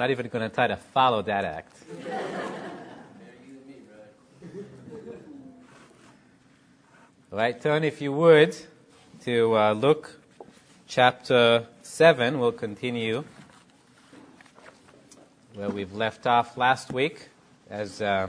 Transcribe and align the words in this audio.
not 0.00 0.10
even 0.10 0.28
going 0.28 0.48
to 0.48 0.54
try 0.54 0.66
to 0.66 0.78
follow 0.78 1.20
that 1.20 1.44
act. 1.44 1.76
right, 7.30 7.60
turn 7.60 7.84
if 7.84 8.00
you 8.00 8.10
would 8.10 8.56
to 9.24 9.54
uh, 9.54 9.72
Luke 9.74 10.18
chapter 10.88 11.66
7. 11.82 12.38
We'll 12.38 12.50
continue 12.50 13.24
where 15.52 15.68
we've 15.68 15.92
left 15.92 16.26
off 16.26 16.56
last 16.56 16.94
week. 16.94 17.28
As 17.68 18.00
uh, 18.00 18.28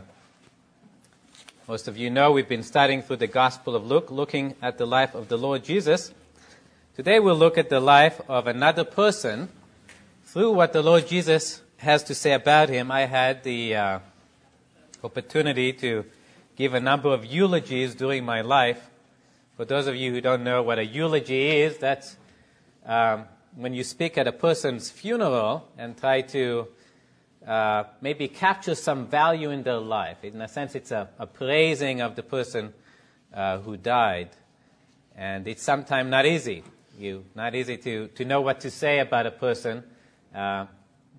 most 1.69 1.87
of 1.87 1.95
you 1.95 2.09
know, 2.09 2.33
we've 2.33 2.49
been 2.49 2.63
studying 2.63 3.01
through 3.01 3.15
the 3.15 3.27
Gospel 3.27 3.77
of 3.77 3.85
Luke, 3.85 4.11
looking 4.11 4.55
at 4.61 4.77
the 4.77 4.85
life 4.85 5.15
of 5.15 5.29
the 5.29 5.37
Lord 5.37 5.63
Jesus. 5.63 6.13
Today 6.97 7.21
we'll 7.21 7.37
look 7.37 7.57
at 7.57 7.69
the 7.69 7.79
life 7.79 8.19
of 8.27 8.45
another 8.45 8.83
person 8.83 9.47
through 10.31 10.51
what 10.53 10.71
the 10.71 10.81
Lord 10.81 11.05
Jesus 11.07 11.61
has 11.75 12.03
to 12.03 12.15
say 12.15 12.31
about 12.31 12.69
him. 12.69 12.89
I 12.89 13.01
had 13.01 13.43
the 13.43 13.75
uh, 13.75 13.99
opportunity 15.03 15.73
to 15.73 16.05
give 16.55 16.73
a 16.73 16.79
number 16.79 17.09
of 17.09 17.25
eulogies 17.25 17.95
during 17.95 18.23
my 18.23 18.39
life. 18.39 18.89
For 19.57 19.65
those 19.65 19.87
of 19.87 19.95
you 19.97 20.09
who 20.13 20.21
don't 20.21 20.45
know 20.45 20.63
what 20.63 20.79
a 20.79 20.85
eulogy 20.85 21.49
is, 21.57 21.79
that's 21.79 22.15
um, 22.85 23.25
when 23.57 23.73
you 23.73 23.83
speak 23.83 24.17
at 24.17 24.25
a 24.25 24.31
person's 24.31 24.89
funeral 24.89 25.67
and 25.77 25.97
try 25.97 26.21
to 26.21 26.69
uh, 27.45 27.83
maybe 27.99 28.29
capture 28.29 28.75
some 28.75 29.07
value 29.07 29.49
in 29.49 29.63
their 29.63 29.79
life. 29.79 30.23
In 30.23 30.39
a 30.39 30.47
sense, 30.47 30.75
it's 30.75 30.91
a, 30.91 31.09
a 31.19 31.27
praising 31.27 31.99
of 31.99 32.15
the 32.15 32.23
person 32.23 32.73
uh, 33.33 33.57
who 33.57 33.75
died. 33.75 34.29
And 35.13 35.45
it's 35.45 35.61
sometimes 35.61 36.09
not 36.09 36.25
easy. 36.25 36.63
You 36.97 37.25
not 37.35 37.53
easy 37.53 37.75
to, 37.75 38.07
to 38.07 38.23
know 38.23 38.39
what 38.39 38.61
to 38.61 38.71
say 38.71 38.99
about 38.99 39.25
a 39.25 39.31
person. 39.31 39.83
Uh, 40.33 40.65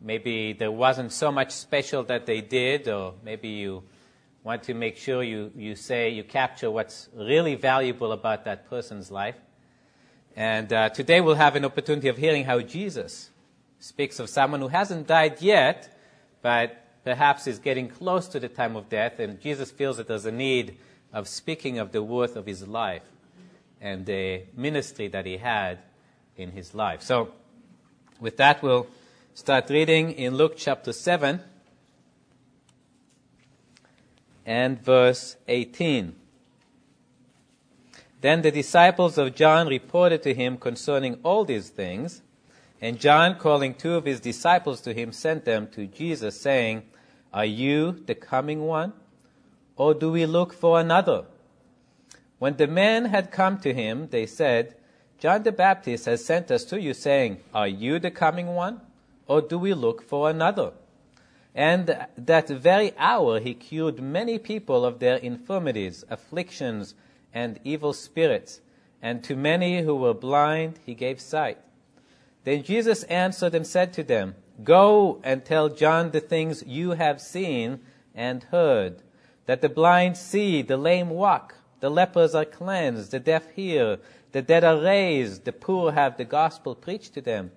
maybe 0.02 0.52
there 0.52 0.72
wasn't 0.72 1.12
so 1.12 1.30
much 1.30 1.50
special 1.50 2.02
that 2.04 2.26
they 2.26 2.40
did, 2.40 2.88
or 2.88 3.14
maybe 3.24 3.48
you 3.48 3.82
want 4.44 4.62
to 4.64 4.74
make 4.74 4.96
sure 4.96 5.22
you, 5.22 5.52
you 5.56 5.74
say, 5.76 6.10
you 6.10 6.24
capture 6.24 6.70
what's 6.70 7.08
really 7.14 7.54
valuable 7.54 8.12
about 8.12 8.44
that 8.44 8.68
person's 8.68 9.10
life. 9.10 9.36
And 10.34 10.72
uh, 10.72 10.88
today 10.88 11.20
we'll 11.20 11.34
have 11.34 11.56
an 11.56 11.64
opportunity 11.64 12.08
of 12.08 12.16
hearing 12.16 12.44
how 12.44 12.60
Jesus 12.60 13.30
speaks 13.78 14.18
of 14.18 14.28
someone 14.28 14.60
who 14.60 14.68
hasn't 14.68 15.06
died 15.06 15.42
yet, 15.42 15.96
but 16.40 16.82
perhaps 17.04 17.46
is 17.46 17.58
getting 17.58 17.88
close 17.88 18.28
to 18.28 18.40
the 18.40 18.48
time 18.48 18.76
of 18.76 18.88
death, 18.88 19.18
and 19.18 19.40
Jesus 19.40 19.70
feels 19.70 19.96
that 19.98 20.08
there's 20.08 20.26
a 20.26 20.32
need 20.32 20.78
of 21.12 21.28
speaking 21.28 21.78
of 21.78 21.92
the 21.92 22.02
worth 22.02 22.36
of 22.36 22.46
his 22.46 22.66
life 22.66 23.02
and 23.80 24.06
the 24.06 24.42
ministry 24.56 25.08
that 25.08 25.26
he 25.26 25.36
had 25.36 25.78
in 26.36 26.52
his 26.52 26.74
life. 26.74 27.02
So, 27.02 27.32
with 28.20 28.36
that, 28.38 28.62
we'll 28.62 28.86
start 29.34 29.70
reading 29.70 30.12
in 30.12 30.34
Luke 30.34 30.54
chapter 30.58 30.92
7 30.92 31.40
and 34.44 34.84
verse 34.84 35.36
18. 35.48 36.14
Then 38.20 38.42
the 38.42 38.50
disciples 38.50 39.16
of 39.16 39.34
John 39.34 39.68
reported 39.68 40.22
to 40.24 40.34
him 40.34 40.58
concerning 40.58 41.18
all 41.22 41.44
these 41.46 41.70
things. 41.70 42.20
And 42.80 43.00
John, 43.00 43.38
calling 43.38 43.74
two 43.74 43.94
of 43.94 44.04
his 44.04 44.20
disciples 44.20 44.80
to 44.82 44.92
him, 44.92 45.12
sent 45.12 45.44
them 45.44 45.68
to 45.68 45.86
Jesus, 45.86 46.38
saying, 46.38 46.82
Are 47.32 47.44
you 47.44 47.92
the 47.92 48.14
coming 48.14 48.66
one? 48.66 48.92
Or 49.76 49.94
do 49.94 50.12
we 50.12 50.26
look 50.26 50.52
for 50.52 50.78
another? 50.78 51.24
When 52.38 52.56
the 52.56 52.66
men 52.66 53.06
had 53.06 53.30
come 53.30 53.58
to 53.60 53.72
him, 53.72 54.08
they 54.10 54.26
said, 54.26 54.74
John 55.18 55.42
the 55.42 55.52
Baptist 55.52 56.04
has 56.04 56.24
sent 56.24 56.50
us 56.50 56.64
to 56.66 56.80
you, 56.80 56.92
saying, 56.92 57.38
Are 57.54 57.68
you 57.68 57.98
the 57.98 58.10
coming 58.10 58.48
one? 58.48 58.80
Or 59.26 59.40
do 59.40 59.58
we 59.58 59.74
look 59.74 60.02
for 60.02 60.28
another? 60.28 60.72
And 61.54 62.06
that 62.16 62.48
very 62.48 62.92
hour 62.96 63.38
he 63.40 63.54
cured 63.54 64.00
many 64.00 64.38
people 64.38 64.84
of 64.84 64.98
their 64.98 65.16
infirmities, 65.16 66.04
afflictions, 66.08 66.94
and 67.32 67.60
evil 67.64 67.92
spirits. 67.92 68.60
And 69.02 69.22
to 69.24 69.36
many 69.36 69.82
who 69.82 69.94
were 69.94 70.14
blind 70.14 70.78
he 70.84 70.94
gave 70.94 71.20
sight. 71.20 71.58
Then 72.44 72.62
Jesus 72.62 73.02
answered 73.04 73.54
and 73.54 73.66
said 73.66 73.92
to 73.94 74.02
them, 74.02 74.34
Go 74.64 75.20
and 75.22 75.44
tell 75.44 75.68
John 75.68 76.10
the 76.10 76.20
things 76.20 76.64
you 76.66 76.92
have 76.92 77.20
seen 77.20 77.80
and 78.14 78.44
heard, 78.44 79.02
that 79.46 79.60
the 79.60 79.68
blind 79.68 80.16
see, 80.16 80.62
the 80.62 80.76
lame 80.76 81.10
walk, 81.10 81.54
the 81.80 81.90
lepers 81.90 82.34
are 82.34 82.44
cleansed, 82.44 83.10
the 83.10 83.20
deaf 83.20 83.50
hear, 83.50 83.98
the 84.32 84.42
dead 84.42 84.64
are 84.64 84.80
raised, 84.80 85.44
the 85.44 85.52
poor 85.52 85.92
have 85.92 86.16
the 86.16 86.24
gospel 86.24 86.74
preached 86.74 87.14
to 87.14 87.20
them, 87.20 87.50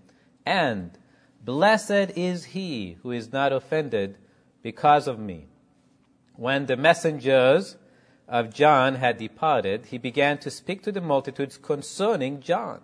and 0.45 0.97
blessed 1.45 2.11
is 2.15 2.45
he 2.45 2.97
who 3.03 3.11
is 3.11 3.31
not 3.31 3.53
offended 3.53 4.17
because 4.63 5.07
of 5.07 5.19
me. 5.19 5.45
When 6.35 6.65
the 6.65 6.75
messengers 6.75 7.77
of 8.27 8.53
John 8.53 8.95
had 8.95 9.17
departed, 9.17 9.85
he 9.85 9.99
began 9.99 10.39
to 10.39 10.49
speak 10.49 10.81
to 10.83 10.91
the 10.91 11.01
multitudes 11.01 11.57
concerning 11.57 12.41
John. 12.41 12.81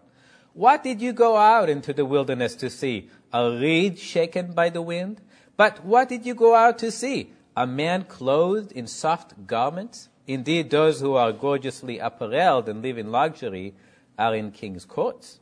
What 0.53 0.83
did 0.83 1.01
you 1.01 1.11
go 1.11 1.37
out 1.37 1.69
into 1.69 1.91
the 1.91 2.05
wilderness 2.05 2.55
to 2.55 2.69
see? 2.69 3.09
A 3.33 3.49
reed 3.49 3.97
shaken 3.97 4.53
by 4.53 4.69
the 4.69 4.81
wind? 4.81 5.21
But 5.57 5.83
what 5.83 6.09
did 6.09 6.25
you 6.25 6.35
go 6.35 6.55
out 6.55 6.77
to 6.79 6.91
see? 6.91 7.33
A 7.57 7.65
man 7.65 8.03
clothed 8.03 8.71
in 8.73 8.87
soft 8.87 9.47
garments? 9.47 10.09
Indeed, 10.27 10.69
those 10.69 11.01
who 11.01 11.15
are 11.15 11.31
gorgeously 11.31 11.99
apparelled 11.99 12.69
and 12.69 12.81
live 12.81 12.97
in 12.97 13.11
luxury 13.11 13.73
are 14.19 14.35
in 14.35 14.51
king's 14.51 14.85
courts. 14.85 15.39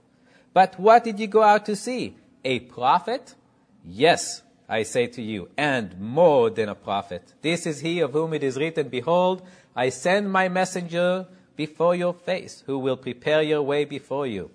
But 0.53 0.80
what 0.80 1.03
did 1.03 1.19
you 1.19 1.28
go 1.28 1.44
out 1.44 1.66
to 1.66 1.75
see? 1.75 2.16
A 2.44 2.59
prophet? 2.59 3.35
Yes, 3.83 4.44
I 4.67 4.83
say 4.83 5.07
to 5.07 5.22
you, 5.22 5.50
and 5.57 6.00
more 6.00 6.50
than 6.50 6.69
a 6.69 6.75
prophet. 6.75 7.33
This 7.41 7.66
is 7.66 7.79
he 7.81 8.00
of 8.00 8.13
whom 8.13 8.33
it 8.33 8.44
is 8.44 8.57
written, 8.57 8.89
Behold, 8.89 9.41
I 9.75 9.89
send 9.89 10.31
my 10.31 10.47
messenger 10.47 11.27
before 11.55 11.95
your 11.95 12.13
face, 12.13 12.63
who 12.66 12.77
will 12.77 12.97
prepare 12.97 13.41
your 13.41 13.61
way 13.61 13.83
before 13.83 14.27
you. 14.27 14.51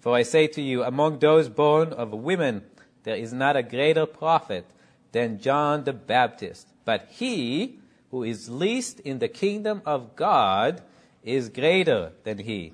For 0.00 0.14
I 0.14 0.22
say 0.22 0.46
to 0.48 0.62
you, 0.62 0.84
among 0.84 1.18
those 1.18 1.48
born 1.48 1.92
of 1.92 2.12
women, 2.12 2.62
there 3.02 3.16
is 3.16 3.32
not 3.32 3.56
a 3.56 3.62
greater 3.62 4.06
prophet 4.06 4.64
than 5.12 5.40
John 5.40 5.84
the 5.84 5.92
Baptist. 5.92 6.68
But 6.84 7.08
he 7.10 7.80
who 8.10 8.22
is 8.22 8.48
least 8.48 9.00
in 9.00 9.18
the 9.18 9.28
kingdom 9.28 9.82
of 9.84 10.16
God 10.16 10.82
is 11.22 11.48
greater 11.48 12.12
than 12.24 12.38
he. 12.38 12.72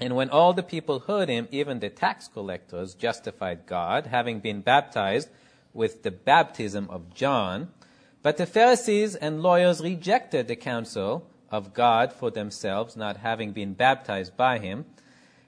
And 0.00 0.14
when 0.14 0.30
all 0.30 0.52
the 0.52 0.62
people 0.62 1.00
heard 1.00 1.28
him, 1.28 1.48
even 1.50 1.80
the 1.80 1.90
tax 1.90 2.28
collectors 2.28 2.94
justified 2.94 3.66
God, 3.66 4.06
having 4.06 4.40
been 4.40 4.60
baptized 4.60 5.28
with 5.72 6.02
the 6.02 6.10
baptism 6.10 6.88
of 6.90 7.12
John. 7.14 7.70
But 8.22 8.36
the 8.36 8.46
Pharisees 8.46 9.14
and 9.14 9.42
lawyers 9.42 9.80
rejected 9.80 10.46
the 10.46 10.56
counsel 10.56 11.28
of 11.50 11.74
God 11.74 12.12
for 12.12 12.30
themselves, 12.30 12.96
not 12.96 13.18
having 13.18 13.52
been 13.52 13.74
baptized 13.74 14.36
by 14.36 14.58
him. 14.58 14.86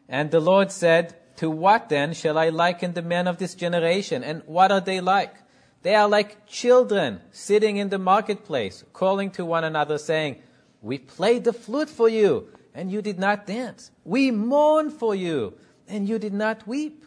And 0.08 0.30
the 0.30 0.40
Lord 0.40 0.72
said, 0.72 1.16
To 1.36 1.50
what 1.50 1.88
then 1.88 2.12
shall 2.14 2.38
I 2.38 2.48
liken 2.48 2.94
the 2.94 3.02
men 3.02 3.28
of 3.28 3.38
this 3.38 3.54
generation? 3.54 4.24
And 4.24 4.42
what 4.46 4.72
are 4.72 4.80
they 4.80 5.00
like? 5.00 5.34
They 5.82 5.94
are 5.94 6.08
like 6.08 6.46
children 6.46 7.20
sitting 7.30 7.76
in 7.76 7.88
the 7.88 7.98
marketplace, 7.98 8.84
calling 8.92 9.30
to 9.32 9.44
one 9.44 9.64
another, 9.64 9.98
saying, 9.98 10.42
We 10.82 10.98
played 10.98 11.44
the 11.44 11.52
flute 11.52 11.88
for 11.88 12.08
you, 12.08 12.48
and 12.74 12.90
you 12.90 13.02
did 13.02 13.18
not 13.18 13.46
dance. 13.46 13.90
We 14.04 14.30
mourn 14.30 14.90
for 14.90 15.14
you, 15.14 15.54
and 15.88 16.08
you 16.08 16.18
did 16.18 16.34
not 16.34 16.66
weep. 16.66 17.04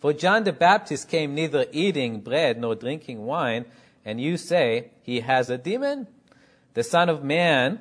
For 0.00 0.12
John 0.12 0.44
the 0.44 0.52
Baptist 0.52 1.08
came 1.08 1.34
neither 1.34 1.66
eating 1.72 2.20
bread 2.20 2.58
nor 2.58 2.74
drinking 2.74 3.24
wine, 3.24 3.66
and 4.04 4.20
you 4.20 4.36
say, 4.36 4.90
He 5.02 5.20
has 5.20 5.48
a 5.48 5.58
demon. 5.58 6.08
The 6.74 6.82
Son 6.82 7.08
of 7.08 7.22
Man 7.22 7.80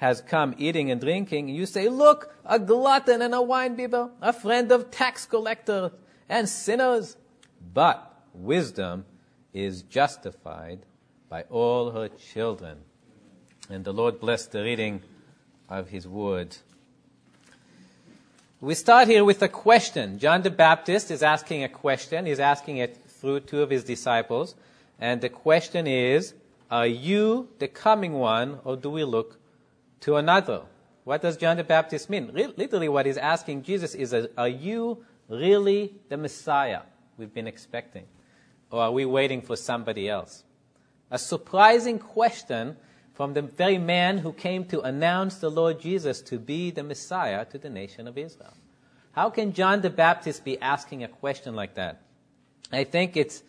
has 0.00 0.22
come 0.22 0.54
eating 0.56 0.90
and 0.90 0.98
drinking, 0.98 1.50
and 1.50 1.56
you 1.56 1.66
say, 1.66 1.88
look, 1.90 2.34
a 2.46 2.58
glutton 2.58 3.20
and 3.20 3.34
a 3.34 3.38
winebibber, 3.38 4.10
a 4.22 4.32
friend 4.32 4.72
of 4.72 4.90
tax 4.90 5.26
collectors 5.26 5.90
and 6.26 6.48
sinners. 6.48 7.18
But 7.74 8.10
wisdom 8.32 9.04
is 9.52 9.82
justified 9.82 10.86
by 11.28 11.42
all 11.50 11.90
her 11.90 12.08
children. 12.08 12.78
And 13.68 13.84
the 13.84 13.92
Lord 13.92 14.20
bless 14.20 14.46
the 14.46 14.62
reading 14.62 15.02
of 15.70 15.88
his 15.88 16.06
word. 16.06 16.56
We 18.60 18.74
start 18.74 19.08
here 19.08 19.24
with 19.24 19.40
a 19.40 19.48
question. 19.48 20.18
John 20.18 20.42
the 20.42 20.50
Baptist 20.50 21.10
is 21.10 21.22
asking 21.22 21.64
a 21.64 21.68
question. 21.68 22.26
He's 22.26 22.40
asking 22.40 22.76
it 22.76 22.98
through 23.06 23.40
two 23.40 23.62
of 23.62 23.70
his 23.70 23.84
disciples. 23.84 24.54
And 25.00 25.22
the 25.22 25.30
question 25.30 25.86
is, 25.86 26.34
are 26.70 26.86
you 26.86 27.48
the 27.58 27.68
coming 27.68 28.12
one 28.12 28.58
or 28.64 28.76
do 28.76 28.90
we 28.90 29.04
look 29.04 29.40
to 30.00 30.16
another. 30.16 30.62
What 31.04 31.22
does 31.22 31.36
John 31.36 31.56
the 31.56 31.64
Baptist 31.64 32.10
mean? 32.10 32.30
Re- 32.32 32.52
literally, 32.56 32.88
what 32.88 33.06
he's 33.06 33.16
asking 33.16 33.62
Jesus 33.62 33.94
is, 33.94 34.14
Are 34.36 34.48
you 34.48 35.04
really 35.28 35.94
the 36.08 36.16
Messiah 36.16 36.82
we've 37.16 37.32
been 37.32 37.46
expecting? 37.46 38.04
Or 38.70 38.82
are 38.82 38.92
we 38.92 39.04
waiting 39.04 39.42
for 39.42 39.56
somebody 39.56 40.08
else? 40.08 40.44
A 41.10 41.18
surprising 41.18 41.98
question 41.98 42.76
from 43.20 43.34
the 43.34 43.42
very 43.42 43.76
man 43.76 44.16
who 44.16 44.32
came 44.32 44.64
to 44.64 44.80
announce 44.80 45.34
the 45.40 45.50
Lord 45.50 45.78
Jesus 45.78 46.22
to 46.22 46.38
be 46.38 46.70
the 46.70 46.82
Messiah 46.82 47.44
to 47.44 47.58
the 47.58 47.68
nation 47.68 48.08
of 48.08 48.16
Israel. 48.16 48.54
How 49.12 49.28
can 49.28 49.52
John 49.52 49.82
the 49.82 49.90
Baptist 49.90 50.42
be 50.42 50.58
asking 50.58 51.04
a 51.04 51.08
question 51.08 51.54
like 51.54 51.74
that? 51.74 52.00
I 52.72 52.84
think 52.84 53.18
it's 53.18 53.42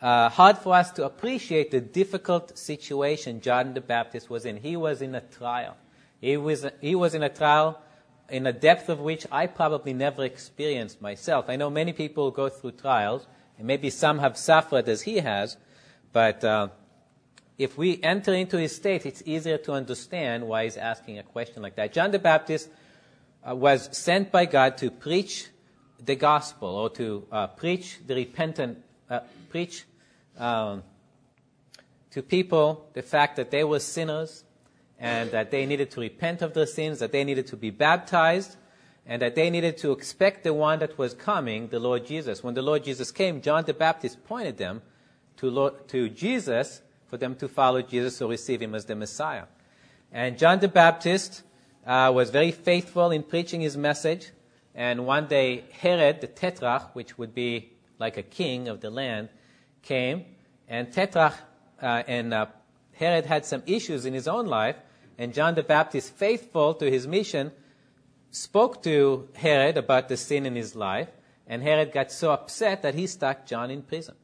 uh, 0.00 0.28
hard 0.28 0.56
for 0.56 0.76
us 0.76 0.92
to 0.92 1.04
appreciate 1.04 1.72
the 1.72 1.80
difficult 1.80 2.56
situation 2.56 3.40
John 3.40 3.74
the 3.74 3.80
Baptist 3.80 4.30
was 4.30 4.44
in. 4.44 4.58
He 4.58 4.76
was 4.76 5.02
in 5.02 5.16
a 5.16 5.20
trial. 5.20 5.76
He 6.20 6.36
was, 6.36 6.64
he 6.80 6.94
was 6.94 7.16
in 7.16 7.24
a 7.24 7.28
trial 7.28 7.82
in 8.28 8.46
a 8.46 8.52
depth 8.52 8.88
of 8.88 9.00
which 9.00 9.26
I 9.32 9.48
probably 9.48 9.94
never 9.94 10.22
experienced 10.22 11.02
myself. 11.02 11.46
I 11.48 11.56
know 11.56 11.70
many 11.70 11.92
people 11.92 12.30
go 12.30 12.48
through 12.48 12.78
trials, 12.86 13.26
and 13.58 13.66
maybe 13.66 13.90
some 13.90 14.20
have 14.20 14.36
suffered 14.36 14.88
as 14.88 15.02
he 15.02 15.16
has, 15.16 15.56
but 16.12 16.44
uh, 16.44 16.68
if 17.58 17.76
we 17.76 18.02
enter 18.02 18.32
into 18.32 18.58
his 18.58 18.74
state, 18.74 19.06
it's 19.06 19.22
easier 19.26 19.58
to 19.58 19.72
understand 19.72 20.46
why 20.46 20.64
he's 20.64 20.76
asking 20.76 21.18
a 21.18 21.22
question 21.22 21.62
like 21.62 21.76
that. 21.76 21.92
John 21.92 22.10
the 22.10 22.18
Baptist 22.18 22.68
uh, 23.48 23.54
was 23.54 23.96
sent 23.96 24.32
by 24.32 24.46
God 24.46 24.78
to 24.78 24.90
preach 24.90 25.48
the 26.04 26.16
gospel 26.16 26.68
or 26.68 26.90
to 26.90 27.26
uh, 27.30 27.46
preach 27.48 27.98
the 28.06 28.14
repentant, 28.14 28.78
uh, 29.08 29.20
preach 29.50 29.84
um, 30.38 30.82
to 32.10 32.22
people 32.22 32.88
the 32.94 33.02
fact 33.02 33.36
that 33.36 33.50
they 33.50 33.64
were 33.64 33.78
sinners 33.78 34.44
and 34.98 35.30
that 35.32 35.50
they 35.50 35.66
needed 35.66 35.90
to 35.90 36.00
repent 36.00 36.42
of 36.42 36.54
their 36.54 36.66
sins, 36.66 37.00
that 37.00 37.12
they 37.12 37.24
needed 37.24 37.46
to 37.48 37.56
be 37.56 37.70
baptized, 37.70 38.56
and 39.04 39.20
that 39.20 39.34
they 39.34 39.50
needed 39.50 39.76
to 39.78 39.90
expect 39.90 40.44
the 40.44 40.54
one 40.54 40.78
that 40.78 40.96
was 40.96 41.12
coming, 41.12 41.68
the 41.68 41.80
Lord 41.80 42.06
Jesus. 42.06 42.44
When 42.44 42.54
the 42.54 42.62
Lord 42.62 42.84
Jesus 42.84 43.10
came, 43.10 43.42
John 43.42 43.64
the 43.64 43.74
Baptist 43.74 44.24
pointed 44.24 44.58
them 44.58 44.82
to, 45.38 45.50
Lord, 45.50 45.88
to 45.88 46.08
Jesus 46.08 46.81
for 47.12 47.18
them 47.18 47.34
to 47.34 47.46
follow 47.46 47.82
Jesus 47.82 48.22
or 48.22 48.30
receive 48.30 48.62
him 48.62 48.74
as 48.74 48.86
the 48.86 48.96
Messiah. 48.96 49.44
And 50.12 50.38
John 50.38 50.60
the 50.60 50.68
Baptist 50.68 51.42
uh, 51.86 52.10
was 52.14 52.30
very 52.30 52.52
faithful 52.52 53.10
in 53.10 53.22
preaching 53.22 53.60
his 53.60 53.76
message. 53.76 54.30
And 54.74 55.04
one 55.04 55.26
day, 55.26 55.64
Herod, 55.72 56.22
the 56.22 56.26
Tetrarch, 56.26 56.96
which 56.96 57.18
would 57.18 57.34
be 57.34 57.74
like 57.98 58.16
a 58.16 58.22
king 58.22 58.66
of 58.66 58.80
the 58.80 58.88
land, 58.88 59.28
came. 59.82 60.24
And 60.68 60.90
Tetrarch 60.90 61.34
uh, 61.82 62.02
and 62.08 62.32
uh, 62.32 62.46
Herod 62.94 63.26
had 63.26 63.44
some 63.44 63.62
issues 63.66 64.06
in 64.06 64.14
his 64.14 64.26
own 64.26 64.46
life. 64.46 64.76
And 65.18 65.34
John 65.34 65.54
the 65.54 65.62
Baptist, 65.62 66.14
faithful 66.14 66.72
to 66.76 66.90
his 66.90 67.06
mission, 67.06 67.52
spoke 68.30 68.82
to 68.84 69.28
Herod 69.34 69.76
about 69.76 70.08
the 70.08 70.16
sin 70.16 70.46
in 70.46 70.56
his 70.56 70.74
life. 70.74 71.10
And 71.46 71.62
Herod 71.62 71.92
got 71.92 72.10
so 72.10 72.32
upset 72.32 72.80
that 72.80 72.94
he 72.94 73.06
stuck 73.06 73.44
John 73.44 73.70
in 73.70 73.82
prison. 73.82 74.14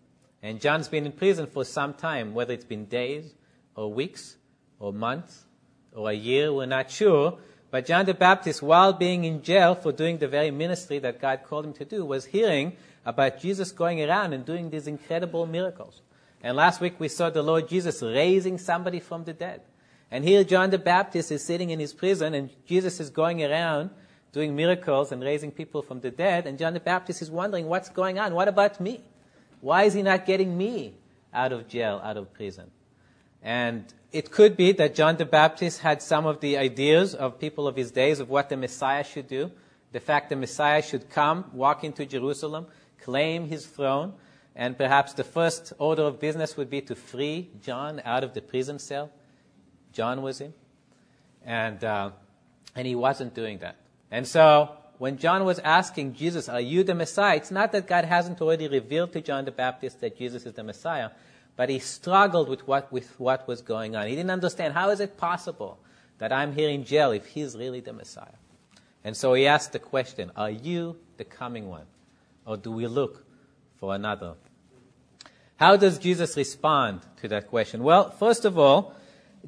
And 0.43 0.61
John's 0.61 0.89
been 0.89 1.07
in 1.07 1.13
prison 1.13 1.47
for 1.47 1.65
some 1.65 1.95
time, 1.95 2.35
whether 2.35 2.55
it's 2.55 2.65
been 2.65 2.87
days 2.87 3.35
or 3.75 3.93
weeks 3.93 4.37
or 4.79 4.93
months 4.93 5.45
or 5.93 6.11
a 6.11 6.15
year, 6.15 6.53
we're 6.53 6.67
not 6.67 6.91
sure. 6.91 7.39
But 7.71 7.87
John 7.87 8.07
the 8.07 8.15
Baptist, 8.15 8.63
while 8.63 8.93
being 8.93 9.25
in 9.25 9.43
jail 9.43 9.75
for 9.75 9.93
doing 9.93 10.19
the 10.19 10.29
very 10.29 10.51
ministry 10.51 10.99
that 11.01 11.21
God 11.21 11.41
called 11.45 11.67
him 11.67 11.73
to 11.75 11.85
do, 11.85 12.05
was 12.05 12.27
hearing 12.27 12.77
about 13.05 13.41
Jesus 13.41 13.73
going 13.73 14.03
around 14.03 14.33
and 14.33 14.45
doing 14.45 14.71
these 14.71 14.87
incredible 14.87 15.47
miracles. 15.47 16.03
And 16.43 16.57
last 16.57 16.81
week 16.81 16.95
we 16.99 17.09
saw 17.09 17.31
the 17.31 17.43
Lord 17.43 17.69
Jesus 17.69 18.03
raising 18.03 18.59
somebody 18.59 19.01
from 19.01 19.25
the 19.25 19.33
dead. 19.33 19.63
And 20.11 20.25
here 20.25 20.45
John 20.45 20.71
the 20.71 20.79
Baptist 20.79 21.31
is 21.33 21.45
sitting 21.45 21.71
in 21.71 21.81
his 21.81 21.93
prison 21.93 22.33
and 22.35 22.51
Jesus 22.65 23.01
is 23.01 23.11
going 23.11 23.45
around 23.45 23.91
doing 24.33 24.55
miracles 24.55 25.11
and 25.11 25.23
raising 25.23 25.51
people 25.51 25.83
from 25.83 26.01
the 26.01 26.11
dead. 26.11 26.47
And 26.47 26.59
John 26.59 26.75
the 26.75 26.81
Baptist 26.81 27.21
is 27.23 27.31
wondering, 27.31 27.67
what's 27.67 27.89
going 27.89 28.19
on? 28.19 28.35
What 28.35 28.49
about 28.49 28.81
me? 28.81 29.03
Why 29.61 29.85
is 29.85 29.95
he 29.95 30.03
not 30.03 30.27
getting 30.27 30.57
me 30.57 30.95
out 31.33 31.53
of 31.53 31.69
jail, 31.69 32.01
out 32.03 32.17
of 32.17 32.33
prison? 32.33 32.71
And 33.43 33.93
it 34.13 34.31
could 34.31 34.57
be 34.57 34.73
that 34.73 34.95
John 34.95 35.17
the 35.17 35.25
Baptist 35.25 35.81
had 35.81 36.03
some 36.03 36.27
of 36.27 36.41
the 36.41 36.57
ideas 36.57 37.15
of 37.15 37.39
people 37.39 37.67
of 37.67 37.77
his 37.77 37.91
days 37.91 38.21
of 38.21 38.29
what 38.29 38.49
the 38.49 38.57
Messiah 38.57 39.05
should 39.05 39.29
do. 39.29 39.51
The 39.93 40.01
fact 40.01 40.29
the 40.29 40.37
Messiah 40.37 40.83
should 40.83 41.11
come, 41.11 41.51
walk 41.53 41.85
into 41.85 42.05
Jerusalem, 42.05 42.67
claim 43.01 43.49
his 43.49 43.67
throne, 43.67 44.15
and 44.55 44.77
perhaps 44.77 45.15
the 45.15 45.25
first 45.25 45.73
order 45.79 46.03
of 46.03 46.19
business 46.19 46.57
would 46.57 46.69
be 46.69 46.81
to 46.83 46.95
free 46.95 47.51
John 47.63 48.03
out 48.05 48.25
of 48.25 48.35
the 48.35 48.43
prison 48.43 48.79
cell. 48.79 49.11
John 49.93 50.23
was 50.23 50.41
in. 50.41 50.53
And, 51.45 51.83
uh, 51.83 52.11
and 52.75 52.87
he 52.87 52.95
wasn't 52.95 53.35
doing 53.35 53.59
that. 53.59 53.77
And 54.11 54.27
so 54.27 54.77
when 54.99 55.17
John 55.17 55.45
was 55.45 55.59
asking 55.61 56.15
Jesus, 56.15 56.49
Are 56.49 56.61
you 56.61 56.83
the 56.85 56.95
Messiah? 56.95 57.37
It's 57.37 57.51
not 57.51 57.73
that 57.73 57.87
God 57.87 58.05
hasn't 58.05 58.41
already 58.41 58.69
revealed 58.69 59.13
to 59.13 59.21
John 59.21 59.45
the 59.45 59.53
Baptist 59.53 60.01
that 60.01 60.19
Jesus 60.19 60.45
is 60.45 60.55
the 60.55 60.65
Messiah, 60.65 61.11
but 61.57 61.69
he 61.69 61.79
struggled 61.79 62.49
with 62.49 62.67
what, 62.67 62.93
with 62.93 63.19
what 63.19 63.47
was 63.49 63.63
going 63.63 63.97
on. 63.97 64.07
He 64.07 64.17
didn't 64.17 64.31
understand 64.31 64.75
how 64.75 64.91
is 64.91 65.01
it 65.01 65.17
possible 65.17 65.79
that 66.19 66.33
I'm 66.33 66.53
here 66.53 66.69
in 66.69 66.85
jail 66.85 67.13
if 67.13 67.27
he's 67.27 67.57
really 67.57 67.81
the 67.81 67.93
Messiah? 67.93 68.39
And 69.05 69.17
so 69.17 69.35
he 69.35 69.47
asked 69.47 69.73
the 69.73 69.79
question 69.79 70.33
Are 70.37 70.51
you 70.51 70.97
the 71.17 71.25
coming 71.25 71.69
one? 71.69 71.87
Or 72.45 72.57
do 72.57 72.73
we 72.73 72.87
look 72.87 73.25
for 73.79 73.95
another? 73.95 74.35
How 75.57 75.77
does 75.77 75.99
Jesus 75.99 76.37
respond 76.37 77.01
to 77.21 77.29
that 77.29 77.49
question? 77.49 77.83
Well, 77.83 78.11
first 78.11 78.45
of 78.45 78.59
all, 78.59 78.95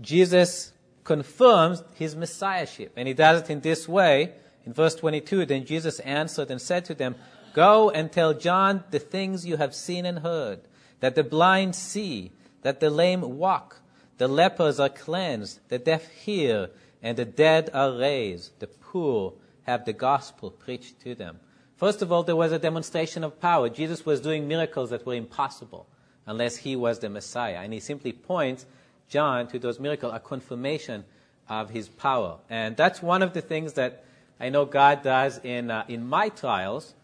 Jesus 0.00 0.72
confirms 1.04 1.82
his 1.94 2.14
messiahship. 2.14 2.92
And 2.96 3.08
he 3.08 3.14
does 3.14 3.42
it 3.42 3.50
in 3.50 3.60
this 3.60 3.88
way. 3.88 4.32
In 4.66 4.72
verse 4.72 4.94
22, 4.94 5.46
then 5.46 5.64
Jesus 5.64 6.00
answered 6.00 6.50
and 6.50 6.60
said 6.60 6.84
to 6.86 6.94
them, 6.94 7.16
Go 7.54 7.90
and 7.90 8.12
tell 8.12 8.34
John 8.34 8.84
the 8.90 8.98
things 8.98 9.46
you 9.46 9.56
have 9.56 9.74
seen 9.74 10.06
and 10.06 10.20
heard, 10.20 10.60
that 11.00 11.14
the 11.14 11.24
blind 11.24 11.74
see, 11.74 12.32
that 12.62 12.80
the 12.80 12.90
lame 12.90 13.38
walk, 13.38 13.80
the 14.18 14.28
lepers 14.28 14.78
are 14.78 14.88
cleansed, 14.88 15.60
the 15.68 15.78
deaf 15.78 16.08
hear, 16.10 16.70
and 17.02 17.16
the 17.16 17.24
dead 17.24 17.70
are 17.72 17.96
raised, 17.96 18.58
the 18.60 18.66
poor 18.66 19.32
have 19.62 19.84
the 19.84 19.92
gospel 19.92 20.50
preached 20.50 21.00
to 21.00 21.14
them. 21.14 21.40
First 21.76 22.02
of 22.02 22.12
all, 22.12 22.22
there 22.22 22.36
was 22.36 22.52
a 22.52 22.58
demonstration 22.58 23.24
of 23.24 23.40
power. 23.40 23.70
Jesus 23.70 24.04
was 24.04 24.20
doing 24.20 24.46
miracles 24.46 24.90
that 24.90 25.06
were 25.06 25.14
impossible 25.14 25.86
unless 26.26 26.56
he 26.56 26.76
was 26.76 26.98
the 26.98 27.08
Messiah. 27.08 27.60
And 27.62 27.72
he 27.72 27.80
simply 27.80 28.12
points 28.12 28.66
John 29.08 29.48
to 29.48 29.58
those 29.58 29.80
miracles, 29.80 30.12
a 30.14 30.20
confirmation 30.20 31.04
of 31.48 31.70
his 31.70 31.88
power. 31.88 32.38
And 32.50 32.76
that's 32.76 33.02
one 33.02 33.22
of 33.22 33.32
the 33.32 33.40
things 33.40 33.72
that 33.74 34.04
I 34.40 34.48
know 34.48 34.64
God 34.64 35.02
does 35.02 35.38
in, 35.44 35.70
uh, 35.70 35.84
in 35.86 36.08
my 36.08 36.30
trials. 36.30 36.94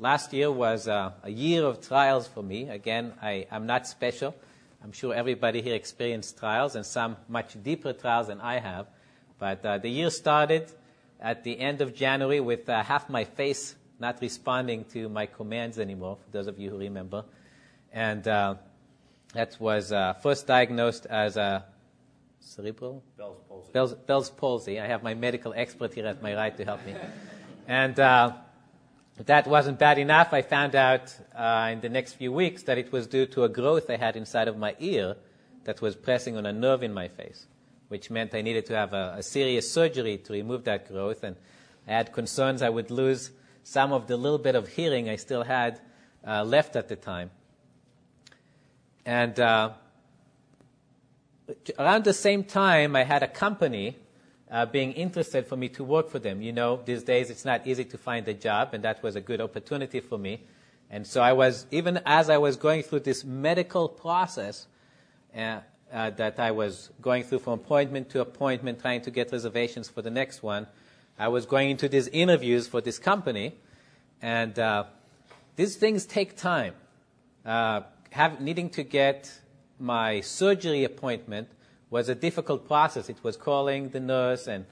Last 0.00 0.32
year 0.32 0.50
was 0.50 0.88
uh, 0.88 1.12
a 1.22 1.30
year 1.30 1.64
of 1.64 1.86
trials 1.86 2.26
for 2.26 2.42
me. 2.42 2.68
Again, 2.68 3.12
I, 3.22 3.46
I'm 3.52 3.66
not 3.66 3.86
special. 3.86 4.34
I'm 4.82 4.90
sure 4.90 5.14
everybody 5.14 5.62
here 5.62 5.76
experienced 5.76 6.38
trials 6.38 6.74
and 6.74 6.84
some 6.84 7.16
much 7.28 7.62
deeper 7.62 7.92
trials 7.92 8.26
than 8.26 8.40
I 8.40 8.58
have. 8.58 8.88
But 9.38 9.64
uh, 9.64 9.78
the 9.78 9.88
year 9.88 10.10
started 10.10 10.72
at 11.20 11.44
the 11.44 11.60
end 11.60 11.80
of 11.80 11.94
January 11.94 12.40
with 12.40 12.68
uh, 12.68 12.82
half 12.82 13.08
my 13.08 13.24
face 13.24 13.76
not 14.00 14.18
responding 14.20 14.84
to 14.86 15.08
my 15.08 15.26
commands 15.26 15.78
anymore, 15.78 16.16
for 16.24 16.30
those 16.32 16.48
of 16.48 16.58
you 16.58 16.70
who 16.70 16.78
remember. 16.78 17.24
And 17.92 18.26
uh, 18.26 18.54
that 19.34 19.56
was 19.60 19.92
uh, 19.92 20.14
first 20.14 20.48
diagnosed 20.48 21.06
as 21.06 21.36
a 21.36 21.66
cerebral? 22.40 23.02
Bell's 23.16 23.38
palsy. 23.48 23.72
Bell's, 23.72 23.94
Bell's 23.94 24.30
palsy. 24.30 24.80
I 24.80 24.86
have 24.86 25.02
my 25.02 25.14
medical 25.14 25.54
expert 25.54 25.94
here 25.94 26.06
at 26.06 26.22
my 26.22 26.34
right 26.34 26.56
to 26.56 26.64
help 26.64 26.84
me. 26.84 26.94
And 27.68 28.00
uh, 28.00 28.32
that 29.26 29.46
wasn't 29.46 29.78
bad 29.78 29.98
enough. 29.98 30.32
I 30.32 30.42
found 30.42 30.74
out 30.74 31.14
uh, 31.36 31.68
in 31.70 31.80
the 31.80 31.88
next 31.88 32.14
few 32.14 32.32
weeks 32.32 32.64
that 32.64 32.78
it 32.78 32.90
was 32.90 33.06
due 33.06 33.26
to 33.26 33.44
a 33.44 33.48
growth 33.48 33.88
I 33.88 33.96
had 33.96 34.16
inside 34.16 34.48
of 34.48 34.58
my 34.58 34.74
ear 34.80 35.14
that 35.64 35.80
was 35.80 35.94
pressing 35.94 36.36
on 36.36 36.46
a 36.46 36.52
nerve 36.52 36.82
in 36.82 36.92
my 36.92 37.06
face, 37.06 37.46
which 37.86 38.10
meant 38.10 38.34
I 38.34 38.42
needed 38.42 38.66
to 38.66 38.74
have 38.74 38.92
a, 38.92 39.14
a 39.18 39.22
serious 39.22 39.70
surgery 39.70 40.16
to 40.18 40.32
remove 40.32 40.64
that 40.64 40.88
growth. 40.88 41.22
And 41.22 41.36
I 41.86 41.92
had 41.92 42.12
concerns 42.12 42.60
I 42.60 42.70
would 42.70 42.90
lose 42.90 43.30
some 43.62 43.92
of 43.92 44.08
the 44.08 44.16
little 44.16 44.38
bit 44.38 44.56
of 44.56 44.66
hearing 44.66 45.08
I 45.08 45.16
still 45.16 45.44
had 45.44 45.80
uh, 46.26 46.42
left 46.42 46.74
at 46.74 46.88
the 46.88 46.96
time. 46.96 47.30
And 49.04 49.38
uh, 49.38 49.70
around 51.78 52.04
the 52.04 52.12
same 52.12 52.44
time, 52.44 52.96
I 52.96 53.04
had 53.04 53.22
a 53.22 53.28
company 53.28 53.96
uh, 54.50 54.66
being 54.66 54.92
interested 54.92 55.46
for 55.46 55.56
me 55.56 55.68
to 55.70 55.84
work 55.84 56.10
for 56.10 56.18
them. 56.18 56.42
You 56.42 56.52
know, 56.52 56.80
these 56.84 57.02
days 57.02 57.30
it's 57.30 57.44
not 57.44 57.66
easy 57.66 57.84
to 57.84 57.98
find 57.98 58.26
a 58.28 58.34
job, 58.34 58.74
and 58.74 58.82
that 58.84 59.02
was 59.02 59.16
a 59.16 59.20
good 59.20 59.40
opportunity 59.40 60.00
for 60.00 60.18
me. 60.18 60.42
And 60.90 61.06
so 61.06 61.22
I 61.22 61.32
was, 61.32 61.66
even 61.70 62.00
as 62.04 62.28
I 62.28 62.38
was 62.38 62.56
going 62.56 62.82
through 62.82 63.00
this 63.00 63.24
medical 63.24 63.88
process 63.88 64.66
uh, 65.36 65.60
uh, 65.92 66.10
that 66.10 66.40
I 66.40 66.50
was 66.50 66.90
going 67.00 67.22
through 67.22 67.40
from 67.40 67.54
appointment 67.54 68.10
to 68.10 68.20
appointment, 68.20 68.80
trying 68.80 69.02
to 69.02 69.10
get 69.10 69.30
reservations 69.30 69.88
for 69.88 70.02
the 70.02 70.10
next 70.10 70.42
one, 70.42 70.66
I 71.18 71.28
was 71.28 71.46
going 71.46 71.70
into 71.70 71.88
these 71.88 72.08
interviews 72.08 72.66
for 72.66 72.80
this 72.80 72.98
company, 72.98 73.54
and 74.20 74.58
uh, 74.58 74.84
these 75.54 75.76
things 75.76 76.06
take 76.06 76.36
time. 76.36 76.74
Uh, 77.44 77.82
have, 78.10 78.40
needing 78.40 78.68
to 78.70 78.82
get 78.82 79.32
my 79.80 80.20
surgery 80.20 80.84
appointment 80.84 81.48
was 81.88 82.08
a 82.08 82.14
difficult 82.14 82.66
process. 82.66 83.08
It 83.08 83.22
was 83.22 83.36
calling 83.36 83.88
the 83.88 84.00
nurse 84.00 84.46
and 84.46 84.66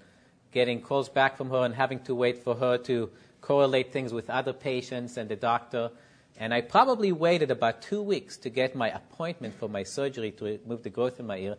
getting 0.52 0.80
calls 0.80 1.08
back 1.08 1.36
from 1.36 1.50
her 1.50 1.64
and 1.64 1.74
having 1.74 2.00
to 2.00 2.14
wait 2.14 2.38
for 2.38 2.54
her 2.56 2.78
to 2.78 3.10
correlate 3.40 3.92
things 3.92 4.12
with 4.12 4.28
other 4.30 4.52
patients 4.52 5.16
and 5.16 5.28
the 5.28 5.36
doctor. 5.36 5.90
And 6.38 6.54
I 6.54 6.60
probably 6.60 7.10
waited 7.10 7.50
about 7.50 7.82
two 7.82 8.02
weeks 8.02 8.36
to 8.38 8.50
get 8.50 8.76
my 8.76 8.90
appointment 8.90 9.54
for 9.54 9.68
my 9.68 9.82
surgery 9.82 10.30
to 10.32 10.44
remove 10.44 10.82
the 10.82 10.90
growth 10.90 11.18
in 11.18 11.26
my 11.26 11.38
ear. 11.38 11.56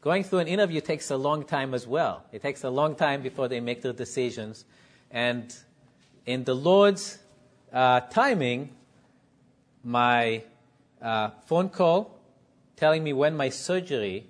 Going 0.00 0.22
through 0.22 0.38
an 0.40 0.48
interview 0.48 0.80
takes 0.80 1.10
a 1.10 1.16
long 1.16 1.44
time 1.44 1.74
as 1.74 1.86
well. 1.86 2.24
It 2.32 2.42
takes 2.42 2.64
a 2.64 2.70
long 2.70 2.94
time 2.94 3.22
before 3.22 3.48
they 3.48 3.60
make 3.60 3.82
their 3.82 3.92
decisions. 3.92 4.64
And 5.10 5.54
in 6.26 6.44
the 6.44 6.54
Lord's 6.54 7.18
uh, 7.72 8.00
timing, 8.00 8.70
my 9.82 10.44
uh, 11.02 11.30
phone 11.46 11.68
call 11.68 12.19
telling 12.80 13.04
me 13.04 13.12
when 13.12 13.36
my 13.36 13.50
surgery 13.50 14.26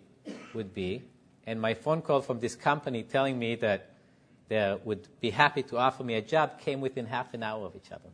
would 0.54 0.74
be, 0.74 1.04
and 1.46 1.60
my 1.60 1.72
phone 1.72 2.02
call 2.02 2.20
from 2.20 2.40
this 2.40 2.56
company 2.56 3.04
telling 3.04 3.38
me 3.38 3.54
that 3.54 3.92
they 4.48 4.76
would 4.84 5.06
be 5.20 5.30
happy 5.30 5.62
to 5.62 5.78
offer 5.78 6.02
me 6.02 6.14
a 6.14 6.20
job 6.20 6.58
came 6.58 6.80
within 6.80 7.06
half 7.06 7.32
an 7.32 7.44
hour 7.44 7.64
of 7.64 7.76
each 7.76 7.92
other. 7.92 8.10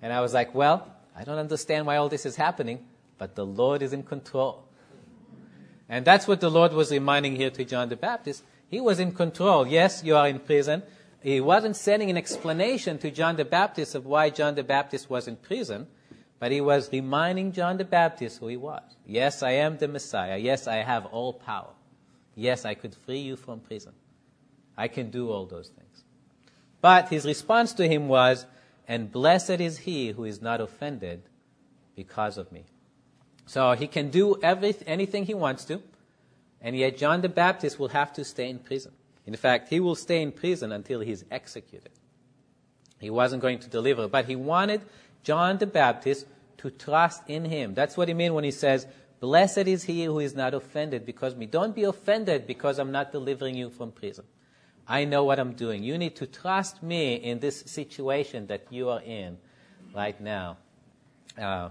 And 0.00 0.12
I 0.12 0.20
was 0.20 0.32
like, 0.32 0.54
well, 0.54 0.86
I 1.16 1.24
don't 1.24 1.38
understand 1.38 1.86
why 1.86 1.96
all 1.96 2.08
this 2.08 2.24
is 2.24 2.36
happening, 2.36 2.86
but 3.18 3.34
the 3.34 3.44
Lord 3.44 3.82
is 3.82 3.92
in 3.92 4.04
control. 4.04 4.68
And 5.88 6.04
that's 6.04 6.28
what 6.28 6.40
the 6.40 6.50
Lord 6.50 6.72
was 6.72 6.92
reminding 6.92 7.34
here 7.34 7.50
to 7.50 7.64
John 7.64 7.88
the 7.88 7.96
Baptist. 7.96 8.44
He 8.68 8.80
was 8.80 9.00
in 9.00 9.10
control. 9.10 9.66
Yes, 9.66 10.04
you 10.04 10.14
are 10.14 10.28
in 10.28 10.38
prison. 10.38 10.84
He 11.20 11.40
wasn't 11.40 11.74
sending 11.74 12.10
an 12.10 12.16
explanation 12.16 12.98
to 12.98 13.10
John 13.10 13.34
the 13.34 13.44
Baptist 13.44 13.96
of 13.96 14.06
why 14.06 14.30
John 14.30 14.54
the 14.54 14.62
Baptist 14.62 15.10
was 15.10 15.26
in 15.26 15.34
prison, 15.34 15.88
but 16.38 16.52
he 16.52 16.60
was 16.60 16.90
reminding 16.92 17.52
John 17.52 17.78
the 17.78 17.84
Baptist 17.84 18.38
who 18.38 18.48
he 18.48 18.56
was. 18.56 18.82
Yes, 19.06 19.42
I 19.42 19.52
am 19.52 19.78
the 19.78 19.88
Messiah. 19.88 20.36
Yes, 20.36 20.66
I 20.66 20.76
have 20.76 21.06
all 21.06 21.32
power. 21.32 21.72
Yes, 22.34 22.64
I 22.64 22.74
could 22.74 22.94
free 22.94 23.20
you 23.20 23.36
from 23.36 23.60
prison. 23.60 23.92
I 24.76 24.88
can 24.88 25.10
do 25.10 25.30
all 25.30 25.46
those 25.46 25.68
things. 25.68 26.04
But 26.82 27.08
his 27.08 27.24
response 27.24 27.72
to 27.74 27.88
him 27.88 28.08
was, 28.08 28.46
and 28.86 29.10
blessed 29.10 29.60
is 29.60 29.78
he 29.78 30.10
who 30.10 30.24
is 30.24 30.42
not 30.42 30.60
offended 30.60 31.22
because 31.94 32.36
of 32.36 32.52
me. 32.52 32.66
So 33.46 33.72
he 33.72 33.86
can 33.86 34.10
do 34.10 34.36
every, 34.42 34.76
anything 34.86 35.24
he 35.24 35.34
wants 35.34 35.64
to, 35.66 35.82
and 36.60 36.76
yet 36.76 36.98
John 36.98 37.22
the 37.22 37.28
Baptist 37.28 37.78
will 37.78 37.88
have 37.88 38.12
to 38.14 38.24
stay 38.24 38.50
in 38.50 38.58
prison. 38.58 38.92
In 39.24 39.34
fact, 39.34 39.68
he 39.68 39.80
will 39.80 39.94
stay 39.94 40.20
in 40.20 40.32
prison 40.32 40.72
until 40.72 41.00
he's 41.00 41.24
executed. 41.30 41.90
He 43.00 43.10
wasn't 43.10 43.42
going 43.42 43.58
to 43.60 43.68
deliver, 43.68 44.08
but 44.08 44.26
he 44.26 44.36
wanted 44.36 44.82
John 45.26 45.58
the 45.58 45.66
Baptist 45.66 46.24
to 46.58 46.70
trust 46.70 47.24
in 47.26 47.46
him. 47.46 47.74
That's 47.74 47.96
what 47.96 48.06
he 48.06 48.14
means 48.14 48.32
when 48.32 48.44
he 48.44 48.52
says, 48.52 48.86
Blessed 49.18 49.66
is 49.66 49.82
he 49.82 50.04
who 50.04 50.20
is 50.20 50.36
not 50.36 50.54
offended 50.54 51.04
because 51.04 51.34
me. 51.34 51.46
Don't 51.46 51.74
be 51.74 51.82
offended 51.82 52.46
because 52.46 52.78
I'm 52.78 52.92
not 52.92 53.10
delivering 53.10 53.56
you 53.56 53.68
from 53.68 53.90
prison. 53.90 54.24
I 54.86 55.04
know 55.04 55.24
what 55.24 55.40
I'm 55.40 55.54
doing. 55.54 55.82
You 55.82 55.98
need 55.98 56.14
to 56.16 56.28
trust 56.28 56.80
me 56.80 57.16
in 57.16 57.40
this 57.40 57.62
situation 57.62 58.46
that 58.46 58.68
you 58.70 58.88
are 58.88 59.02
in 59.02 59.38
right 59.92 60.20
now. 60.20 60.58
Uh, 61.36 61.70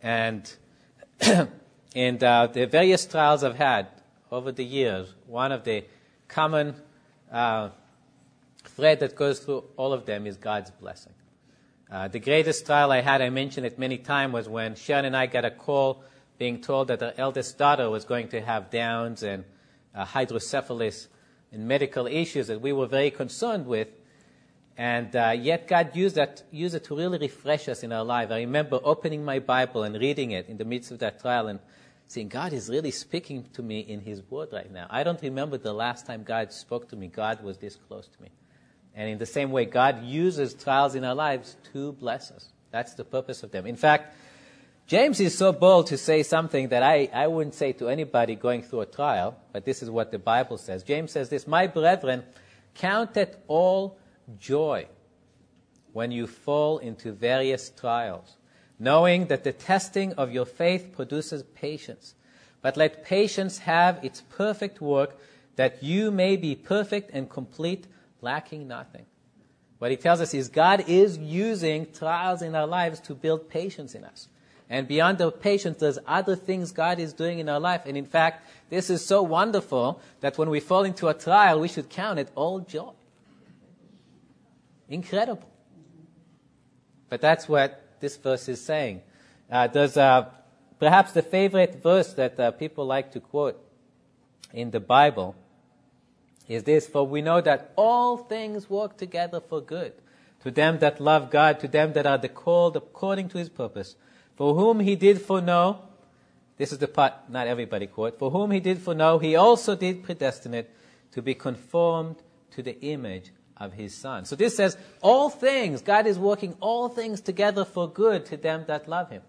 and 0.00 0.50
and 1.94 2.24
uh, 2.24 2.46
the 2.46 2.64
various 2.64 3.04
trials 3.04 3.44
I've 3.44 3.56
had 3.56 3.88
over 4.32 4.50
the 4.50 4.64
years, 4.64 5.14
one 5.26 5.52
of 5.52 5.64
the 5.64 5.84
common 6.26 6.74
uh, 7.30 7.68
thread 8.64 9.00
that 9.00 9.14
goes 9.14 9.40
through 9.40 9.64
all 9.76 9.92
of 9.92 10.06
them 10.06 10.26
is 10.26 10.38
God's 10.38 10.70
blessing. 10.70 11.12
Uh, 11.94 12.08
the 12.08 12.18
greatest 12.18 12.66
trial 12.66 12.90
I 12.90 13.02
had, 13.02 13.22
I 13.22 13.30
mentioned 13.30 13.66
it 13.66 13.78
many 13.78 13.98
times, 13.98 14.32
was 14.32 14.48
when 14.48 14.74
Sharon 14.74 15.04
and 15.04 15.16
I 15.16 15.26
got 15.26 15.44
a 15.44 15.50
call 15.52 16.02
being 16.38 16.60
told 16.60 16.88
that 16.88 17.00
our 17.00 17.12
eldest 17.16 17.56
daughter 17.56 17.88
was 17.88 18.04
going 18.04 18.26
to 18.30 18.40
have 18.40 18.68
Downs 18.68 19.22
and 19.22 19.44
uh, 19.94 20.04
hydrocephalus 20.04 21.06
and 21.52 21.68
medical 21.68 22.08
issues 22.08 22.48
that 22.48 22.60
we 22.60 22.72
were 22.72 22.88
very 22.88 23.12
concerned 23.12 23.66
with. 23.66 23.86
And 24.76 25.14
uh, 25.14 25.36
yet 25.38 25.68
God 25.68 25.94
used, 25.94 26.16
that, 26.16 26.42
used 26.50 26.74
it 26.74 26.82
to 26.86 26.96
really 26.96 27.18
refresh 27.18 27.68
us 27.68 27.84
in 27.84 27.92
our 27.92 28.02
life. 28.02 28.32
I 28.32 28.38
remember 28.38 28.80
opening 28.82 29.24
my 29.24 29.38
Bible 29.38 29.84
and 29.84 29.94
reading 29.94 30.32
it 30.32 30.48
in 30.48 30.56
the 30.56 30.64
midst 30.64 30.90
of 30.90 30.98
that 30.98 31.20
trial 31.20 31.46
and 31.46 31.60
saying, 32.08 32.28
God 32.28 32.52
is 32.52 32.68
really 32.68 32.90
speaking 32.90 33.46
to 33.52 33.62
me 33.62 33.78
in 33.78 34.00
His 34.00 34.20
Word 34.28 34.48
right 34.52 34.68
now. 34.68 34.88
I 34.90 35.04
don't 35.04 35.22
remember 35.22 35.58
the 35.58 35.72
last 35.72 36.06
time 36.06 36.24
God 36.24 36.52
spoke 36.52 36.88
to 36.88 36.96
me. 36.96 37.06
God 37.06 37.44
was 37.44 37.58
this 37.58 37.76
close 37.76 38.08
to 38.08 38.20
me. 38.20 38.30
And 38.94 39.08
in 39.08 39.18
the 39.18 39.26
same 39.26 39.50
way, 39.50 39.64
God 39.64 40.04
uses 40.04 40.54
trials 40.54 40.94
in 40.94 41.04
our 41.04 41.14
lives 41.14 41.56
to 41.72 41.92
bless 41.92 42.30
us. 42.30 42.48
That's 42.70 42.94
the 42.94 43.04
purpose 43.04 43.42
of 43.42 43.50
them. 43.50 43.66
In 43.66 43.76
fact, 43.76 44.14
James 44.86 45.18
is 45.18 45.36
so 45.36 45.52
bold 45.52 45.86
to 45.86 45.96
say 45.96 46.22
something 46.22 46.68
that 46.68 46.82
I, 46.82 47.08
I 47.12 47.26
wouldn't 47.26 47.54
say 47.54 47.72
to 47.74 47.88
anybody 47.88 48.34
going 48.34 48.62
through 48.62 48.82
a 48.82 48.86
trial, 48.86 49.36
but 49.52 49.64
this 49.64 49.82
is 49.82 49.90
what 49.90 50.12
the 50.12 50.18
Bible 50.18 50.58
says. 50.58 50.82
James 50.82 51.12
says 51.12 51.30
this 51.30 51.46
My 51.46 51.66
brethren, 51.66 52.22
count 52.74 53.16
it 53.16 53.42
all 53.48 53.96
joy 54.38 54.86
when 55.92 56.10
you 56.10 56.26
fall 56.26 56.78
into 56.78 57.12
various 57.12 57.70
trials, 57.70 58.36
knowing 58.78 59.26
that 59.26 59.44
the 59.44 59.52
testing 59.52 60.12
of 60.14 60.32
your 60.32 60.44
faith 60.44 60.92
produces 60.92 61.42
patience. 61.42 62.14
But 62.60 62.76
let 62.76 63.04
patience 63.04 63.58
have 63.58 64.04
its 64.04 64.20
perfect 64.20 64.80
work, 64.80 65.16
that 65.56 65.82
you 65.82 66.10
may 66.10 66.36
be 66.36 66.54
perfect 66.54 67.10
and 67.12 67.30
complete, 67.30 67.86
lacking 68.24 68.66
nothing. 68.66 69.06
What 69.78 69.90
he 69.90 69.96
tells 69.96 70.20
us 70.20 70.34
is 70.34 70.48
God 70.48 70.84
is 70.88 71.18
using 71.18 71.86
trials 71.92 72.42
in 72.42 72.54
our 72.54 72.66
lives 72.66 73.00
to 73.00 73.14
build 73.14 73.48
patience 73.48 73.94
in 73.94 74.04
us. 74.04 74.28
And 74.70 74.88
beyond 74.88 75.18
the 75.18 75.30
patience, 75.30 75.78
there's 75.78 75.98
other 76.06 76.34
things 76.34 76.72
God 76.72 76.98
is 76.98 77.12
doing 77.12 77.38
in 77.38 77.48
our 77.48 77.60
life. 77.60 77.82
And 77.84 77.96
in 77.96 78.06
fact, 78.06 78.48
this 78.70 78.88
is 78.88 79.04
so 79.04 79.22
wonderful 79.22 80.00
that 80.20 80.38
when 80.38 80.48
we 80.48 80.58
fall 80.58 80.84
into 80.84 81.08
a 81.08 81.14
trial, 81.14 81.60
we 81.60 81.68
should 81.68 81.90
count 81.90 82.18
it 82.18 82.30
all 82.34 82.60
joy. 82.60 82.92
Incredible. 84.88 85.48
But 87.10 87.20
that's 87.20 87.48
what 87.48 88.00
this 88.00 88.16
verse 88.16 88.48
is 88.48 88.60
saying. 88.60 89.02
Uh, 89.50 89.66
there's 89.66 89.96
uh, 89.96 90.30
perhaps 90.78 91.12
the 91.12 91.22
favorite 91.22 91.82
verse 91.82 92.14
that 92.14 92.40
uh, 92.40 92.50
people 92.52 92.86
like 92.86 93.12
to 93.12 93.20
quote 93.20 93.60
in 94.52 94.70
the 94.70 94.80
Bible 94.80 95.36
is 96.48 96.64
this 96.64 96.86
For 96.86 97.06
we 97.06 97.22
know 97.22 97.40
that 97.40 97.72
all 97.76 98.16
things 98.16 98.68
work 98.68 98.96
together 98.96 99.40
for 99.40 99.60
good 99.60 99.92
to 100.44 100.50
them 100.50 100.78
that 100.78 101.00
love 101.00 101.30
God, 101.30 101.58
to 101.60 101.68
them 101.68 101.94
that 101.94 102.06
are 102.06 102.18
the 102.18 102.28
called 102.28 102.76
according 102.76 103.30
to 103.30 103.38
his 103.38 103.48
purpose. 103.48 103.96
For 104.36 104.54
whom 104.54 104.80
he 104.80 104.94
did 104.94 105.22
foreknow, 105.22 105.80
this 106.58 106.70
is 106.70 106.78
the 106.78 106.86
part 106.86 107.14
not 107.30 107.46
everybody 107.46 107.86
quote, 107.86 108.18
for 108.18 108.30
whom 108.30 108.50
he 108.50 108.60
did 108.60 108.78
foreknow, 108.78 109.18
he 109.18 109.34
also 109.36 109.74
did 109.74 110.02
predestinate 110.02 110.68
to 111.12 111.22
be 111.22 111.34
conformed 111.34 112.16
to 112.50 112.62
the 112.62 112.78
image 112.82 113.32
of 113.56 113.72
his 113.72 113.94
son. 113.94 114.26
So 114.26 114.36
this 114.36 114.56
says, 114.56 114.76
all 115.00 115.30
things, 115.30 115.80
God 115.80 116.06
is 116.06 116.18
working 116.18 116.56
all 116.60 116.88
things 116.90 117.20
together 117.22 117.64
for 117.64 117.88
good 117.88 118.26
to 118.26 118.36
them 118.36 118.64
that 118.66 118.86
love 118.86 119.10
him. 119.10 119.22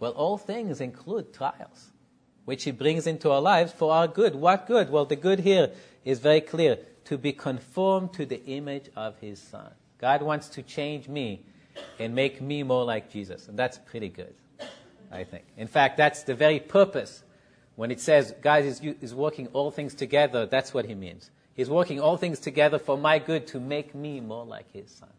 Well, 0.00 0.12
all 0.12 0.36
things 0.36 0.80
include 0.80 1.32
trials, 1.32 1.92
which 2.46 2.64
he 2.64 2.70
brings 2.70 3.06
into 3.06 3.30
our 3.30 3.40
lives 3.40 3.72
for 3.72 3.92
our 3.92 4.08
good. 4.08 4.34
What 4.34 4.66
good? 4.66 4.88
Well, 4.88 5.04
the 5.04 5.16
good 5.16 5.40
here 5.40 5.72
is 6.04 6.20
very 6.20 6.40
clear 6.40 6.78
to 7.04 7.18
be 7.18 7.32
conformed 7.32 8.14
to 8.14 8.24
the 8.24 8.42
image 8.46 8.88
of 8.96 9.18
his 9.18 9.38
son. 9.40 9.72
God 9.98 10.22
wants 10.22 10.48
to 10.50 10.62
change 10.62 11.08
me 11.08 11.44
and 11.98 12.14
make 12.14 12.40
me 12.40 12.62
more 12.62 12.84
like 12.84 13.10
Jesus. 13.10 13.48
And 13.48 13.58
that's 13.58 13.78
pretty 13.78 14.08
good, 14.08 14.34
I 15.10 15.24
think. 15.24 15.44
In 15.56 15.66
fact, 15.66 15.96
that's 15.96 16.22
the 16.22 16.34
very 16.34 16.60
purpose. 16.60 17.22
When 17.74 17.90
it 17.90 18.00
says 18.00 18.34
God 18.40 18.64
is, 18.64 18.80
is 18.80 19.14
working 19.14 19.48
all 19.48 19.70
things 19.70 19.94
together, 19.94 20.46
that's 20.46 20.72
what 20.72 20.86
he 20.86 20.94
means. 20.94 21.30
He's 21.54 21.68
working 21.68 22.00
all 22.00 22.16
things 22.16 22.38
together 22.38 22.78
for 22.78 22.96
my 22.96 23.18
good 23.18 23.46
to 23.48 23.60
make 23.60 23.94
me 23.94 24.20
more 24.20 24.44
like 24.44 24.72
his 24.72 24.90
son. 24.90 25.12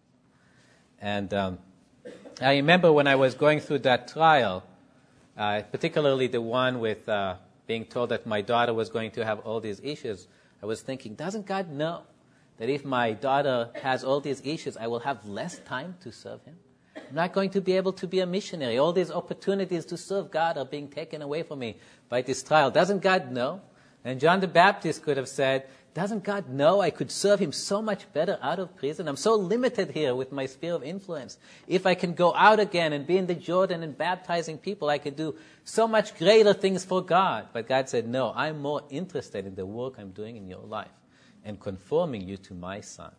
And 1.01 1.33
um, 1.33 1.59
I 2.41 2.55
remember 2.55 2.91
when 2.91 3.07
I 3.07 3.15
was 3.15 3.35
going 3.35 3.59
through 3.59 3.79
that 3.79 4.07
trial, 4.07 4.63
uh, 5.37 5.61
particularly 5.71 6.27
the 6.27 6.41
one 6.41 6.79
with 6.79 7.07
uh, 7.07 7.35
being 7.67 7.85
told 7.85 8.09
that 8.09 8.25
my 8.25 8.41
daughter 8.41 8.73
was 8.73 8.89
going 8.89 9.11
to 9.11 9.25
have 9.25 9.39
all 9.39 9.59
these 9.59 9.79
issues, 9.83 10.27
I 10.61 10.65
was 10.65 10.81
thinking, 10.81 11.13
doesn't 11.15 11.45
God 11.45 11.69
know 11.71 12.03
that 12.57 12.69
if 12.69 12.83
my 12.83 13.13
daughter 13.13 13.69
has 13.81 14.03
all 14.03 14.19
these 14.19 14.41
issues, 14.43 14.75
I 14.77 14.87
will 14.87 14.99
have 14.99 15.25
less 15.25 15.59
time 15.59 15.95
to 16.01 16.11
serve 16.11 16.43
Him? 16.43 16.55
I'm 16.95 17.15
not 17.15 17.33
going 17.33 17.51
to 17.51 17.61
be 17.61 17.73
able 17.73 17.93
to 17.93 18.07
be 18.07 18.19
a 18.19 18.25
missionary. 18.25 18.79
All 18.79 18.91
these 18.91 19.11
opportunities 19.11 19.85
to 19.85 19.97
serve 19.97 20.31
God 20.31 20.57
are 20.57 20.65
being 20.65 20.87
taken 20.87 21.21
away 21.21 21.43
from 21.43 21.59
me 21.59 21.77
by 22.09 22.23
this 22.23 22.41
trial. 22.41 22.71
Doesn't 22.71 23.03
God 23.03 23.31
know? 23.31 23.61
And 24.03 24.19
John 24.19 24.39
the 24.39 24.47
Baptist 24.47 25.03
could 25.03 25.17
have 25.17 25.27
said, 25.27 25.67
doesn't 25.97 26.23
God 26.23 26.47
know 26.47 26.79
I 26.79 26.91
could 26.91 27.09
serve 27.09 27.39
Him 27.39 27.51
so 27.51 27.81
much 27.81 28.13
better 28.13 28.37
out 28.39 28.59
of 28.59 28.75
prison? 28.75 29.07
I'm 29.07 29.17
so 29.17 29.33
limited 29.33 29.89
here 29.89 30.13
with 30.13 30.31
my 30.31 30.45
sphere 30.45 30.75
of 30.75 30.83
influence. 30.83 31.39
If 31.67 31.87
I 31.87 31.95
can 31.95 32.13
go 32.13 32.35
out 32.35 32.59
again 32.59 32.93
and 32.93 33.07
be 33.07 33.17
in 33.17 33.25
the 33.25 33.33
Jordan 33.33 33.81
and 33.81 33.97
baptizing 33.97 34.59
people, 34.59 34.89
I 34.89 34.99
can 34.99 35.15
do 35.15 35.35
so 35.63 35.87
much 35.87 36.15
greater 36.19 36.53
things 36.53 36.85
for 36.85 37.03
God. 37.03 37.47
But 37.51 37.67
God 37.67 37.89
said, 37.89 38.07
No, 38.07 38.31
I'm 38.35 38.61
more 38.61 38.83
interested 38.91 39.47
in 39.47 39.55
the 39.55 39.65
work 39.65 39.95
I'm 39.97 40.11
doing 40.11 40.37
in 40.37 40.47
your 40.47 40.61
life 40.61 40.91
and 41.43 41.59
conforming 41.59 42.27
you 42.29 42.37
to 42.37 42.53
my 42.53 42.79
Son. 42.79 43.11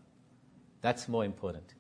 That's 0.80 1.08
more 1.08 1.24
important. 1.24 1.74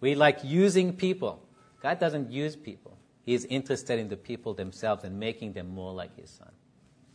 We 0.00 0.14
like 0.14 0.38
using 0.42 0.94
people. 0.94 1.46
God 1.82 1.98
doesn't 1.98 2.32
use 2.32 2.56
people. 2.56 2.96
He 3.26 3.34
is 3.34 3.44
interested 3.44 3.98
in 3.98 4.08
the 4.08 4.16
people 4.16 4.54
themselves 4.54 5.04
and 5.04 5.20
making 5.20 5.52
them 5.52 5.68
more 5.68 5.92
like 5.92 6.18
His 6.18 6.30
Son. 6.30 6.52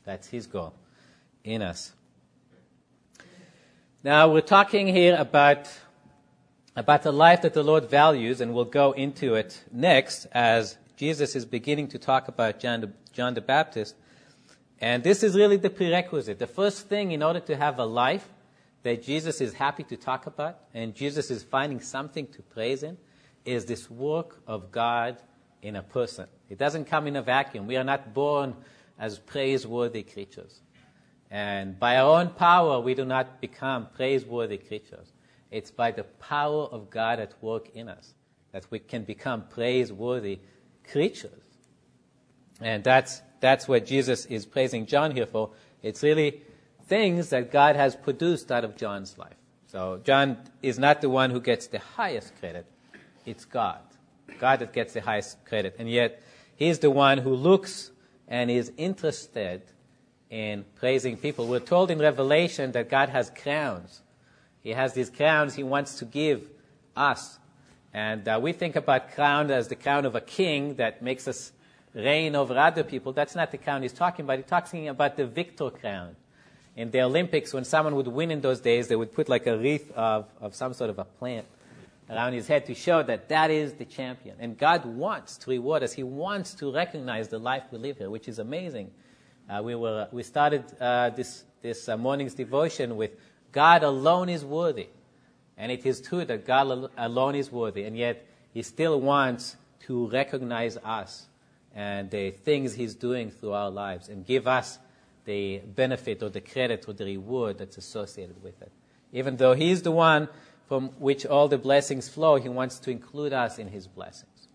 That's 0.03 0.27
His 0.27 0.45
goal 0.45 0.75
in 1.43 1.63
us. 1.63 1.93
Now, 4.03 4.33
we're 4.33 4.41
talking 4.41 4.87
here 4.87 5.15
about, 5.15 5.69
about 6.75 7.03
the 7.03 7.11
life 7.11 7.43
that 7.43 7.53
the 7.53 7.61
Lord 7.61 7.87
values, 7.87 8.41
and 8.41 8.51
we'll 8.51 8.65
go 8.65 8.93
into 8.93 9.35
it 9.35 9.63
next 9.71 10.25
as 10.31 10.75
Jesus 10.97 11.35
is 11.35 11.45
beginning 11.45 11.89
to 11.89 11.99
talk 11.99 12.27
about 12.27 12.59
John 12.59 12.81
the, 12.81 12.91
John 13.13 13.35
the 13.35 13.41
Baptist. 13.41 13.93
And 14.79 15.03
this 15.03 15.21
is 15.21 15.35
really 15.35 15.57
the 15.57 15.69
prerequisite. 15.69 16.39
The 16.39 16.47
first 16.47 16.89
thing 16.89 17.11
in 17.11 17.21
order 17.21 17.41
to 17.41 17.55
have 17.55 17.77
a 17.77 17.85
life 17.85 18.27
that 18.81 19.03
Jesus 19.03 19.39
is 19.39 19.53
happy 19.53 19.83
to 19.83 19.95
talk 19.95 20.25
about, 20.25 20.57
and 20.73 20.95
Jesus 20.95 21.29
is 21.29 21.43
finding 21.43 21.79
something 21.79 22.25
to 22.29 22.41
praise 22.41 22.81
in, 22.81 22.97
is 23.45 23.65
this 23.65 23.87
work 23.87 24.41
of 24.47 24.71
God 24.71 25.17
in 25.61 25.75
a 25.75 25.83
person. 25.83 26.25
It 26.49 26.57
doesn't 26.57 26.85
come 26.85 27.05
in 27.05 27.17
a 27.17 27.21
vacuum. 27.21 27.67
We 27.67 27.77
are 27.77 27.83
not 27.83 28.15
born 28.15 28.55
as 28.97 29.19
praiseworthy 29.19 30.01
creatures. 30.01 30.59
And 31.31 31.79
by 31.79 31.95
our 31.95 32.19
own 32.19 32.29
power, 32.29 32.81
we 32.81 32.93
do 32.93 33.05
not 33.05 33.39
become 33.39 33.87
praiseworthy 33.95 34.57
creatures. 34.57 35.13
It's 35.49 35.71
by 35.71 35.91
the 35.91 36.03
power 36.03 36.63
of 36.63 36.89
God 36.89 37.19
at 37.19 37.33
work 37.41 37.69
in 37.73 37.87
us 37.87 38.13
that 38.51 38.65
we 38.69 38.79
can 38.79 39.03
become 39.03 39.45
praiseworthy 39.49 40.39
creatures. 40.91 41.31
And 42.59 42.83
that's, 42.83 43.21
that's 43.39 43.65
what 43.67 43.85
Jesus 43.85 44.25
is 44.25 44.45
praising 44.45 44.85
John 44.85 45.11
here 45.11 45.25
for. 45.25 45.51
It's 45.81 46.03
really 46.03 46.41
things 46.87 47.29
that 47.29 47.49
God 47.49 47.77
has 47.77 47.95
produced 47.95 48.51
out 48.51 48.65
of 48.65 48.75
John's 48.75 49.17
life. 49.17 49.35
So 49.67 50.01
John 50.03 50.37
is 50.61 50.77
not 50.77 50.99
the 50.99 51.09
one 51.09 51.29
who 51.29 51.39
gets 51.39 51.67
the 51.67 51.79
highest 51.79 52.37
credit. 52.39 52.65
It's 53.25 53.45
God. 53.45 53.79
God 54.37 54.59
that 54.59 54.73
gets 54.73 54.93
the 54.93 55.01
highest 55.01 55.43
credit. 55.45 55.77
And 55.79 55.89
yet, 55.89 56.21
he's 56.55 56.79
the 56.79 56.91
one 56.91 57.19
who 57.19 57.33
looks 57.33 57.91
and 58.27 58.51
is 58.51 58.73
interested 58.75 59.61
in 60.31 60.65
praising 60.75 61.17
people. 61.17 61.45
We're 61.45 61.59
told 61.59 61.91
in 61.91 61.99
Revelation 61.99 62.71
that 62.71 62.89
God 62.89 63.09
has 63.09 63.29
crowns. 63.29 64.01
He 64.63 64.71
has 64.71 64.93
these 64.93 65.11
crowns 65.11 65.53
he 65.53 65.61
wants 65.63 65.99
to 65.99 66.05
give 66.05 66.41
us. 66.95 67.37
And 67.93 68.27
uh, 68.27 68.39
we 68.41 68.53
think 68.53 68.75
about 68.75 69.13
crown 69.13 69.51
as 69.51 69.67
the 69.67 69.75
crown 69.75 70.05
of 70.05 70.15
a 70.15 70.21
king 70.21 70.75
that 70.75 71.03
makes 71.03 71.27
us 71.27 71.51
reign 71.93 72.35
over 72.35 72.57
other 72.57 72.83
people. 72.83 73.13
That's 73.13 73.35
not 73.35 73.51
the 73.51 73.59
crown 73.59 73.83
he's 73.83 73.93
talking 73.93 74.25
about. 74.25 74.37
He's 74.39 74.47
talking 74.47 74.87
about 74.87 75.17
the 75.17 75.27
victor 75.27 75.69
crown 75.69 76.15
in 76.75 76.91
the 76.91 77.01
Olympics, 77.01 77.53
when 77.53 77.65
someone 77.65 77.95
would 77.95 78.07
win 78.07 78.31
in 78.31 78.41
those 78.41 78.61
days, 78.61 78.87
they 78.87 78.95
would 78.95 79.13
put 79.13 79.27
like 79.27 79.45
a 79.45 79.57
wreath 79.57 79.91
of, 79.91 80.25
of 80.39 80.55
some 80.55 80.73
sort 80.73 80.89
of 80.89 80.99
a 80.99 81.03
plant 81.03 81.45
around 82.09 82.33
his 82.33 82.47
head 82.47 82.65
to 82.65 82.73
show 82.73 83.03
that 83.03 83.29
that 83.29 83.51
is 83.51 83.73
the 83.73 83.85
champion. 83.85 84.35
And 84.39 84.57
God 84.57 84.85
wants 84.85 85.37
to 85.39 85.49
reward 85.49 85.83
us. 85.83 85.93
He 85.93 86.03
wants 86.03 86.53
to 86.55 86.71
recognize 86.71 87.27
the 87.27 87.39
life 87.39 87.63
we 87.71 87.77
live 87.77 87.97
here, 87.97 88.09
which 88.09 88.27
is 88.27 88.39
amazing. 88.39 88.91
Uh, 89.51 89.61
we, 89.61 89.75
were, 89.75 90.07
we 90.13 90.23
started 90.23 90.63
uh, 90.79 91.09
this, 91.09 91.43
this 91.61 91.89
uh, 91.89 91.97
morning's 91.97 92.33
devotion 92.33 92.95
with 92.95 93.11
God 93.51 93.83
alone 93.83 94.29
is 94.29 94.45
worthy. 94.45 94.87
And 95.57 95.71
it 95.71 95.85
is 95.85 95.99
true 95.99 96.23
that 96.23 96.45
God 96.45 96.89
alone 96.97 97.35
is 97.35 97.51
worthy, 97.51 97.83
and 97.83 97.97
yet 97.97 98.25
He 98.53 98.61
still 98.61 99.01
wants 99.01 99.57
to 99.87 100.07
recognize 100.07 100.77
us 100.77 101.27
and 101.75 102.09
the 102.09 102.31
things 102.31 102.73
He's 102.73 102.95
doing 102.95 103.29
through 103.29 103.51
our 103.51 103.69
lives 103.69 104.07
and 104.07 104.25
give 104.25 104.47
us 104.47 104.79
the 105.25 105.59
benefit 105.59 106.23
or 106.23 106.29
the 106.29 106.41
credit 106.41 106.85
or 106.87 106.93
the 106.93 107.05
reward 107.05 107.57
that's 107.57 107.77
associated 107.77 108.41
with 108.41 108.61
it. 108.61 108.71
Even 109.11 109.35
though 109.35 109.53
He's 109.53 109.81
the 109.81 109.91
one 109.91 110.29
from 110.67 110.87
which 110.97 111.25
all 111.25 111.49
the 111.49 111.57
blessings 111.57 112.07
flow, 112.07 112.37
He 112.37 112.47
wants 112.47 112.79
to 112.79 112.89
include 112.89 113.33
us 113.33 113.59
in 113.59 113.67
His 113.67 113.85
blessings. 113.85 114.47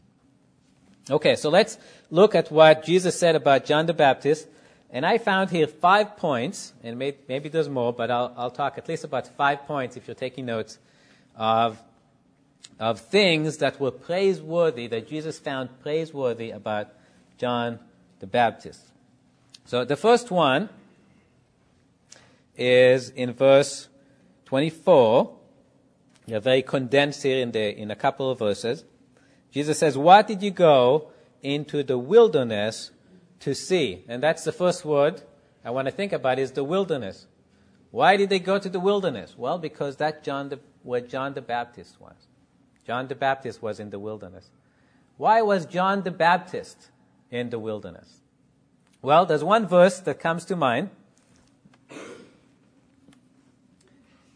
Okay, 1.11 1.37
so 1.37 1.50
let's 1.50 1.76
look 2.11 2.35
at 2.35 2.50
what 2.50 2.83
Jesus 2.83 3.17
said 3.19 3.37
about 3.37 3.67
John 3.67 3.85
the 3.85 3.95
Baptist. 3.95 4.49
And 4.90 5.05
I 5.05 5.19
found 5.19 5.50
here 5.50 5.66
five 5.66 6.16
points, 6.16 6.73
and 6.83 6.99
may, 6.99 7.16
maybe 7.28 7.49
there's 7.49 7.69
more, 7.69 7.93
but 7.93 8.11
I'll, 8.11 8.33
I'll 8.37 8.50
talk 8.50 8.78
at 8.78 8.88
least 8.88 9.05
about 9.05 9.26
five 9.26 9.66
points 9.66 9.97
if 9.97 10.07
you're 10.07 10.14
taking 10.14 10.47
notes 10.47 10.78
of, 11.35 11.83
of 12.78 13.00
things 13.00 13.59
that 13.59 13.81
were 13.81 13.90
praiseworthy, 13.90 14.87
that 14.87 15.09
Jesus 15.09 15.38
found 15.38 15.81
praiseworthy 15.81 16.50
about 16.50 16.88
John 17.38 17.81
the 18.21 18.26
Baptist. 18.26 18.81
So 19.64 19.85
the 19.85 19.97
first 19.97 20.31
one 20.31 20.69
is 22.57 23.11
in 23.11 23.33
verse 23.33 23.88
24. 24.47 25.37
They're 26.26 26.40
very 26.40 26.62
condensed 26.62 27.23
here 27.23 27.43
in, 27.43 27.52
the, 27.52 27.76
in 27.76 27.90
a 27.90 27.97
couple 27.97 28.31
of 28.31 28.38
verses. 28.38 28.85
Jesus 29.50 29.78
says, 29.78 29.99
Why 29.99 30.23
did 30.23 30.43
you 30.43 30.50
go 30.50 31.09
into 31.43 31.83
the 31.83 31.99
wilderness 31.99 32.90
to 33.47 33.55
see? 33.55 34.03
And 34.09 34.21
that's 34.21 34.43
the 34.43 34.50
first 34.50 34.85
word 34.85 35.23
I 35.65 35.71
want 35.71 35.87
to 35.87 35.93
think 35.93 36.12
about 36.12 36.41
is 36.41 36.50
the 36.50 36.65
wilderness. 36.65 37.28
Why 37.93 38.17
did 38.17 38.28
they 38.28 38.41
go 38.41 38.59
to 38.59 38.69
the 38.69 38.80
wilderness? 38.80 39.37
Well, 39.39 39.56
because 39.56 39.97
that's 39.97 40.26
John 40.26 40.49
the, 40.49 40.59
where 40.82 41.00
John 41.00 41.35
the 41.35 41.43
Baptist 41.43 42.00
was. 42.00 42.26
John 42.85 43.06
the 43.06 43.15
Baptist 43.15 43.63
was 43.63 43.78
in 43.78 43.91
the 43.91 44.00
wilderness. 44.00 44.50
Why 45.17 45.43
was 45.43 45.65
John 45.65 46.02
the 46.02 46.11
Baptist 46.11 46.91
in 47.30 47.50
the 47.50 47.61
wilderness? 47.61 48.19
Well, 49.00 49.26
there's 49.26 49.45
one 49.45 49.69
verse 49.69 50.00
that 50.00 50.19
comes 50.19 50.45
to 50.47 50.56
mind. 50.56 50.91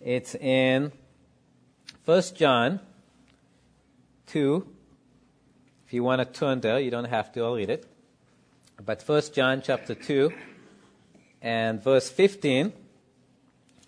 It's 0.00 0.36
in 0.36 0.92
1 2.04 2.22
John 2.36 2.78
2. 4.28 4.68
If 5.84 5.94
you 5.94 6.04
want 6.04 6.20
to 6.20 6.26
turn 6.26 6.60
there, 6.60 6.78
you 6.78 6.92
don't 6.92 7.10
have 7.10 7.32
to, 7.32 7.42
I'll 7.42 7.56
read 7.56 7.70
it. 7.70 7.89
But 8.84 9.02
1 9.02 9.22
John 9.34 9.60
chapter 9.62 9.94
2 9.94 10.32
and 11.42 11.82
verse 11.82 12.08
15 12.08 12.72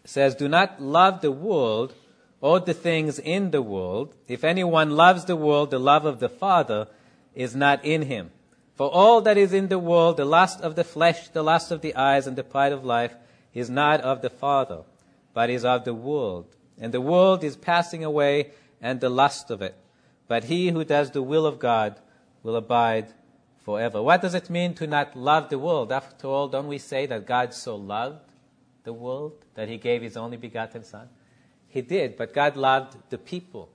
says, 0.04 0.34
Do 0.34 0.48
not 0.48 0.82
love 0.82 1.22
the 1.22 1.32
world 1.32 1.94
or 2.42 2.60
the 2.60 2.74
things 2.74 3.18
in 3.18 3.52
the 3.52 3.62
world. 3.62 4.14
If 4.28 4.44
anyone 4.44 4.90
loves 4.90 5.24
the 5.24 5.36
world, 5.36 5.70
the 5.70 5.78
love 5.78 6.04
of 6.04 6.20
the 6.20 6.28
Father 6.28 6.88
is 7.34 7.56
not 7.56 7.82
in 7.84 8.02
him. 8.02 8.32
For 8.74 8.90
all 8.90 9.22
that 9.22 9.38
is 9.38 9.54
in 9.54 9.68
the 9.68 9.78
world, 9.78 10.18
the 10.18 10.26
lust 10.26 10.60
of 10.60 10.76
the 10.76 10.84
flesh, 10.84 11.28
the 11.28 11.42
lust 11.42 11.70
of 11.70 11.80
the 11.80 11.94
eyes, 11.96 12.26
and 12.26 12.36
the 12.36 12.44
pride 12.44 12.72
of 12.72 12.84
life, 12.84 13.14
is 13.54 13.70
not 13.70 14.00
of 14.02 14.20
the 14.20 14.30
Father, 14.30 14.82
but 15.32 15.48
is 15.48 15.64
of 15.64 15.84
the 15.84 15.94
world. 15.94 16.46
And 16.78 16.92
the 16.92 17.00
world 17.00 17.44
is 17.44 17.56
passing 17.56 18.04
away, 18.04 18.50
and 18.80 19.00
the 19.00 19.10
lust 19.10 19.50
of 19.50 19.62
it. 19.62 19.74
But 20.28 20.44
he 20.44 20.68
who 20.68 20.84
does 20.84 21.12
the 21.12 21.22
will 21.22 21.46
of 21.46 21.58
God 21.58 21.98
will 22.42 22.56
abide 22.56 23.06
forever. 23.64 24.02
What 24.02 24.22
does 24.22 24.34
it 24.34 24.50
mean 24.50 24.74
to 24.74 24.86
not 24.86 25.16
love 25.16 25.48
the 25.48 25.58
world? 25.58 25.92
After 25.92 26.26
all, 26.28 26.48
don't 26.48 26.68
we 26.68 26.78
say 26.78 27.06
that 27.06 27.26
God 27.26 27.54
so 27.54 27.76
loved 27.76 28.20
the 28.84 28.92
world 28.92 29.32
that 29.54 29.68
he 29.68 29.78
gave 29.78 30.02
his 30.02 30.16
only 30.16 30.36
begotten 30.36 30.84
Son? 30.84 31.08
He 31.68 31.80
did, 31.80 32.16
but 32.16 32.34
God 32.34 32.56
loved 32.56 32.96
the 33.10 33.18
people 33.18 33.70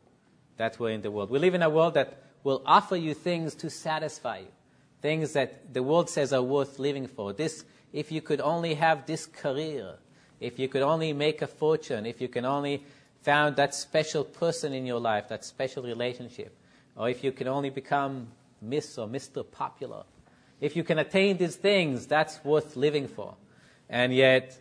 that 0.58 0.80
were 0.80 0.90
in 0.90 1.02
the 1.02 1.12
world. 1.12 1.30
We 1.30 1.40
live 1.40 1.56
in 1.56 1.64
a 1.64 1.70
world 1.70 1.96
that 1.96 2.22
will 2.44 2.62
offer 2.66 2.96
you 2.96 3.14
things 3.14 3.56
to 3.56 3.70
satisfy 3.70 4.40
you 4.40 4.48
things 5.02 5.34
that 5.34 5.74
the 5.74 5.84
world 5.84 6.10
says 6.10 6.34
are 6.34 6.42
worth 6.42 6.80
living 6.80 7.08
for. 7.08 7.34
This, 7.34 7.64
if 7.94 8.12
you 8.12 8.22
could 8.22 8.42
only 8.42 8.74
have 8.76 9.06
this 9.06 9.26
career, 9.26 9.96
if 10.40 10.60
you 10.60 10.68
could 10.68 10.82
only 10.82 11.14
make 11.14 11.42
a 11.42 11.48
fortune, 11.48 12.06
if 12.06 12.22
you 12.22 12.28
can 12.28 12.46
only 12.46 12.84
found 13.22 13.56
that 13.56 13.74
special 13.74 14.24
person 14.24 14.74
in 14.74 14.86
your 14.86 15.00
life, 15.00 15.28
that 15.30 15.44
special 15.46 15.84
relationship, 15.84 16.56
or 16.96 17.10
if 17.10 17.24
you 17.24 17.32
can 17.32 17.48
only 17.48 17.70
become 17.70 18.28
Miss 18.62 18.98
or 18.98 19.08
Mr. 19.08 19.50
Popular, 19.50 20.04
if 20.60 20.76
you 20.76 20.84
can 20.84 21.00
attain 21.00 21.38
these 21.38 21.56
things, 21.56 22.08
that's 22.08 22.44
worth 22.44 22.76
living 22.76 23.08
for. 23.08 23.36
And 23.90 24.14
yet, 24.14 24.60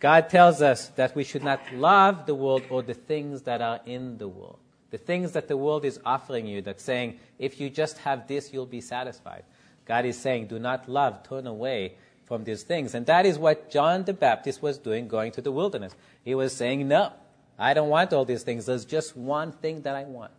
God 0.00 0.28
tells 0.28 0.60
us 0.60 0.88
that 0.96 1.14
we 1.16 1.24
should 1.24 1.44
not 1.44 1.60
love 1.72 2.26
the 2.26 2.34
world 2.34 2.64
or 2.68 2.82
the 2.82 2.94
things 2.94 3.42
that 3.42 3.62
are 3.62 3.80
in 3.86 4.18
the 4.18 4.28
world. 4.28 4.58
The 4.90 4.98
things 4.98 5.32
that 5.32 5.48
the 5.48 5.56
world 5.56 5.84
is 5.84 5.98
offering 6.04 6.46
you, 6.46 6.62
that's 6.62 6.82
saying, 6.82 7.18
if 7.38 7.60
you 7.60 7.70
just 7.70 7.98
have 7.98 8.28
this, 8.28 8.52
you'll 8.52 8.66
be 8.66 8.80
satisfied. 8.80 9.44
God 9.84 10.04
is 10.04 10.18
saying, 10.18 10.48
do 10.48 10.58
not 10.58 10.88
love, 10.88 11.22
turn 11.22 11.46
away 11.46 11.94
from 12.24 12.44
these 12.44 12.62
things. 12.62 12.94
And 12.94 13.06
that 13.06 13.24
is 13.24 13.38
what 13.38 13.70
John 13.70 14.04
the 14.04 14.12
Baptist 14.12 14.60
was 14.60 14.78
doing 14.78 15.08
going 15.08 15.32
to 15.32 15.40
the 15.40 15.52
wilderness. 15.52 15.94
He 16.24 16.34
was 16.34 16.54
saying, 16.54 16.86
no, 16.88 17.12
I 17.58 17.72
don't 17.72 17.88
want 17.88 18.12
all 18.12 18.24
these 18.24 18.42
things. 18.42 18.66
There's 18.66 18.84
just 18.84 19.16
one 19.16 19.52
thing 19.52 19.82
that 19.82 19.94
I 19.94 20.04
want, 20.04 20.32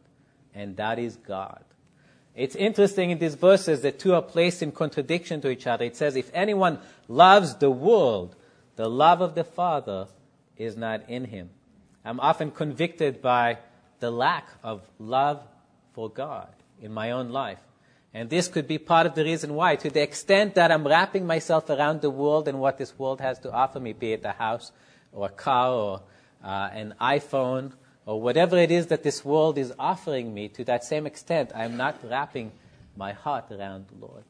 and 0.53 0.75
that 0.77 0.99
is 0.99 1.15
God. 1.15 1.63
It's 2.37 2.55
interesting 2.55 3.09
in 3.09 3.17
these 3.17 3.33
verses 3.33 3.81
that 3.81 3.97
two 3.97 4.13
are 4.13 4.21
placed 4.21 4.61
in 4.61 4.71
contradiction 4.71 5.41
to 5.41 5.49
each 5.49 5.65
other. 5.65 5.83
It 5.83 5.95
says, 5.95 6.15
if 6.15 6.29
anyone 6.35 6.77
loves 7.07 7.55
the 7.55 7.71
world, 7.71 8.35
the 8.75 8.87
love 8.87 9.21
of 9.21 9.33
the 9.33 9.43
Father 9.43 10.07
is 10.55 10.77
not 10.77 11.09
in 11.09 11.25
him. 11.25 11.49
I'm 12.05 12.19
often 12.19 12.51
convicted 12.51 13.23
by 13.23 13.57
the 13.99 14.11
lack 14.11 14.49
of 14.63 14.87
love 14.99 15.41
for 15.93 16.11
God 16.11 16.47
in 16.79 16.93
my 16.93 17.09
own 17.09 17.29
life. 17.29 17.57
And 18.13 18.29
this 18.29 18.47
could 18.47 18.67
be 18.67 18.77
part 18.77 19.07
of 19.07 19.15
the 19.15 19.23
reason 19.23 19.55
why, 19.55 19.75
to 19.75 19.89
the 19.89 20.03
extent 20.03 20.53
that 20.55 20.71
I'm 20.71 20.87
wrapping 20.87 21.25
myself 21.25 21.71
around 21.71 22.01
the 22.01 22.11
world 22.11 22.47
and 22.47 22.59
what 22.59 22.77
this 22.77 22.97
world 22.99 23.19
has 23.19 23.39
to 23.39 23.51
offer 23.51 23.79
me, 23.79 23.93
be 23.93 24.13
it 24.13 24.23
a 24.23 24.33
house 24.33 24.71
or 25.11 25.25
a 25.25 25.31
car 25.31 25.71
or 25.71 26.01
uh, 26.43 26.69
an 26.71 26.93
iPhone 27.01 27.73
or 28.07 28.21
whatever 28.21 28.57
it 28.57 28.71
is 28.71 28.87
that 28.87 29.03
this 29.03 29.23
world 29.25 29.57
is 29.57 29.73
offering 29.77 30.33
me, 30.33 30.47
to 30.47 30.63
that 30.63 30.85
same 30.85 31.05
extent, 31.05 31.51
I'm 31.53 31.75
not 31.75 31.99
wrapping 32.09 32.53
my 32.95 33.11
heart 33.11 33.51
around 33.51 33.85
the 33.89 34.05
Lord. 34.07 34.23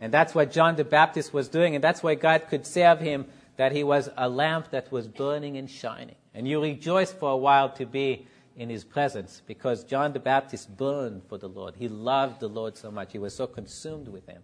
And 0.00 0.12
that's 0.12 0.34
what 0.34 0.50
John 0.50 0.76
the 0.76 0.84
Baptist 0.84 1.32
was 1.34 1.48
doing, 1.48 1.74
and 1.74 1.84
that's 1.84 2.02
why 2.02 2.14
God 2.14 2.46
could 2.48 2.66
say 2.66 2.86
of 2.86 3.00
him 3.00 3.26
that 3.58 3.72
he 3.72 3.84
was 3.84 4.08
a 4.16 4.30
lamp 4.30 4.70
that 4.70 4.90
was 4.90 5.08
burning 5.08 5.58
and 5.58 5.70
shining. 5.70 6.16
And 6.34 6.48
you 6.48 6.60
rejoice 6.60 7.12
for 7.12 7.30
a 7.30 7.36
while 7.36 7.68
to 7.74 7.84
be 7.84 8.26
in 8.56 8.70
his 8.70 8.82
presence 8.82 9.42
because 9.46 9.84
John 9.84 10.14
the 10.14 10.18
Baptist 10.18 10.74
burned 10.74 11.22
for 11.28 11.36
the 11.36 11.48
Lord. 11.48 11.74
He 11.76 11.88
loved 11.88 12.40
the 12.40 12.48
Lord 12.48 12.78
so 12.78 12.90
much. 12.90 13.12
He 13.12 13.18
was 13.18 13.36
so 13.36 13.46
consumed 13.46 14.08
with 14.08 14.26
him 14.26 14.42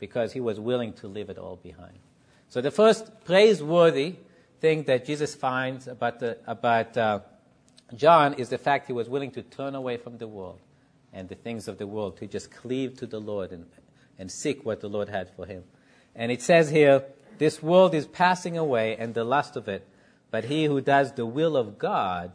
because 0.00 0.32
he 0.32 0.40
was 0.40 0.58
willing 0.58 0.92
to 0.94 1.06
leave 1.06 1.30
it 1.30 1.38
all 1.38 1.56
behind. 1.56 1.98
So 2.48 2.60
the 2.60 2.72
first 2.72 3.24
praiseworthy 3.24 4.16
thing 4.60 4.82
that 4.84 5.04
Jesus 5.04 5.36
finds 5.36 5.86
about, 5.86 6.18
the, 6.18 6.38
about 6.46 6.96
uh, 6.96 7.20
John 7.94 8.34
is 8.34 8.48
the 8.48 8.58
fact 8.58 8.86
he 8.86 8.92
was 8.92 9.08
willing 9.08 9.30
to 9.32 9.42
turn 9.42 9.74
away 9.74 9.96
from 9.96 10.18
the 10.18 10.28
world 10.28 10.60
and 11.12 11.28
the 11.28 11.34
things 11.34 11.68
of 11.68 11.78
the 11.78 11.86
world 11.86 12.16
to 12.18 12.26
just 12.26 12.50
cleave 12.50 12.96
to 12.98 13.06
the 13.06 13.20
Lord 13.20 13.50
and 13.50 13.66
and 14.20 14.30
seek 14.30 14.66
what 14.66 14.80
the 14.80 14.88
Lord 14.88 15.08
had 15.08 15.30
for 15.34 15.46
him. 15.46 15.64
And 16.14 16.30
it 16.30 16.42
says 16.42 16.68
here, 16.68 17.04
this 17.38 17.62
world 17.62 17.94
is 17.94 18.06
passing 18.06 18.58
away 18.58 18.94
and 18.96 19.14
the 19.14 19.24
lust 19.24 19.56
of 19.56 19.66
it, 19.66 19.88
but 20.30 20.44
he 20.44 20.66
who 20.66 20.82
does 20.82 21.12
the 21.12 21.24
will 21.24 21.56
of 21.56 21.78
God 21.78 22.32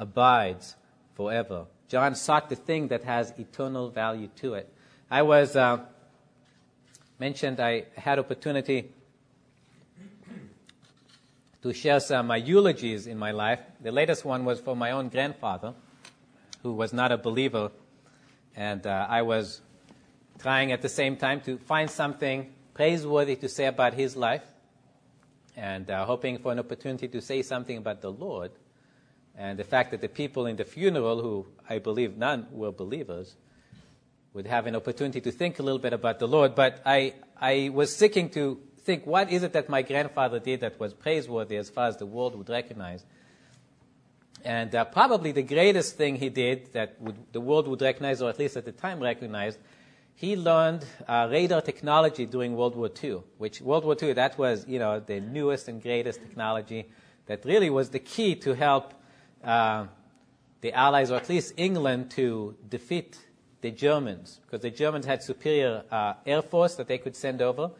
abides 0.00 0.74
forever. 1.14 1.66
John 1.86 2.16
sought 2.16 2.48
the 2.48 2.56
thing 2.56 2.88
that 2.88 3.04
has 3.04 3.32
eternal 3.38 3.88
value 3.88 4.28
to 4.36 4.54
it. 4.54 4.68
I 5.08 5.22
was 5.22 5.54
uh, 5.54 5.84
mentioned 7.20 7.60
I 7.60 7.84
had 7.96 8.18
opportunity 8.18 8.90
to 11.62 11.72
share 11.72 12.00
some 12.00 12.30
uh, 12.30 12.36
eulogies 12.36 13.06
in 13.06 13.18
my 13.18 13.32
life. 13.32 13.60
The 13.80 13.90
latest 13.90 14.24
one 14.24 14.44
was 14.44 14.60
for 14.60 14.76
my 14.76 14.92
own 14.92 15.08
grandfather, 15.08 15.74
who 16.62 16.72
was 16.72 16.92
not 16.92 17.12
a 17.12 17.18
believer, 17.18 17.70
and 18.54 18.86
uh, 18.86 19.06
I 19.08 19.22
was 19.22 19.60
trying 20.38 20.72
at 20.72 20.82
the 20.82 20.88
same 20.88 21.16
time 21.16 21.40
to 21.42 21.58
find 21.58 21.90
something 21.90 22.52
praiseworthy 22.74 23.34
to 23.36 23.48
say 23.48 23.66
about 23.66 23.94
his 23.94 24.16
life, 24.16 24.44
and 25.56 25.90
uh, 25.90 26.04
hoping 26.04 26.38
for 26.38 26.52
an 26.52 26.60
opportunity 26.60 27.08
to 27.08 27.20
say 27.20 27.42
something 27.42 27.76
about 27.76 28.00
the 28.00 28.12
Lord. 28.12 28.52
And 29.36 29.58
the 29.58 29.64
fact 29.64 29.90
that 29.90 30.00
the 30.00 30.08
people 30.08 30.46
in 30.46 30.56
the 30.56 30.64
funeral, 30.64 31.22
who 31.22 31.46
I 31.68 31.78
believe 31.78 32.16
none 32.16 32.46
were 32.50 32.72
believers, 32.72 33.36
would 34.32 34.46
have 34.46 34.66
an 34.66 34.76
opportunity 34.76 35.20
to 35.20 35.32
think 35.32 35.58
a 35.58 35.62
little 35.62 35.78
bit 35.78 35.92
about 35.92 36.18
the 36.18 36.28
Lord. 36.28 36.54
But 36.54 36.80
I, 36.84 37.14
I 37.40 37.70
was 37.72 37.94
seeking 37.94 38.30
to 38.30 38.60
think 38.88 39.06
what 39.06 39.30
is 39.30 39.42
it 39.42 39.52
that 39.52 39.68
my 39.68 39.82
grandfather 39.82 40.38
did 40.38 40.60
that 40.60 40.80
was 40.80 40.94
praiseworthy 40.94 41.56
as 41.56 41.68
far 41.68 41.88
as 41.88 41.98
the 41.98 42.06
world 42.06 42.34
would 42.34 42.48
recognize. 42.48 43.04
And 44.42 44.74
uh, 44.74 44.86
probably 44.86 45.30
the 45.30 45.42
greatest 45.42 45.98
thing 45.98 46.16
he 46.16 46.30
did 46.30 46.72
that 46.72 46.98
would, 46.98 47.18
the 47.32 47.40
world 47.48 47.68
would 47.68 47.82
recognize, 47.82 48.22
or 48.22 48.30
at 48.30 48.38
least 48.38 48.56
at 48.56 48.64
the 48.64 48.72
time 48.72 48.98
recognized, 48.98 49.58
he 50.14 50.36
learned 50.36 50.86
uh, 51.06 51.28
radar 51.30 51.60
technology 51.60 52.24
during 52.24 52.56
World 52.56 52.74
War 52.76 52.90
II, 53.04 53.20
which 53.36 53.60
World 53.60 53.84
War 53.84 53.94
II, 54.02 54.14
that 54.14 54.38
was, 54.38 54.66
you 54.66 54.78
know, 54.78 55.00
the 55.00 55.20
newest 55.20 55.68
and 55.68 55.82
greatest 55.82 56.20
technology 56.22 56.88
that 57.26 57.44
really 57.44 57.68
was 57.68 57.90
the 57.90 57.98
key 57.98 58.34
to 58.36 58.54
help 58.54 58.94
uh, 59.44 59.84
the 60.62 60.72
Allies, 60.72 61.10
or 61.10 61.16
at 61.16 61.28
least 61.28 61.52
England, 61.58 62.10
to 62.12 62.56
defeat 62.70 63.18
the 63.60 63.70
Germans, 63.70 64.40
because 64.44 64.62
the 64.62 64.70
Germans 64.70 65.04
had 65.04 65.22
superior 65.22 65.84
uh, 65.90 66.14
air 66.24 66.40
force 66.40 66.74
that 66.76 66.88
they 66.88 66.96
could 66.96 67.14
send 67.14 67.42
over, 67.42 67.70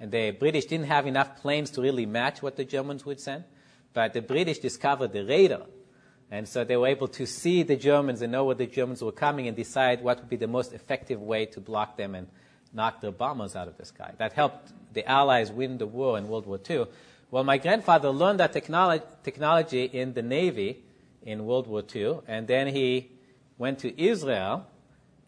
the 0.00 0.32
British 0.32 0.66
didn't 0.66 0.86
have 0.86 1.06
enough 1.06 1.40
planes 1.40 1.70
to 1.72 1.80
really 1.80 2.06
match 2.06 2.42
what 2.42 2.56
the 2.56 2.64
Germans 2.64 3.04
would 3.06 3.20
send. 3.20 3.44
But 3.92 4.12
the 4.12 4.22
British 4.22 4.58
discovered 4.58 5.12
the 5.12 5.24
radar, 5.24 5.66
and 6.30 6.48
so 6.48 6.64
they 6.64 6.76
were 6.76 6.88
able 6.88 7.08
to 7.08 7.26
see 7.26 7.62
the 7.62 7.76
Germans 7.76 8.22
and 8.22 8.32
know 8.32 8.44
where 8.44 8.56
the 8.56 8.66
Germans 8.66 9.02
were 9.02 9.12
coming 9.12 9.46
and 9.46 9.56
decide 9.56 10.02
what 10.02 10.18
would 10.18 10.28
be 10.28 10.36
the 10.36 10.48
most 10.48 10.72
effective 10.72 11.22
way 11.22 11.46
to 11.46 11.60
block 11.60 11.96
them 11.96 12.14
and 12.14 12.26
knock 12.72 13.00
their 13.00 13.12
bombers 13.12 13.54
out 13.54 13.68
of 13.68 13.76
the 13.76 13.84
sky. 13.84 14.12
That 14.18 14.32
helped 14.32 14.72
the 14.92 15.08
Allies 15.08 15.52
win 15.52 15.78
the 15.78 15.86
war 15.86 16.18
in 16.18 16.28
World 16.28 16.46
War 16.46 16.58
II. 16.68 16.86
Well, 17.30 17.44
my 17.44 17.58
grandfather 17.58 18.10
learned 18.10 18.40
that 18.40 18.52
technology 18.52 19.84
in 19.84 20.14
the 20.14 20.22
Navy 20.22 20.82
in 21.22 21.46
World 21.46 21.66
War 21.66 21.82
II, 21.94 22.18
and 22.26 22.46
then 22.46 22.66
he 22.68 23.10
went 23.58 23.78
to 23.80 24.00
Israel 24.00 24.66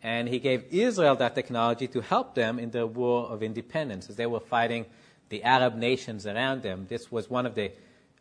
and 0.03 0.29
he 0.29 0.39
gave 0.39 0.65
Israel 0.71 1.17
that 1.17 1.35
technology 1.35 1.89
to 1.89 2.01
help 2.01 2.35
them 2.35 2.59
in 2.59 2.71
the 2.71 2.87
war 2.87 3.27
of 3.27 3.43
independence 3.43 4.09
as 4.09 4.17
they 4.17 4.27
were 4.27 4.41
fighting 4.41 4.87
the 5.29 5.43
Arab 5.43 5.77
nations 5.77 6.27
around 6.27 6.63
them. 6.63 6.87
This 6.89 7.11
was 7.11 7.29
one 7.29 7.47
of 7.47 7.55
the 7.55 7.73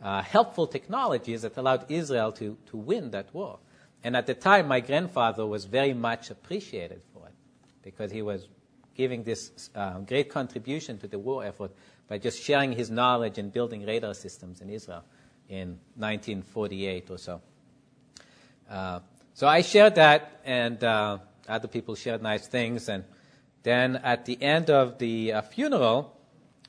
uh, 0.02 0.22
helpful 0.22 0.68
technologies 0.68 1.44
that 1.44 1.58
allowed 1.58 1.90
Israel 1.90 2.32
to, 2.34 2.58
to 2.68 2.78
win 2.78 3.12
that 3.12 3.34
war. 3.34 3.60
And 4.04 4.16
at 4.16 4.28
the 4.28 4.34
time, 4.34 4.68
my 4.68 4.80
grandfather 4.80 5.46
was 5.46 5.66
very 5.66 5.94
much 5.94 6.30
appreciated 6.30 7.02
for 7.14 7.28
it 7.28 7.34
because 7.82 8.12
he 8.12 8.22
was 8.22 8.48
giving 8.96 9.24
this 9.24 9.70
uh, 9.76 10.00
great 10.00 10.30
contribution 10.30 10.98
to 11.00 11.08
the 11.08 11.20
war 11.20 11.44
effort 11.44 11.72
by 12.08 12.18
just 12.18 12.42
sharing 12.42 12.72
his 12.72 12.90
knowledge 12.90 13.38
and 13.38 13.52
building 13.52 13.86
radar 13.86 14.14
systems 14.14 14.62
in 14.62 14.70
Israel 14.70 15.04
in 15.50 15.80
1948 15.96 17.10
or 17.10 17.18
so. 17.18 17.42
Uh, 18.70 19.00
so 19.34 19.48
I 19.48 19.62
shared 19.62 19.96
that, 19.96 20.42
and 20.46 20.84
uh, 20.84 21.18
other 21.48 21.68
people 21.68 21.96
shared 21.96 22.22
nice 22.22 22.48
things. 22.48 22.90
And 22.90 23.04
then 23.64 23.98
at 23.98 24.26
the 24.26 24.42
end 24.42 24.70
of 24.70 25.00
the 25.00 25.34
uh, 25.34 25.42
funeral, 25.42 26.16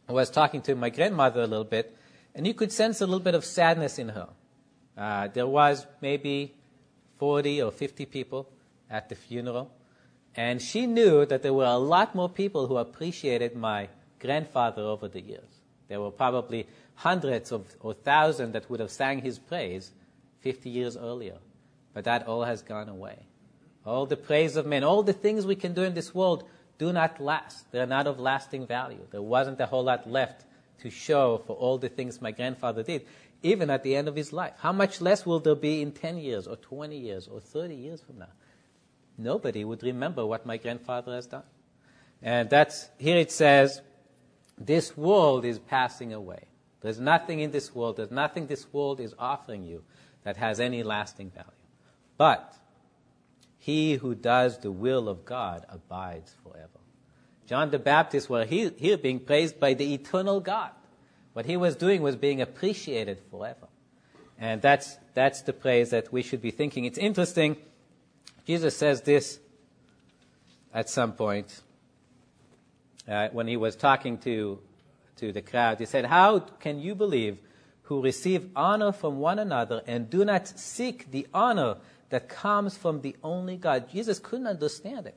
I 0.09 0.12
was 0.12 0.31
talking 0.31 0.62
to 0.62 0.75
my 0.75 0.91
grandmother 0.91 1.41
a 1.41 1.47
little 1.47 1.65
bit, 1.65 1.97
and 2.35 2.47
you 2.47 2.55
could 2.55 2.73
sense 2.73 3.01
a 3.01 3.07
little 3.07 3.21
bit 3.21 3.35
of 3.35 3.45
sadness 3.45 3.99
in 3.99 4.11
her. 4.11 4.29
Uh, 4.97 5.29
there 5.29 5.47
was 5.47 5.87
maybe 6.01 6.55
40 7.19 7.62
or 7.62 7.71
50 7.71 8.07
people 8.07 8.49
at 8.89 9.09
the 9.09 9.15
funeral, 9.15 9.71
and 10.35 10.62
she 10.62 10.87
knew 10.87 11.27
that 11.27 11.43
there 11.43 11.55
were 11.55 11.65
a 11.65 11.77
lot 11.77 12.15
more 12.15 12.29
people 12.29 12.67
who 12.67 12.77
appreciated 12.77 13.57
my 13.57 13.89
grandfather 14.21 14.83
over 14.83 15.09
the 15.09 15.21
years. 15.21 15.61
There 15.89 16.01
were 16.01 16.11
probably 16.11 16.67
hundreds 16.95 17.53
of, 17.53 17.67
or 17.81 17.95
thousands 17.95 18.53
that 18.53 18.69
would 18.71 18.81
have 18.81 18.91
sang 18.91 19.21
his 19.21 19.39
praise 19.39 19.93
50 20.41 20.71
years 20.71 20.97
earlier, 20.97 21.39
but 21.93 22.05
that 22.05 22.27
all 22.27 22.45
has 22.45 22.62
gone 22.62 22.89
away. 22.89 23.27
All 23.87 24.05
the 24.05 24.16
praise 24.16 24.57
of 24.57 24.66
men, 24.66 24.83
all 24.83 25.03
the 25.03 25.12
things 25.12 25.46
we 25.46 25.55
can 25.55 25.72
do 25.72 25.83
in 25.83 25.94
this 25.94 26.14
world 26.14 26.44
do 26.79 26.92
not 26.92 27.20
last. 27.20 27.70
They're 27.70 27.87
not 27.87 28.07
of 28.07 28.18
lasting 28.18 28.66
value. 28.66 29.07
There 29.11 29.22
wasn't 29.22 29.61
a 29.61 29.66
whole 29.66 29.85
lot 29.85 30.11
left 30.11 30.44
to 30.81 30.90
show 30.90 31.38
for 31.46 31.55
all 31.55 31.79
the 31.79 31.88
things 31.88 32.20
my 32.20 32.33
grandfather 32.33 32.83
did, 32.83 33.07
even 33.42 33.70
at 33.70 33.83
the 33.83 33.94
end 33.94 34.09
of 34.09 34.16
his 34.16 34.33
life. 34.33 34.55
How 34.59 34.72
much 34.72 35.01
less 35.01 35.25
will 35.25 35.40
there 35.40 35.55
be 35.55 35.81
in 35.81 35.92
10 35.92 36.18
years 36.18 36.46
or 36.46 36.57
20 36.57 36.96
years 36.96 37.29
or 37.29 37.40
30 37.40 37.75
years 37.75 38.01
from 38.01 38.18
now? 38.18 38.29
Nobody 39.16 39.64
would 39.64 39.83
remember 39.83 40.27
what 40.27 40.44
my 40.44 40.57
grandfather 40.57 41.14
has 41.14 41.27
done. 41.27 41.44
And 42.22 42.51
that's, 42.51 42.88
here 42.99 43.16
it 43.16 43.31
says, 43.31 43.81
this 44.59 44.96
world 44.96 45.44
is 45.44 45.59
passing 45.59 46.12
away. 46.12 46.44
There's 46.81 47.01
nothing 47.01 47.40
in 47.40 47.51
this 47.53 47.75
world, 47.75 47.96
there's 47.96 48.11
nothing 48.11 48.46
this 48.46 48.72
world 48.72 49.01
is 49.01 49.14
offering 49.18 49.64
you 49.64 49.85
that 50.25 50.37
has 50.37 50.61
any 50.61 50.83
lasting 50.83 51.31
value. 51.31 51.51
But 52.18 52.55
he 53.66 53.94
who 53.94 54.14
does 54.14 54.59
the 54.59 54.70
will 54.70 55.09
of 55.09 55.24
God 55.24 55.66
abides 55.68 56.33
forever. 56.44 56.79
John 57.48 57.72
the 57.72 57.81
Baptist 57.81 58.31
was 58.31 58.48
he, 58.48 58.70
here 58.76 58.96
being 58.96 59.18
praised 59.18 59.59
by 59.59 59.74
the 59.74 59.92
eternal 59.92 60.38
God. 60.38 60.70
What 61.33 61.46
he 61.46 61.57
was 61.57 61.74
doing 61.74 62.00
was 62.00 62.14
being 62.14 62.40
appreciated 62.40 63.20
forever. 63.29 63.66
And 64.38 64.62
that's, 64.62 64.98
that's 65.14 65.42
the 65.42 65.52
praise 65.52 65.90
that 65.90 66.12
we 66.12 66.22
should 66.22 66.40
be 66.40 66.52
thinking. 66.52 66.85
It's 66.85 66.96
interesting. 66.96 67.57
Jesus 68.46 68.76
says 68.76 69.02
this 69.02 69.40
at 70.72 70.88
some 70.88 71.14
point 71.14 71.61
uh, 73.09 73.31
when 73.33 73.48
he 73.48 73.57
was 73.57 73.74
talking 73.74 74.16
to, 74.18 74.61
to 75.16 75.33
the 75.33 75.42
crowd. 75.42 75.81
He 75.81 75.87
said, 75.87 76.05
How 76.05 76.38
can 76.38 76.79
you 76.79 76.94
believe 76.94 77.38
who 77.83 78.00
receive 78.00 78.48
honor 78.55 78.92
from 78.92 79.18
one 79.18 79.40
another 79.40 79.83
and 79.88 80.09
do 80.09 80.24
not 80.24 80.46
seek 80.46 81.11
the 81.11 81.26
honor 81.35 81.79
that 82.11 82.29
comes 82.29 82.77
from 82.77 83.01
the 83.01 83.16
only 83.23 83.57
God? 83.57 83.90
Jesus 83.90 84.19
couldn't 84.19 84.47
understand 84.47 85.07
it. 85.07 85.16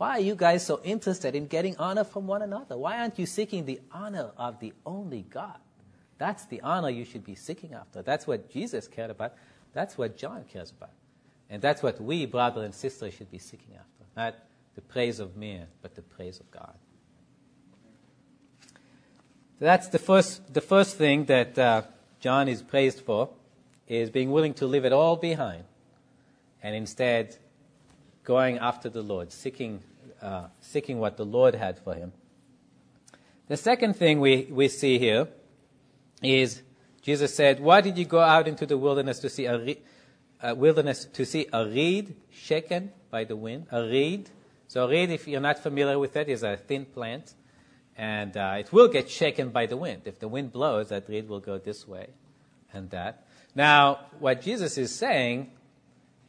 Why 0.00 0.12
are 0.12 0.20
you 0.20 0.34
guys 0.34 0.64
so 0.64 0.80
interested 0.82 1.34
in 1.34 1.46
getting 1.46 1.76
honor 1.76 2.04
from 2.04 2.26
one 2.26 2.40
another? 2.40 2.78
Why 2.78 3.00
aren't 3.00 3.18
you 3.18 3.26
seeking 3.26 3.66
the 3.66 3.80
honor 3.92 4.30
of 4.38 4.58
the 4.58 4.72
only 4.86 5.26
God? 5.28 5.58
That's 6.16 6.46
the 6.46 6.62
honor 6.62 6.88
you 6.88 7.04
should 7.04 7.22
be 7.22 7.34
seeking 7.34 7.74
after. 7.74 8.00
That's 8.00 8.26
what 8.26 8.50
Jesus 8.50 8.88
cared 8.88 9.10
about. 9.10 9.34
That's 9.74 9.98
what 9.98 10.16
John 10.16 10.44
cares 10.50 10.70
about. 10.70 10.92
And 11.50 11.60
that's 11.60 11.82
what 11.82 12.00
we, 12.00 12.24
brother 12.24 12.62
and 12.64 12.74
sister, 12.74 13.10
should 13.10 13.30
be 13.30 13.38
seeking 13.38 13.74
after. 13.74 14.04
Not 14.16 14.36
the 14.74 14.80
praise 14.80 15.20
of 15.20 15.36
man, 15.36 15.66
but 15.82 15.94
the 15.94 16.02
praise 16.02 16.40
of 16.40 16.50
God. 16.50 16.74
So 19.58 19.66
that's 19.66 19.88
the 19.88 19.98
first, 19.98 20.54
the 20.54 20.62
first 20.62 20.96
thing 20.96 21.26
that 21.26 21.58
uh, 21.58 21.82
John 22.20 22.48
is 22.48 22.62
praised 22.62 23.00
for, 23.00 23.28
is 23.86 24.08
being 24.08 24.30
willing 24.30 24.54
to 24.54 24.66
leave 24.66 24.86
it 24.86 24.92
all 24.94 25.16
behind 25.16 25.64
and 26.62 26.74
instead 26.74 27.36
going 28.24 28.58
after 28.58 28.88
the 28.88 29.02
Lord, 29.02 29.32
seeking 29.32 29.82
uh, 30.22 30.48
seeking 30.60 30.98
what 30.98 31.16
the 31.16 31.24
Lord 31.24 31.54
had 31.54 31.78
for 31.78 31.94
him. 31.94 32.12
The 33.48 33.56
second 33.56 33.96
thing 33.96 34.20
we, 34.20 34.46
we 34.50 34.68
see 34.68 34.98
here 34.98 35.28
is 36.22 36.62
Jesus 37.02 37.34
said, 37.34 37.60
Why 37.60 37.80
did 37.80 37.96
you 37.96 38.04
go 38.04 38.20
out 38.20 38.46
into 38.46 38.66
the 38.66 38.76
wilderness 38.76 39.18
to 39.20 39.28
see 39.28 39.46
a, 39.46 39.58
re- 39.58 39.82
a 40.42 40.54
wilderness 40.54 41.06
to 41.06 41.24
see 41.24 41.46
a 41.52 41.66
reed 41.66 42.14
shaken 42.30 42.92
by 43.10 43.24
the 43.24 43.36
wind? 43.36 43.66
A 43.70 43.82
reed. 43.82 44.30
So 44.68 44.84
a 44.84 44.88
reed, 44.88 45.10
if 45.10 45.26
you're 45.26 45.40
not 45.40 45.58
familiar 45.58 45.98
with 45.98 46.16
it, 46.16 46.28
is 46.28 46.42
a 46.42 46.56
thin 46.56 46.84
plant, 46.84 47.34
and 47.96 48.36
uh, 48.36 48.56
it 48.58 48.72
will 48.72 48.88
get 48.88 49.10
shaken 49.10 49.48
by 49.48 49.66
the 49.66 49.76
wind. 49.76 50.02
If 50.04 50.20
the 50.20 50.28
wind 50.28 50.52
blows, 50.52 50.90
that 50.90 51.08
reed 51.08 51.28
will 51.28 51.40
go 51.40 51.58
this 51.58 51.88
way 51.88 52.10
and 52.72 52.90
that. 52.90 53.26
Now, 53.54 54.06
what 54.20 54.42
Jesus 54.42 54.78
is 54.78 54.94
saying 54.94 55.50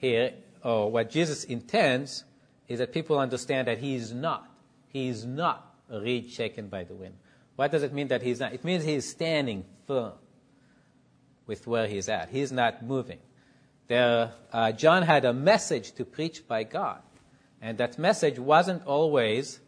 here, 0.02 0.34
or 0.64 0.92
what 0.92 1.10
Jesus 1.10 1.44
intends, 1.46 2.26
is 2.68 2.80
that 2.80 2.92
people 2.92 3.20
understand 3.20 3.68
that 3.68 3.78
he 3.78 3.96
is 3.96 4.12
not. 4.12 4.50
He 4.90 5.08
is 5.08 5.24
not 5.26 5.74
a 5.90 6.02
reed 6.02 6.30
shaken 6.30 6.68
by 6.68 6.84
the 6.84 6.94
wind. 6.94 7.14
What 7.56 7.72
does 7.72 7.84
it 7.84 7.94
mean 7.94 8.08
that 8.10 8.22
he's 8.22 8.40
not? 8.40 8.54
It 8.54 8.64
means 8.64 8.84
he's 8.84 9.10
standing 9.10 9.64
firm 9.86 10.14
with 11.46 11.68
where 11.68 11.88
he's 11.88 12.10
at. 12.10 12.30
He's 12.30 12.52
not 12.52 12.84
moving. 12.84 13.20
There, 13.88 14.32
uh, 14.52 14.72
John 14.72 15.04
had 15.04 15.26
a 15.26 15.34
message 15.34 15.92
to 15.94 16.06
preach 16.06 16.48
by 16.48 16.64
God, 16.64 17.02
and 17.62 17.78
that 17.78 18.00
message 18.00 18.40
wasn't 18.40 18.86
always 18.86 19.60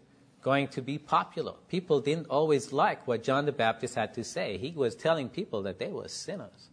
going 0.41 0.69
to 0.69 0.82
be 0.82 0.98
popular. 0.98 1.54
People 1.69 2.02
didn't 2.02 2.28
always 2.28 2.74
like 2.74 3.06
what 3.08 3.24
John 3.24 3.46
the 3.46 3.52
Baptist 3.52 3.96
had 3.96 4.13
to 4.15 4.24
say. 4.24 4.58
He 4.58 4.72
was 4.72 4.96
telling 4.96 5.30
people 5.30 5.63
that 5.63 5.78
they 5.78 5.89
were 5.89 6.08
sinners. 6.08 6.69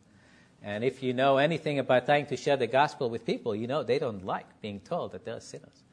And 0.62 0.84
if 0.84 1.02
you 1.02 1.14
know 1.14 1.38
anything 1.38 1.78
about 1.78 2.06
trying 2.06 2.26
to 2.26 2.36
share 2.36 2.56
the 2.56 2.66
gospel 2.66 3.08
with 3.08 3.24
people, 3.24 3.54
you 3.54 3.66
know 3.66 3.82
they 3.82 3.98
don't 3.98 4.24
like 4.24 4.60
being 4.60 4.80
told 4.80 5.12
that 5.12 5.24
they're 5.24 5.40
sinners. 5.40 5.84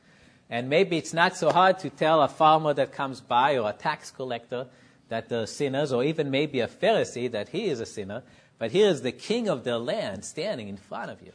And 0.50 0.70
maybe 0.70 0.98
it's 0.98 1.14
not 1.14 1.36
so 1.36 1.52
hard 1.52 1.80
to 1.80 1.90
tell 1.90 2.22
a 2.22 2.28
farmer 2.28 2.74
that 2.74 2.92
comes 2.92 3.22
by 3.22 3.58
or 3.58 3.70
a 3.70 3.74
tax 3.74 4.12
collector 4.12 4.68
that 5.10 5.30
they're 5.30 5.48
sinners, 5.48 5.94
or 5.94 6.04
even 6.04 6.30
maybe 6.30 6.60
a 6.60 6.68
Pharisee 6.68 7.32
that 7.32 7.50
he 7.50 7.68
is 7.68 7.80
a 7.80 7.86
sinner. 7.86 8.24
But 8.58 8.72
here 8.72 8.90
is 8.90 9.02
the 9.02 9.14
king 9.14 9.48
of 9.48 9.64
the 9.64 9.80
land 9.80 10.26
standing 10.26 10.68
in 10.68 10.78
front 10.78 11.12
of 11.12 11.22
you. 11.22 11.32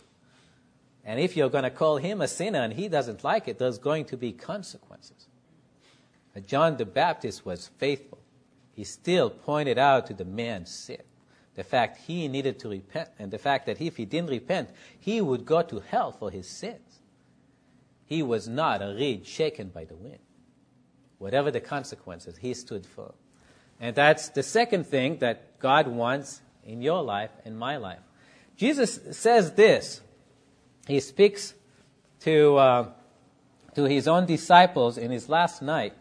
And 1.04 1.18
if 1.18 1.36
you're 1.36 1.48
going 1.48 1.64
to 1.64 1.70
call 1.70 1.96
him 1.96 2.20
a 2.20 2.28
sinner 2.28 2.60
and 2.60 2.74
he 2.74 2.88
doesn't 2.88 3.24
like 3.24 3.48
it, 3.48 3.58
there's 3.58 3.78
going 3.78 4.04
to 4.06 4.16
be 4.16 4.32
consequences. 4.32 5.26
But 6.34 6.46
John 6.46 6.76
the 6.76 6.84
Baptist 6.84 7.46
was 7.46 7.70
faithful. 7.78 8.18
He 8.74 8.84
still 8.84 9.30
pointed 9.30 9.78
out 9.78 10.06
to 10.06 10.14
the 10.14 10.24
man 10.24 10.66
sin 10.66 11.02
the 11.54 11.64
fact 11.64 11.98
he 12.06 12.28
needed 12.28 12.58
to 12.60 12.68
repent, 12.70 13.10
and 13.18 13.30
the 13.30 13.38
fact 13.38 13.66
that 13.66 13.80
if 13.80 13.96
he 13.96 14.04
didn't 14.04 14.30
repent, 14.30 14.70
he 14.98 15.20
would 15.20 15.44
go 15.44 15.62
to 15.62 15.80
hell 15.80 16.12
for 16.12 16.30
his 16.30 16.48
sins. 16.48 17.00
He 18.06 18.22
was 18.22 18.48
not 18.48 18.82
a 18.82 18.94
reed 18.94 19.26
shaken 19.26 19.68
by 19.68 19.84
the 19.84 19.94
wind. 19.94 20.18
Whatever 21.18 21.50
the 21.50 21.60
consequences, 21.60 22.38
he 22.38 22.54
stood 22.54 22.86
firm. 22.86 23.12
And 23.80 23.94
that's 23.94 24.28
the 24.30 24.42
second 24.42 24.86
thing 24.86 25.18
that 25.18 25.58
God 25.58 25.88
wants 25.88 26.40
in 26.64 26.82
your 26.82 27.02
life 27.02 27.30
and 27.44 27.58
my 27.58 27.76
life. 27.76 28.00
Jesus 28.56 29.00
says 29.10 29.52
this. 29.52 30.00
He 30.86 31.00
speaks 31.00 31.54
to, 32.20 32.56
uh, 32.56 32.88
to 33.74 33.84
his 33.84 34.08
own 34.08 34.26
disciples 34.26 34.98
in 34.98 35.10
his 35.10 35.28
last 35.28 35.62
night. 35.62 35.94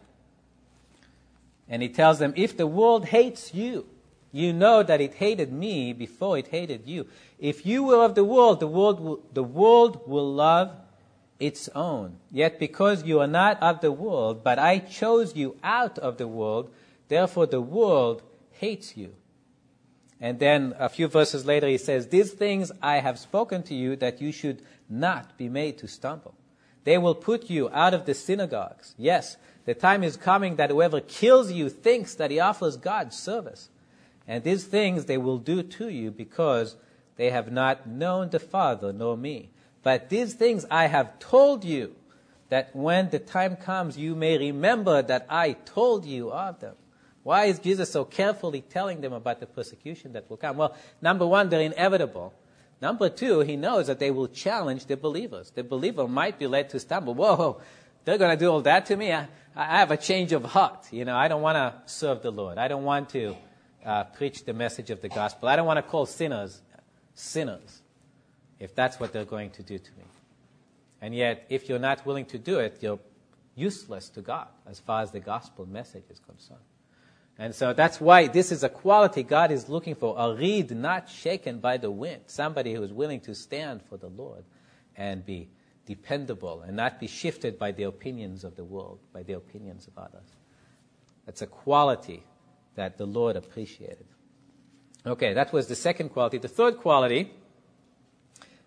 And 1.68 1.82
he 1.82 1.88
tells 1.88 2.18
them, 2.18 2.32
if 2.36 2.56
the 2.56 2.66
world 2.66 3.06
hates 3.06 3.54
you, 3.54 3.86
you 4.32 4.52
know 4.52 4.82
that 4.82 5.00
it 5.00 5.14
hated 5.14 5.52
me 5.52 5.92
before 5.92 6.38
it 6.38 6.48
hated 6.48 6.86
you. 6.86 7.06
If 7.38 7.66
you 7.66 7.84
were 7.84 8.02
of 8.02 8.14
the 8.14 8.24
world, 8.24 8.60
the 8.60 8.66
world 8.66 8.98
will, 8.98 9.20
the 9.32 9.42
world 9.42 10.08
will 10.08 10.32
love 10.32 10.74
its 11.38 11.68
own. 11.74 12.16
Yet 12.30 12.58
because 12.58 13.04
you 13.04 13.20
are 13.20 13.26
not 13.26 13.62
of 13.62 13.80
the 13.80 13.92
world, 13.92 14.42
but 14.42 14.58
I 14.58 14.78
chose 14.78 15.36
you 15.36 15.56
out 15.62 15.98
of 15.98 16.16
the 16.16 16.28
world, 16.28 16.72
therefore 17.08 17.46
the 17.46 17.60
world 17.60 18.22
hates 18.52 18.96
you. 18.96 19.14
And 20.18 20.38
then 20.38 20.74
a 20.78 20.88
few 20.88 21.08
verses 21.08 21.44
later 21.44 21.66
he 21.66 21.78
says, 21.78 22.08
These 22.08 22.32
things 22.32 22.72
I 22.80 23.00
have 23.00 23.18
spoken 23.18 23.62
to 23.64 23.74
you 23.74 23.96
that 23.96 24.22
you 24.22 24.32
should 24.32 24.62
not 24.88 25.36
be 25.36 25.48
made 25.48 25.78
to 25.78 25.88
stumble. 25.88 26.34
They 26.84 26.96
will 26.96 27.14
put 27.14 27.50
you 27.50 27.68
out 27.70 27.92
of 27.92 28.06
the 28.06 28.14
synagogues. 28.14 28.94
Yes, 28.96 29.36
the 29.64 29.74
time 29.74 30.02
is 30.02 30.16
coming 30.16 30.56
that 30.56 30.70
whoever 30.70 31.00
kills 31.00 31.52
you 31.52 31.68
thinks 31.68 32.14
that 32.14 32.30
he 32.30 32.40
offers 32.40 32.76
God 32.76 33.12
service. 33.12 33.68
And 34.26 34.44
these 34.44 34.64
things 34.64 35.04
they 35.04 35.18
will 35.18 35.38
do 35.38 35.62
to 35.62 35.88
you 35.88 36.10
because 36.10 36.76
they 37.16 37.30
have 37.30 37.50
not 37.52 37.86
known 37.88 38.30
the 38.30 38.38
Father 38.38 38.92
nor 38.92 39.16
me. 39.16 39.50
But 39.82 40.08
these 40.08 40.34
things 40.34 40.64
I 40.70 40.86
have 40.86 41.18
told 41.18 41.64
you, 41.64 41.96
that 42.48 42.76
when 42.76 43.08
the 43.08 43.18
time 43.18 43.56
comes 43.56 43.96
you 43.96 44.14
may 44.14 44.36
remember 44.36 45.00
that 45.00 45.24
I 45.30 45.52
told 45.52 46.04
you 46.04 46.30
of 46.30 46.60
them. 46.60 46.74
Why 47.22 47.46
is 47.46 47.58
Jesus 47.58 47.90
so 47.90 48.04
carefully 48.04 48.60
telling 48.60 49.00
them 49.00 49.14
about 49.14 49.40
the 49.40 49.46
persecution 49.46 50.12
that 50.12 50.28
will 50.28 50.36
come? 50.36 50.58
Well, 50.58 50.76
number 51.00 51.26
one, 51.26 51.48
they're 51.48 51.62
inevitable. 51.62 52.34
Number 52.82 53.08
two, 53.08 53.40
he 53.40 53.56
knows 53.56 53.86
that 53.86 54.00
they 54.00 54.10
will 54.10 54.28
challenge 54.28 54.86
the 54.86 54.96
believers. 54.96 55.50
The 55.50 55.64
believer 55.64 56.06
might 56.08 56.38
be 56.38 56.46
led 56.46 56.68
to 56.70 56.80
stumble. 56.80 57.14
Whoa, 57.14 57.60
they're 58.04 58.18
going 58.18 58.36
to 58.36 58.44
do 58.44 58.50
all 58.50 58.60
that 58.62 58.86
to 58.86 58.96
me? 58.96 59.12
I, 59.12 59.28
I 59.54 59.78
have 59.78 59.90
a 59.90 59.96
change 59.96 60.32
of 60.32 60.44
heart. 60.44 60.92
You 60.92 61.04
know, 61.04 61.16
I 61.16 61.28
don't 61.28 61.42
want 61.42 61.56
to 61.56 61.90
serve 61.90 62.22
the 62.22 62.32
Lord. 62.32 62.58
I 62.58 62.68
don't 62.68 62.84
want 62.84 63.08
to 63.10 63.36
uh, 63.84 64.04
preach 64.04 64.44
the 64.44 64.52
message 64.52 64.90
of 64.90 65.00
the 65.00 65.08
gospel. 65.08 65.48
I 65.48 65.56
don't 65.56 65.66
want 65.66 65.78
to 65.78 65.82
call 65.82 66.06
sinners 66.06 66.62
sinners 67.14 67.82
if 68.58 68.74
that's 68.74 68.98
what 68.98 69.12
they're 69.12 69.24
going 69.24 69.50
to 69.50 69.62
do 69.62 69.78
to 69.78 69.90
me. 69.92 70.04
And 71.00 71.14
yet, 71.14 71.46
if 71.48 71.68
you're 71.68 71.80
not 71.80 72.06
willing 72.06 72.26
to 72.26 72.38
do 72.38 72.60
it, 72.60 72.78
you're 72.80 73.00
useless 73.54 74.08
to 74.10 74.20
God 74.20 74.46
as 74.66 74.80
far 74.80 75.02
as 75.02 75.10
the 75.10 75.20
gospel 75.20 75.66
message 75.66 76.04
is 76.10 76.20
concerned. 76.20 76.60
And 77.38 77.54
so 77.54 77.72
that's 77.72 78.00
why 78.00 78.28
this 78.28 78.52
is 78.52 78.62
a 78.62 78.68
quality 78.68 79.22
God 79.22 79.50
is 79.50 79.68
looking 79.68 79.94
for 79.94 80.14
a 80.16 80.34
reed 80.34 80.70
not 80.70 81.08
shaken 81.08 81.58
by 81.58 81.76
the 81.76 81.90
wind, 81.90 82.22
somebody 82.26 82.74
who 82.74 82.82
is 82.82 82.92
willing 82.92 83.20
to 83.20 83.34
stand 83.34 83.82
for 83.82 83.96
the 83.96 84.08
Lord 84.08 84.44
and 84.96 85.24
be 85.24 85.48
dependable 85.86 86.62
and 86.62 86.76
not 86.76 87.00
be 87.00 87.08
shifted 87.08 87.58
by 87.58 87.72
the 87.72 87.84
opinions 87.84 88.44
of 88.44 88.54
the 88.54 88.64
world, 88.64 89.00
by 89.12 89.22
the 89.22 89.32
opinions 89.32 89.88
of 89.88 89.98
others. 89.98 90.36
That's 91.26 91.42
a 91.42 91.46
quality 91.46 92.22
that 92.74 92.98
the 92.98 93.06
Lord 93.06 93.36
appreciated. 93.36 94.06
Okay, 95.04 95.32
that 95.34 95.52
was 95.52 95.66
the 95.66 95.76
second 95.76 96.10
quality. 96.10 96.38
The 96.38 96.48
third 96.48 96.78
quality 96.78 97.32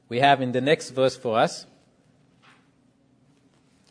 we 0.10 0.20
have 0.20 0.42
in 0.42 0.52
the 0.52 0.62
next 0.62 0.92
verse 0.92 1.16
for 1.16 1.40
us. 1.40 1.66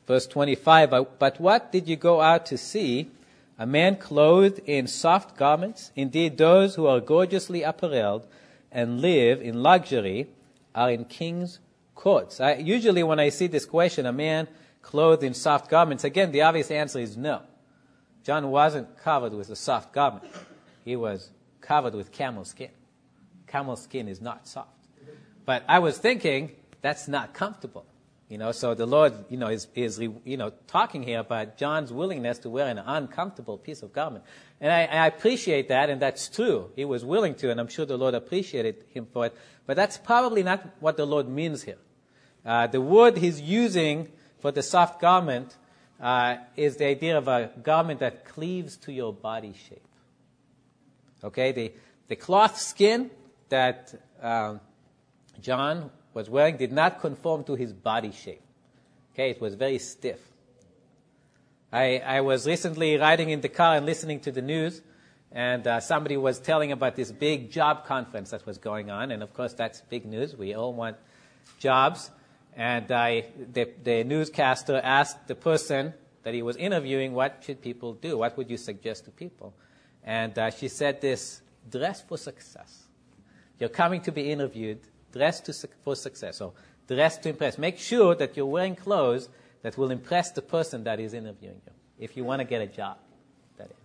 Verse 0.07 0.27
25, 0.27 0.91
but 1.19 1.41
what 1.41 1.73
did 1.73 1.89
you 1.89 1.97
go 1.97 2.21
out 2.21 2.45
to 2.47 2.59
see? 2.59 3.11
A 3.59 3.67
man 3.67 3.97
clothed 3.97 4.61
in 4.67 4.87
soft 4.87 5.37
garments? 5.37 5.93
Indeed, 5.97 6.37
those 6.37 6.75
who 6.75 6.87
are 6.87 7.01
gorgeously 7.01 7.63
apparelled 7.63 8.27
and 8.71 9.01
live 9.01 9.41
in 9.41 9.63
luxury 9.63 10.29
are 10.75 10.91
in 10.91 11.05
king's 11.05 11.61
courts. 11.95 12.41
I, 12.41 12.55
usually, 12.57 13.03
when 13.03 13.21
I 13.21 13.29
see 13.29 13.47
this 13.47 13.65
question, 13.65 14.07
a 14.07 14.13
man 14.13 14.49
clothed 14.83 15.23
in 15.23 15.33
soft 15.33 15.71
garments, 15.71 16.05
again, 16.05 16.33
the 16.33 16.43
obvious 16.43 16.71
answer 16.71 16.99
is 16.99 17.17
no. 17.17 17.43
John 18.25 18.51
wasn't 18.51 18.97
covered 18.99 19.35
with 19.35 19.51
a 19.51 19.57
soft 19.57 19.93
garment. 19.93 20.25
He 20.85 20.97
was 20.97 21.31
covered 21.61 21.95
with 21.95 22.11
camel 22.11 22.45
skin. 22.45 22.71
Camel 23.47 23.77
skin 23.77 24.09
is 24.09 24.21
not 24.21 24.49
soft. 24.49 24.71
But 25.45 25.63
I 25.69 25.79
was 25.79 25.99
thinking, 25.99 26.53
that's 26.81 27.07
not 27.07 27.35
comfortable. 27.35 27.85
You 28.31 28.39
know, 28.39 28.53
so 28.53 28.75
the 28.75 28.87
Lord, 28.87 29.13
you 29.29 29.37
know, 29.37 29.49
is, 29.49 29.69
is 29.75 30.01
you 30.01 30.37
know, 30.39 30.53
talking 30.67 31.03
here 31.03 31.21
about 31.21 31.59
John's 31.59 31.93
willingness 31.93 32.39
to 32.39 32.51
wear 32.51 32.67
an 32.67 32.79
uncomfortable 32.79 33.59
piece 33.59 33.83
of 33.83 33.93
garment. 33.93 34.25
And 34.61 34.73
I, 34.73 34.85
I 34.87 35.07
appreciate 35.07 35.69
that, 35.69 35.91
and 35.91 36.01
that's 36.01 36.29
true. 36.29 36.71
He 36.75 36.87
was 36.87 37.05
willing 37.05 37.35
to, 37.37 37.51
and 37.51 37.61
I'm 37.61 37.69
sure 37.69 37.85
the 37.85 37.99
Lord 37.99 38.15
appreciated 38.15 38.87
him 38.89 39.07
for 39.13 39.27
it. 39.27 39.37
But 39.67 39.77
that's 39.77 39.99
probably 39.99 40.43
not 40.43 40.65
what 40.81 40.97
the 40.97 41.05
Lord 41.05 41.29
means 41.29 41.65
here. 41.65 41.77
Uh, 42.45 42.67
the 42.67 42.81
word 42.81 43.19
he's 43.19 43.41
using 43.41 44.09
for 44.41 44.51
the 44.51 44.63
soft 44.63 45.01
garment 45.01 45.57
uh, 46.01 46.37
is 46.57 46.77
the 46.77 46.87
idea 46.87 47.17
of 47.17 47.29
a 47.29 47.51
garment 47.63 48.01
that 48.01 48.25
cleaves 48.25 48.77
to 48.79 48.93
your 48.93 49.13
body 49.13 49.55
shape. 49.69 49.87
Okay, 51.23 51.53
the, 51.53 51.73
the 52.09 52.17
cloth 52.17 52.59
skin 52.59 53.11
that 53.49 53.95
um, 54.21 54.61
John 55.41 55.91
was 56.13 56.29
wearing 56.29 56.57
did 56.57 56.73
not 56.73 57.01
conform 57.01 57.45
to 57.45 57.55
his 57.55 57.73
body 57.73 58.13
shape. 58.13 58.43
Okay, 59.15 59.31
it 59.31 59.41
was 59.41 59.55
very 59.55 59.79
stiff. 59.79 60.21
I, 61.73 61.99
I 61.99 62.21
was 62.21 62.47
recently 62.47 62.97
riding 62.97 63.31
in 63.31 63.41
the 63.41 63.49
car 63.49 63.77
and 63.77 63.87
listening 63.87 64.21
to 64.21 64.33
the 64.33 64.43
news, 64.43 64.81
and 65.33 65.67
uh, 65.67 65.81
somebody 65.81 66.17
was 66.17 66.39
telling 66.39 66.71
about 66.71 66.95
this 66.95 67.11
big 67.11 67.51
job 67.51 67.87
conference 67.87 68.31
that 68.31 68.47
was 68.47 68.59
going 68.59 68.91
on, 68.91 69.11
and 69.11 69.23
of 69.23 69.35
course 69.35 69.55
that's 69.55 69.81
big 69.83 70.05
news. 70.05 70.37
We 70.37 70.55
all 70.55 70.73
want 70.73 70.97
jobs. 71.59 72.11
And 72.57 72.91
I, 72.93 73.27
the, 73.53 73.69
the 73.83 74.05
newscaster 74.05 74.81
asked 74.83 75.27
the 75.27 75.35
person 75.35 75.93
that 76.23 76.35
he 76.35 76.43
was 76.43 76.57
interviewing, 76.57 77.13
what 77.13 77.43
should 77.45 77.61
people 77.61 77.95
do? 77.95 78.19
What 78.19 78.37
would 78.37 78.51
you 78.51 78.57
suggest 78.57 79.07
to 79.07 79.11
people? 79.11 79.55
And 80.05 80.39
uh, 80.39 80.51
she 80.51 80.69
said 80.69 81.01
this, 81.01 81.43
dress 81.71 82.03
for 82.03 82.17
success. 82.17 82.85
You're 83.59 83.71
coming 83.71 84.01
to 84.03 84.13
be 84.13 84.31
interviewed, 84.31 84.81
dress 85.13 85.41
to, 85.41 85.69
for 85.83 85.97
success. 85.97 86.37
So 86.37 86.55
dress 86.87 87.19
to 87.19 87.31
impress. 87.31 87.59
Make 87.59 87.79
sure 87.79 88.15
that 88.15 88.37
you're 88.37 88.47
wearing 88.47 88.77
clothes 88.77 89.29
that 89.63 89.79
will 89.79 89.91
impress 89.91 90.31
the 90.31 90.43
person 90.43 90.85
that 90.85 91.01
is 91.01 91.15
interviewing 91.15 91.61
you, 91.67 91.73
if 91.99 92.17
you 92.17 92.25
want 92.25 92.41
to 92.41 92.45
get 92.45 92.61
a 92.61 92.67
job. 92.67 92.99
That 93.57 93.71
is. 93.71 93.77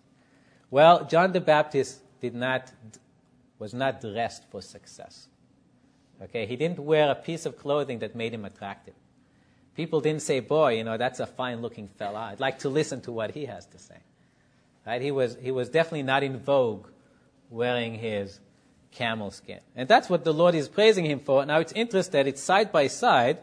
Well, 0.70 1.06
John 1.06 1.32
the 1.32 1.42
Baptist 1.42 2.02
did 2.20 2.36
not, 2.36 2.72
was 3.58 3.74
not 3.74 4.02
dressed 4.02 4.44
for 4.52 4.62
success. 4.62 5.29
Okay, 6.22 6.46
he 6.46 6.56
didn't 6.56 6.80
wear 6.80 7.10
a 7.10 7.16
piece 7.16 7.46
of 7.46 7.58
clothing 7.58 8.00
that 8.00 8.16
made 8.16 8.34
him 8.34 8.46
attractive. 8.46 8.94
People 9.76 10.02
didn't 10.02 10.22
say, 10.22 10.42
boy, 10.42 10.76
you 10.76 10.84
know, 10.84 10.98
that's 10.98 11.22
a 11.22 11.26
fine 11.26 11.62
looking 11.62 11.88
fella. 11.88 12.32
I'd 12.32 12.42
like 12.42 12.60
to 12.60 12.70
listen 12.70 13.00
to 13.02 13.12
what 13.12 13.32
he 13.32 13.46
has 13.46 13.66
to 13.68 13.80
say. 13.80 13.96
Right? 14.86 15.02
He 15.02 15.12
was, 15.12 15.38
he 15.42 15.52
was 15.52 15.70
definitely 15.70 16.04
not 16.04 16.24
in 16.24 16.38
vogue 16.38 16.88
wearing 17.50 17.94
his 17.96 18.40
camel 18.92 19.32
skin. 19.32 19.60
And 19.76 19.88
that's 19.88 20.10
what 20.10 20.24
the 20.26 20.34
Lord 20.34 20.56
is 20.56 20.68
praising 20.68 21.06
him 21.06 21.20
for. 21.20 21.46
Now 21.46 21.60
it's 21.60 21.72
interesting, 21.72 22.12
that 22.14 22.28
it's 22.28 22.42
side 22.42 22.72
by 22.72 22.88
side 22.88 23.38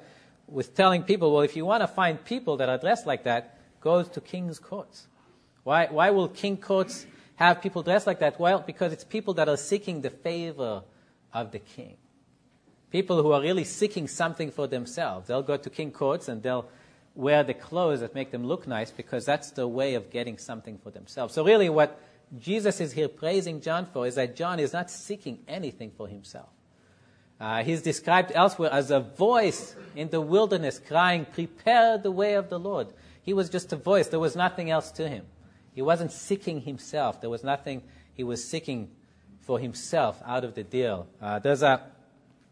with 0.47 0.75
telling 0.75 1.03
people, 1.03 1.33
well, 1.33 1.43
if 1.43 1.57
you 1.57 1.65
want 1.65 1.83
to 1.83 1.89
find 1.89 2.23
people 2.23 2.59
that 2.59 2.69
are 2.69 2.79
dressed 2.79 3.07
like 3.07 3.25
that, 3.25 3.59
go 3.81 4.03
to 4.03 4.21
king's 4.21 4.59
courts. 4.59 5.07
Why, 5.65 5.87
why 5.87 6.11
will 6.11 6.29
king 6.29 6.57
courts 6.57 7.07
have 7.37 7.63
people 7.63 7.83
dressed 7.83 8.07
like 8.07 8.19
that? 8.21 8.39
Well, 8.39 8.63
because 8.67 8.93
it's 8.93 9.05
people 9.05 9.35
that 9.35 9.49
are 9.49 9.57
seeking 9.57 10.03
the 10.03 10.11
favor 10.11 10.83
of 11.33 11.53
the 11.53 11.59
king. 11.59 11.97
People 12.97 13.23
who 13.23 13.33
are 13.33 13.43
really 13.43 13.65
seeking 13.65 14.09
something 14.09 14.51
for 14.51 14.67
themselves. 14.67 15.29
They'll 15.29 15.43
go 15.43 15.59
to 15.59 15.69
king 15.69 15.91
courts 15.91 16.29
and 16.29 16.43
they'll 16.43 16.67
wear 17.15 17.43
the 17.43 17.53
clothes 17.53 18.01
that 18.01 18.15
make 18.15 18.31
them 18.31 18.47
look 18.47 18.67
nice 18.67 18.91
because 18.91 19.27
that's 19.27 19.51
the 19.51 19.69
way 19.69 19.97
of 19.97 20.09
getting 20.09 20.39
something 20.39 20.79
for 20.79 20.91
themselves. 20.91 21.35
So, 21.35 21.45
really, 21.45 21.69
what 21.69 22.01
Jesus 22.39 22.81
is 22.81 22.93
here 22.93 23.09
praising 23.09 23.61
John 23.61 23.85
for 23.85 24.07
is 24.07 24.15
that 24.15 24.35
John 24.35 24.59
is 24.59 24.73
not 24.73 24.91
seeking 24.91 25.41
anything 25.47 25.91
for 25.91 26.09
himself. 26.09 26.49
Uh, 27.39 27.63
he's 27.63 27.83
described 27.83 28.33
elsewhere 28.35 28.73
as 28.73 28.91
a 28.91 29.01
voice 29.01 29.77
in 29.95 30.09
the 30.09 30.23
wilderness 30.23 30.79
crying, 30.79 31.27
Prepare 31.27 31.99
the 31.99 32.11
way 32.11 32.33
of 32.33 32.49
the 32.49 32.59
Lord. 32.59 32.87
He 33.21 33.35
was 33.35 33.51
just 33.51 33.75
a 33.75 33.77
voice, 33.77 34.09
there 34.09 34.21
was 34.21 34.35
nothing 34.35 34.71
else 34.71 34.91
to 34.93 35.07
him. 35.07 35.27
He 35.75 35.83
wasn't 35.83 36.13
seeking 36.13 36.63
himself, 36.63 37.21
there 37.21 37.29
was 37.29 37.45
nothing 37.45 37.83
he 38.15 38.25
was 38.25 38.43
seeking 38.43 38.89
for 39.43 39.59
himself 39.59 40.23
out 40.25 40.45
of 40.45 40.55
the 40.55 40.65
deal. 40.65 41.07
Uh, 41.21 41.39
there's 41.41 41.63
a, 41.63 41.83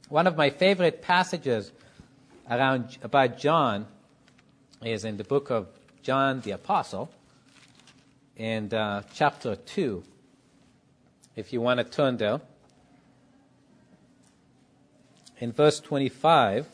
one 0.09 0.27
of 0.27 0.37
my 0.37 0.51
favorite 0.51 1.03
passages 1.03 1.73
around, 2.51 2.99
about 3.03 3.39
John 3.39 3.87
is 4.83 5.05
in 5.05 5.17
the 5.17 5.25
book 5.25 5.51
of 5.51 5.69
John 6.03 6.41
the 6.43 6.51
Apostle, 6.53 7.11
in 8.37 8.73
uh, 8.75 9.03
chapter 9.15 9.57
2. 9.57 10.03
If 11.37 11.53
you 11.53 11.61
want 11.61 11.79
to 11.79 11.85
turn 11.85 12.17
there. 12.19 12.41
In 15.39 15.53
verse 15.53 15.81
25, 15.81 16.69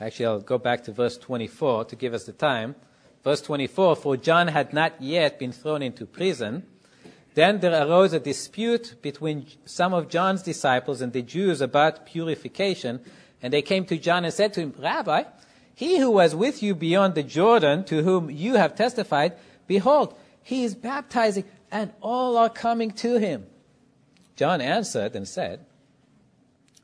actually, 0.00 0.26
I'll 0.26 0.40
go 0.40 0.58
back 0.58 0.84
to 0.84 0.92
verse 0.92 1.18
24 1.18 1.84
to 1.86 1.96
give 1.96 2.14
us 2.14 2.24
the 2.24 2.32
time. 2.32 2.74
Verse 3.22 3.42
24 3.42 3.96
For 3.96 4.16
John 4.16 4.48
had 4.48 4.72
not 4.72 5.00
yet 5.00 5.38
been 5.38 5.52
thrown 5.52 5.82
into 5.82 6.06
prison. 6.06 6.66
Then 7.38 7.60
there 7.60 7.86
arose 7.86 8.12
a 8.12 8.18
dispute 8.18 8.96
between 9.00 9.46
some 9.64 9.94
of 9.94 10.08
John's 10.08 10.42
disciples 10.42 11.00
and 11.00 11.12
the 11.12 11.22
Jews 11.22 11.60
about 11.60 12.04
purification. 12.04 12.98
And 13.40 13.52
they 13.52 13.62
came 13.62 13.84
to 13.84 13.96
John 13.96 14.24
and 14.24 14.34
said 14.34 14.52
to 14.54 14.60
him, 14.60 14.74
Rabbi, 14.76 15.22
he 15.72 16.00
who 16.00 16.10
was 16.10 16.34
with 16.34 16.64
you 16.64 16.74
beyond 16.74 17.14
the 17.14 17.22
Jordan, 17.22 17.84
to 17.84 18.02
whom 18.02 18.28
you 18.28 18.56
have 18.56 18.74
testified, 18.74 19.34
behold, 19.68 20.18
he 20.42 20.64
is 20.64 20.74
baptizing, 20.74 21.44
and 21.70 21.92
all 22.00 22.36
are 22.36 22.50
coming 22.50 22.90
to 23.06 23.20
him. 23.20 23.46
John 24.34 24.60
answered 24.60 25.14
and 25.14 25.28
said, 25.28 25.64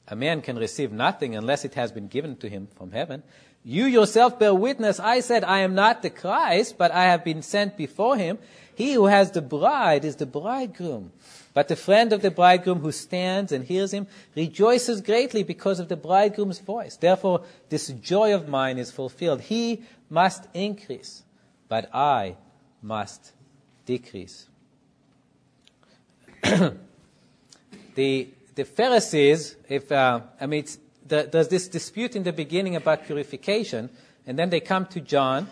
A 0.07 0.14
man 0.14 0.40
can 0.40 0.57
receive 0.57 0.93
nothing 0.93 1.35
unless 1.35 1.64
it 1.64 1.75
has 1.75 1.90
been 1.90 2.07
given 2.07 2.37
to 2.37 2.49
him 2.49 2.69
from 2.77 2.93
heaven. 2.93 3.25
You 3.64 3.87
yourself 3.87 4.38
bear 4.38 4.55
witness. 4.55 5.01
I 5.01 5.19
said, 5.19 5.43
I 5.43 5.61
am 5.61 5.75
not 5.75 6.03
the 6.03 6.11
Christ, 6.11 6.79
but 6.79 6.93
I 6.93 7.05
have 7.05 7.25
been 7.25 7.43
sent 7.43 7.77
before 7.77 8.17
him. 8.17 8.38
He 8.75 8.95
who 8.95 9.07
has 9.07 9.31
the 9.31 9.43
bride 9.43 10.05
is 10.05 10.17
the 10.17 10.27
bridegroom. 10.27 11.13
But 11.53 11.69
the 11.69 11.77
friend 11.77 12.13
of 12.13 12.21
the 12.21 12.33
bridegroom 12.33 12.81
who 12.81 12.91
stands 12.91 13.53
and 13.53 13.65
hears 13.65 13.93
him 13.93 14.09
rejoices 14.35 15.01
greatly 15.01 15.45
because 15.45 15.79
of 15.79 15.89
the 15.89 15.97
bridegroom's 15.97 16.59
voice. 16.59 16.97
Therefore, 16.97 17.45
this 17.69 17.89
joy 17.89 18.35
of 18.35 18.49
mine 18.49 18.79
is 18.79 18.91
fulfilled. 18.91 19.43
He 19.43 19.85
must 20.11 20.49
increase, 20.53 21.23
but 21.69 21.89
I 21.95 22.37
must 22.83 23.33
decrease. 23.87 24.49
the, 27.95 28.29
the 28.55 28.65
Pharisees, 28.65 29.57
if, 29.69 29.93
uh, 29.93 30.21
I 30.41 30.47
mean, 30.47 30.67
the, 31.07 31.29
there's 31.31 31.49
this 31.49 31.69
dispute 31.69 32.17
in 32.17 32.25
the 32.25 32.33
beginning 32.33 32.75
about 32.75 33.07
purification, 33.07 33.91
and 34.27 34.37
then 34.39 34.51
they 34.51 34.61
come 34.61 34.87
to 34.87 35.01
John 35.01 35.49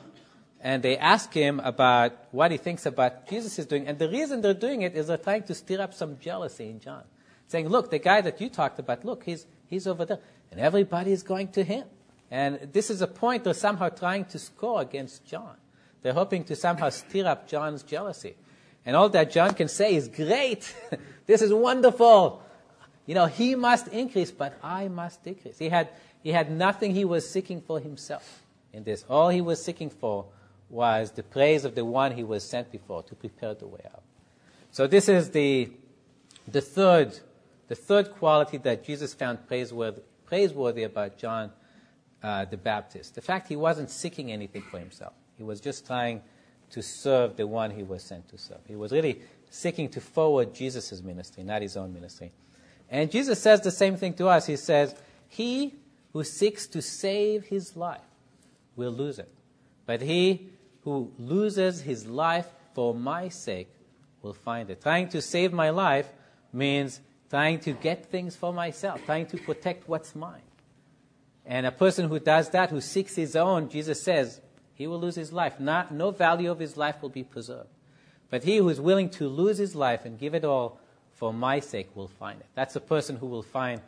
and 0.63 0.81
they 0.81 0.97
ask 0.97 1.35
him 1.35 1.59
about 1.61 2.13
what 2.31 2.53
he 2.53 2.57
thinks 2.57 2.87
about 2.87 3.29
Jesus 3.29 3.59
is 3.59 3.67
doing. 3.67 3.89
And 3.89 3.99
the 3.99 4.09
reason 4.09 4.41
they're 4.41 4.55
doing 4.55 4.83
it 4.83 4.95
is 4.95 5.09
they're 5.09 5.17
trying 5.17 5.43
to 5.45 5.55
stir 5.55 5.81
up 5.81 5.93
some 5.93 6.21
jealousy 6.21 6.71
in 6.71 6.79
John. 6.79 7.03
Saying, 7.49 7.69
look, 7.69 7.91
the 7.91 7.99
guy 7.99 8.21
that 8.21 8.41
you 8.41 8.49
talked 8.49 8.79
about, 8.79 9.05
look, 9.05 9.25
he's, 9.25 9.45
he's 9.67 9.89
over 9.89 10.05
there. 10.05 10.21
And 10.53 10.61
everybody 10.61 11.11
is 11.11 11.25
going 11.25 11.49
to 11.49 11.65
him. 11.65 11.85
And 12.31 12.69
this 12.73 12.91
is 12.91 13.03
a 13.03 13.09
point 13.09 13.43
they're 13.43 13.55
somehow 13.55 13.89
trying 13.89 14.25
to 14.27 14.39
score 14.39 14.81
against 14.81 15.27
John. 15.27 15.57
They're 16.03 16.13
hoping 16.13 16.45
to 16.45 16.55
somehow 16.55 16.91
stir 16.91 17.27
up 17.27 17.49
John's 17.49 17.83
jealousy. 17.83 18.37
And 18.87 18.95
all 18.95 19.09
that 19.09 19.33
John 19.33 19.55
can 19.55 19.67
say 19.67 19.97
is, 19.97 20.07
great, 20.07 20.75
this 21.27 21.43
is 21.43 21.53
wonderful. 21.53 22.41
You 23.07 23.17
know, 23.17 23.27
he 23.27 23.57
must 23.57 23.89
increase, 23.89 24.31
but 24.31 24.57
I 24.63 24.87
must 24.87 25.25
decrease. 25.25 25.59
He 25.59 25.69
had, 25.71 25.89
he 26.23 26.31
had 26.31 26.53
nothing 26.53 26.95
he 26.95 27.05
was 27.05 27.29
seeking 27.29 27.61
for 27.61 27.81
himself 27.81 28.45
in 28.73 28.85
this. 28.85 29.05
All 29.11 29.29
he 29.29 29.41
was 29.41 29.63
seeking 29.63 29.91
for 29.91 30.27
was 30.73 31.13
the 31.13 31.23
praise 31.23 31.65
of 31.65 31.75
the 31.75 31.85
one 31.85 32.13
he 32.13 32.25
was 32.25 32.43
sent 32.43 32.73
before 32.73 33.03
to 33.05 33.15
prepare 33.15 33.55
the 33.55 33.67
way 33.67 33.83
out. 33.93 34.03
So 34.71 34.87
this 34.87 35.07
is 35.07 35.31
the, 35.31 35.71
the 36.49 36.63
third, 36.63 37.21
the 37.69 37.75
third 37.75 38.11
quality 38.13 38.57
that 38.57 38.83
Jesus 38.83 39.13
found 39.13 39.47
praiseworthy, 39.47 40.01
praiseworthy 40.27 40.85
about 40.85 41.19
John 41.19 41.53
uh, 42.23 42.47
the 42.47 42.57
Baptist. 42.57 43.15
The 43.15 43.21
fact 43.21 43.49
he 43.49 43.57
wasn't 43.57 43.91
seeking 43.91 44.33
anything 44.33 44.63
for 44.63 44.79
himself. 44.79 45.13
He 45.37 45.43
was 45.43 45.61
just 45.61 45.87
trying 45.87 46.23
to 46.71 46.83
serve 46.83 47.37
the 47.37 47.47
one 47.47 47.71
he 47.71 47.83
was 47.83 48.03
sent 48.03 48.29
to 48.31 48.39
serve. 48.39 48.61
He 48.67 48.77
was 48.77 48.93
really 48.93 49.21
seeking 49.51 49.91
to 49.91 50.01
forward 50.01 50.55
Jesus' 50.55 51.03
ministry, 51.03 51.45
not 51.45 51.61
his 51.61 51.77
own 51.77 51.93
ministry. 51.93 52.33
And 52.89 53.11
Jesus 53.11 53.43
says 53.43 53.61
the 53.61 53.71
same 53.71 53.97
thing 53.97 54.15
to 54.15 54.29
us. 54.29 54.47
He 54.47 54.57
says, 54.57 54.95
He 55.29 55.75
who 56.15 56.25
seeks 56.25 56.67
to 56.69 56.81
save 56.81 57.45
his 57.45 57.77
life 57.77 58.01
will 58.75 58.93
lose 58.93 59.19
it. 59.19 59.29
But 59.85 60.01
he 60.01 60.49
who 60.85 61.13
loses 61.19 61.83
his 61.83 62.07
life 62.07 62.49
for 62.75 62.95
my 62.95 63.29
sake 63.29 63.69
will 64.23 64.35
find 64.35 64.71
it. 64.71 64.83
Trying 64.83 65.09
to 65.11 65.21
save 65.21 65.53
my 65.53 65.71
life 65.71 66.09
means 66.53 67.01
trying 67.31 67.61
to 67.61 67.73
get 67.73 68.07
things 68.07 68.37
for 68.37 68.53
myself, 68.53 69.05
trying 69.05 69.27
to 69.27 69.39
protect 69.39 69.89
what's 69.89 70.15
mine. 70.15 70.43
And 71.45 71.67
a 71.67 71.73
person 71.73 72.09
who 72.09 72.19
does 72.19 72.51
that, 72.51 72.71
who 72.71 72.81
seeks 72.81 73.17
his 73.17 73.35
own, 73.35 73.69
Jesus 73.69 74.03
says, 74.03 74.41
he 74.75 74.87
will 74.87 75.01
lose 75.01 75.17
his 75.17 75.33
life. 75.33 75.59
Not, 75.59 75.93
no 75.93 76.11
value 76.11 76.51
of 76.51 76.59
his 76.59 76.77
life 76.77 77.03
will 77.03 77.09
be 77.09 77.25
preserved. 77.25 77.69
But 78.31 78.45
he 78.45 78.57
who 78.57 78.69
is 78.69 78.81
willing 78.81 79.11
to 79.11 79.29
lose 79.29 79.59
his 79.59 79.75
life 79.75 80.05
and 80.05 80.19
give 80.19 80.35
it 80.35 80.45
all 80.45 80.81
for 81.13 81.33
my 81.33 81.61
sake 81.61 81.95
will 81.95 82.09
find 82.09 82.41
it. 82.41 82.47
That's 82.55 82.77
a 82.77 82.81
person 82.81 83.17
who 83.17 83.27
will 83.27 83.43
find, 83.43 83.81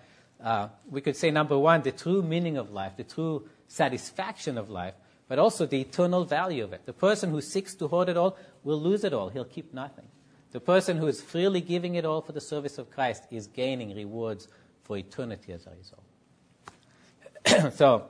uh, 0.42 0.68
we 0.90 1.00
could 1.00 1.16
say, 1.16 1.30
number 1.30 1.58
one, 1.58 1.82
the 1.82 1.92
true 1.92 2.22
meaning 2.22 2.56
of 2.56 2.70
life, 2.70 2.96
the 2.96 3.04
true 3.04 3.48
satisfaction 3.66 4.58
of 4.58 4.70
life, 4.70 4.94
but 5.28 5.38
also 5.38 5.66
the 5.66 5.80
eternal 5.80 6.24
value 6.24 6.64
of 6.64 6.72
it. 6.72 6.86
The 6.86 6.92
person 6.92 7.30
who 7.30 7.40
seeks 7.40 7.74
to 7.76 7.88
hoard 7.88 8.08
it 8.08 8.16
all 8.16 8.36
will 8.62 8.80
lose 8.80 9.04
it 9.04 9.12
all. 9.12 9.28
He'll 9.28 9.44
keep 9.44 9.72
nothing. 9.72 10.06
The 10.52 10.60
person 10.60 10.98
who 10.98 11.06
is 11.06 11.20
freely 11.20 11.60
giving 11.60 11.96
it 11.96 12.04
all 12.04 12.20
for 12.20 12.32
the 12.32 12.40
service 12.40 12.78
of 12.78 12.90
Christ 12.90 13.24
is 13.30 13.46
gaining 13.48 13.94
rewards 13.94 14.48
for 14.84 14.96
eternity 14.96 15.52
as 15.52 15.66
a 15.66 15.72
result. 15.76 17.74
so, 17.74 18.06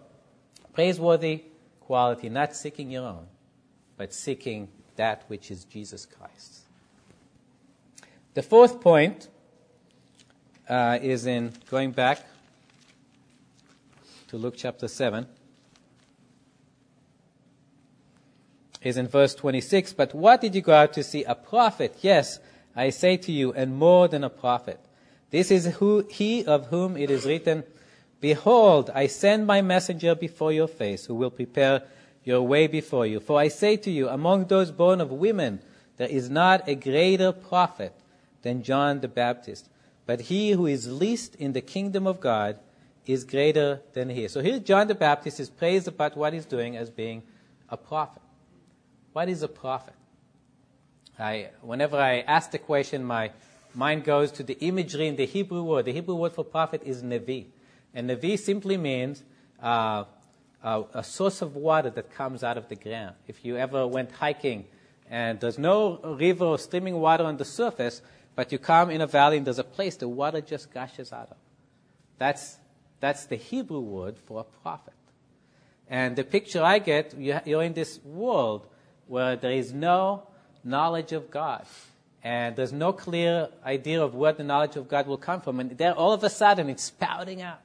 praiseworthy 0.72 1.44
quality, 1.80 2.28
not 2.28 2.54
seeking 2.54 2.90
your 2.90 3.06
own, 3.06 3.26
but 3.96 4.12
seeking 4.12 4.68
that 4.96 5.24
which 5.28 5.50
is 5.50 5.64
Jesus 5.64 6.06
Christ. 6.06 6.60
The 8.34 8.42
fourth 8.42 8.80
point 8.80 9.28
uh, 10.68 10.98
is 11.00 11.26
in 11.26 11.52
going 11.70 11.92
back 11.92 12.26
to 14.28 14.36
Luke 14.36 14.54
chapter 14.56 14.88
7. 14.88 15.26
Is 18.84 18.96
in 18.96 19.08
verse 19.08 19.34
26. 19.34 19.94
But 19.94 20.14
what 20.14 20.40
did 20.40 20.54
you 20.54 20.60
go 20.60 20.74
out 20.74 20.92
to 20.92 21.02
see? 21.02 21.24
A 21.24 21.34
prophet. 21.34 21.96
Yes, 22.00 22.38
I 22.76 22.90
say 22.90 23.16
to 23.16 23.32
you, 23.32 23.52
and 23.52 23.76
more 23.76 24.08
than 24.08 24.22
a 24.22 24.30
prophet. 24.30 24.78
This 25.30 25.50
is 25.50 25.66
who, 25.76 26.06
he 26.10 26.44
of 26.44 26.66
whom 26.66 26.96
it 26.96 27.10
is 27.10 27.24
written, 27.24 27.64
Behold, 28.20 28.90
I 28.94 29.06
send 29.06 29.46
my 29.46 29.62
messenger 29.62 30.14
before 30.14 30.52
your 30.52 30.68
face, 30.68 31.06
who 31.06 31.14
will 31.14 31.30
prepare 31.30 31.82
your 32.24 32.42
way 32.42 32.66
before 32.66 33.06
you. 33.06 33.20
For 33.20 33.38
I 33.38 33.48
say 33.48 33.76
to 33.78 33.90
you, 33.90 34.08
among 34.08 34.46
those 34.46 34.70
born 34.70 35.00
of 35.00 35.10
women, 35.10 35.60
there 35.96 36.08
is 36.08 36.30
not 36.30 36.68
a 36.68 36.74
greater 36.74 37.32
prophet 37.32 37.92
than 38.42 38.62
John 38.62 39.00
the 39.00 39.08
Baptist. 39.08 39.68
But 40.06 40.22
he 40.22 40.52
who 40.52 40.66
is 40.66 40.90
least 40.90 41.34
in 41.36 41.52
the 41.52 41.60
kingdom 41.60 42.06
of 42.06 42.20
God 42.20 42.58
is 43.06 43.24
greater 43.24 43.80
than 43.92 44.10
he. 44.10 44.28
So 44.28 44.40
here 44.40 44.58
John 44.58 44.88
the 44.88 44.94
Baptist 44.94 45.40
is 45.40 45.50
praised 45.50 45.88
about 45.88 46.16
what 46.16 46.32
he's 46.32 46.46
doing 46.46 46.76
as 46.76 46.90
being 46.90 47.22
a 47.68 47.76
prophet. 47.76 48.22
What 49.14 49.28
is 49.28 49.44
a 49.44 49.48
prophet? 49.48 49.94
I, 51.16 51.50
whenever 51.62 51.96
I 51.96 52.18
ask 52.22 52.50
the 52.50 52.58
question, 52.58 53.04
my 53.04 53.30
mind 53.72 54.02
goes 54.02 54.32
to 54.32 54.42
the 54.42 54.58
imagery 54.58 55.06
in 55.06 55.14
the 55.14 55.24
Hebrew 55.24 55.62
word. 55.62 55.84
The 55.84 55.92
Hebrew 55.92 56.16
word 56.16 56.32
for 56.32 56.42
prophet 56.42 56.82
is 56.84 57.00
nevi. 57.04 57.46
And 57.94 58.10
nevi 58.10 58.36
simply 58.36 58.76
means 58.76 59.22
uh, 59.62 60.02
a, 60.64 60.82
a 60.94 61.04
source 61.04 61.42
of 61.42 61.54
water 61.54 61.90
that 61.90 62.12
comes 62.12 62.42
out 62.42 62.58
of 62.58 62.68
the 62.68 62.74
ground. 62.74 63.14
If 63.28 63.44
you 63.44 63.56
ever 63.56 63.86
went 63.86 64.10
hiking 64.10 64.64
and 65.08 65.38
there's 65.38 65.60
no 65.60 65.98
river 66.02 66.46
or 66.46 66.58
streaming 66.58 66.98
water 66.98 67.22
on 67.22 67.36
the 67.36 67.44
surface, 67.44 68.02
but 68.34 68.50
you 68.50 68.58
come 68.58 68.90
in 68.90 69.00
a 69.00 69.06
valley 69.06 69.36
and 69.36 69.46
there's 69.46 69.60
a 69.60 69.64
place 69.64 69.94
the 69.94 70.08
water 70.08 70.40
just 70.40 70.74
gushes 70.74 71.12
out 71.12 71.30
of. 71.30 71.36
That's, 72.18 72.56
that's 72.98 73.26
the 73.26 73.36
Hebrew 73.36 73.78
word 73.78 74.16
for 74.26 74.40
a 74.40 74.62
prophet. 74.62 74.94
And 75.88 76.16
the 76.16 76.24
picture 76.24 76.64
I 76.64 76.80
get, 76.80 77.14
you're 77.16 77.62
in 77.62 77.74
this 77.74 78.00
world 78.02 78.66
where 79.06 79.36
there 79.36 79.52
is 79.52 79.72
no 79.72 80.24
knowledge 80.62 81.12
of 81.12 81.30
God. 81.30 81.66
And 82.22 82.56
there's 82.56 82.72
no 82.72 82.92
clear 82.92 83.48
idea 83.64 84.02
of 84.02 84.14
where 84.14 84.32
the 84.32 84.44
knowledge 84.44 84.76
of 84.76 84.88
God 84.88 85.06
will 85.06 85.18
come 85.18 85.40
from. 85.40 85.60
And 85.60 85.76
there, 85.76 85.92
all 85.92 86.12
of 86.12 86.24
a 86.24 86.30
sudden, 86.30 86.70
it's 86.70 86.84
spouting 86.84 87.42
out. 87.42 87.60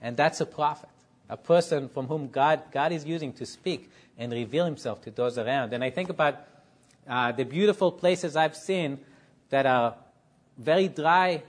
And 0.00 0.16
that's 0.16 0.40
a 0.40 0.46
prophet. 0.46 0.90
a 1.30 1.36
person 1.36 1.88
from 1.88 2.08
whom 2.08 2.28
God, 2.28 2.60
God 2.72 2.92
is 2.92 3.04
using 3.06 3.32
to 3.34 3.46
speak 3.46 3.88
and 4.18 4.32
reveal 4.32 4.64
himself 4.64 5.00
to 5.02 5.10
those 5.10 5.38
around. 5.38 5.72
And 5.72 5.82
I 5.82 5.88
think 5.88 6.10
about 6.10 6.40
uh, 7.08 7.32
the 7.32 7.44
beautiful 7.44 7.92
places 7.92 8.36
I've 8.36 8.56
seen 8.56 8.98
that 9.48 9.64
are 9.64 9.94
very 10.58 10.88
dry 10.88 11.42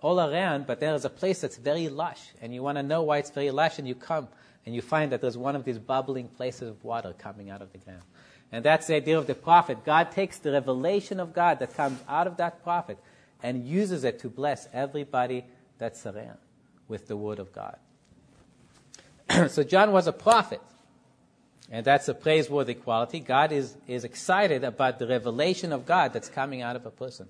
all 0.00 0.20
around, 0.20 0.66
but 0.66 0.78
there's 0.80 1.04
a 1.04 1.10
place 1.10 1.40
that's 1.40 1.56
very 1.56 1.88
lush, 1.88 2.20
and 2.40 2.54
you 2.54 2.62
want 2.62 2.78
to 2.78 2.82
know 2.82 3.02
why 3.02 3.18
it's 3.18 3.30
very 3.30 3.50
lush, 3.50 3.78
and 3.78 3.88
you 3.88 3.94
come 3.94 4.28
and 4.66 4.74
you 4.74 4.80
find 4.80 5.12
that 5.12 5.20
there's 5.20 5.36
one 5.36 5.56
of 5.56 5.64
these 5.64 5.78
bubbling 5.78 6.26
places 6.26 6.70
of 6.70 6.82
water 6.82 7.14
coming 7.18 7.50
out 7.50 7.60
of 7.60 7.70
the 7.72 7.78
ground. 7.78 8.00
And 8.54 8.64
that's 8.64 8.86
the 8.86 8.94
idea 8.94 9.18
of 9.18 9.26
the 9.26 9.34
prophet. 9.34 9.84
God 9.84 10.12
takes 10.12 10.38
the 10.38 10.52
revelation 10.52 11.18
of 11.18 11.34
God 11.34 11.58
that 11.58 11.74
comes 11.74 11.98
out 12.08 12.28
of 12.28 12.36
that 12.36 12.62
prophet 12.62 12.98
and 13.42 13.66
uses 13.66 14.04
it 14.04 14.20
to 14.20 14.28
bless 14.28 14.68
everybody 14.72 15.44
that's 15.76 16.06
around 16.06 16.38
with 16.86 17.08
the 17.08 17.16
word 17.16 17.40
of 17.40 17.52
God. 17.52 17.76
so 19.50 19.64
John 19.64 19.90
was 19.90 20.06
a 20.06 20.12
prophet. 20.12 20.60
And 21.68 21.84
that's 21.84 22.06
a 22.06 22.14
praiseworthy 22.14 22.74
quality. 22.74 23.18
God 23.18 23.50
is, 23.50 23.76
is 23.88 24.04
excited 24.04 24.62
about 24.62 25.00
the 25.00 25.08
revelation 25.08 25.72
of 25.72 25.84
God 25.84 26.12
that's 26.12 26.28
coming 26.28 26.62
out 26.62 26.76
of 26.76 26.86
a 26.86 26.92
person. 26.92 27.26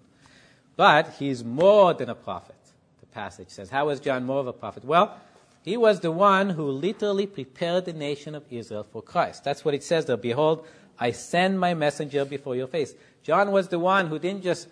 But 0.77 1.15
he's 1.19 1.43
more 1.43 1.95
than 1.95 2.11
a 2.11 2.15
prophet, 2.15 2.57
the 3.01 3.07
passage 3.07 3.49
says. 3.49 3.71
How 3.71 3.87
was 3.87 3.99
John 3.99 4.27
more 4.27 4.41
of 4.41 4.47
a 4.47 4.53
prophet? 4.53 4.85
Well, 4.85 5.19
he 5.63 5.79
was 5.79 6.01
the 6.01 6.13
one 6.13 6.51
who 6.51 6.71
literally 6.71 7.27
prepared 7.27 7.87
the 7.87 7.95
nation 7.95 8.35
of 8.35 8.45
Israel 8.51 8.87
for 8.93 9.01
Christ. 9.01 9.43
That's 9.43 9.65
what 9.65 9.73
it 9.73 9.83
says 9.83 10.05
there. 10.05 10.19
Behold, 10.19 10.67
I 10.99 11.11
send 11.13 11.59
my 11.59 11.75
messenger 11.75 12.25
before 12.25 12.57
your 12.57 12.67
face. 12.67 12.95
John 13.23 13.51
was 13.51 13.69
the 13.69 13.79
one 13.79 14.07
who 14.07 14.19
didn't 14.19 14.43
just 14.43 14.69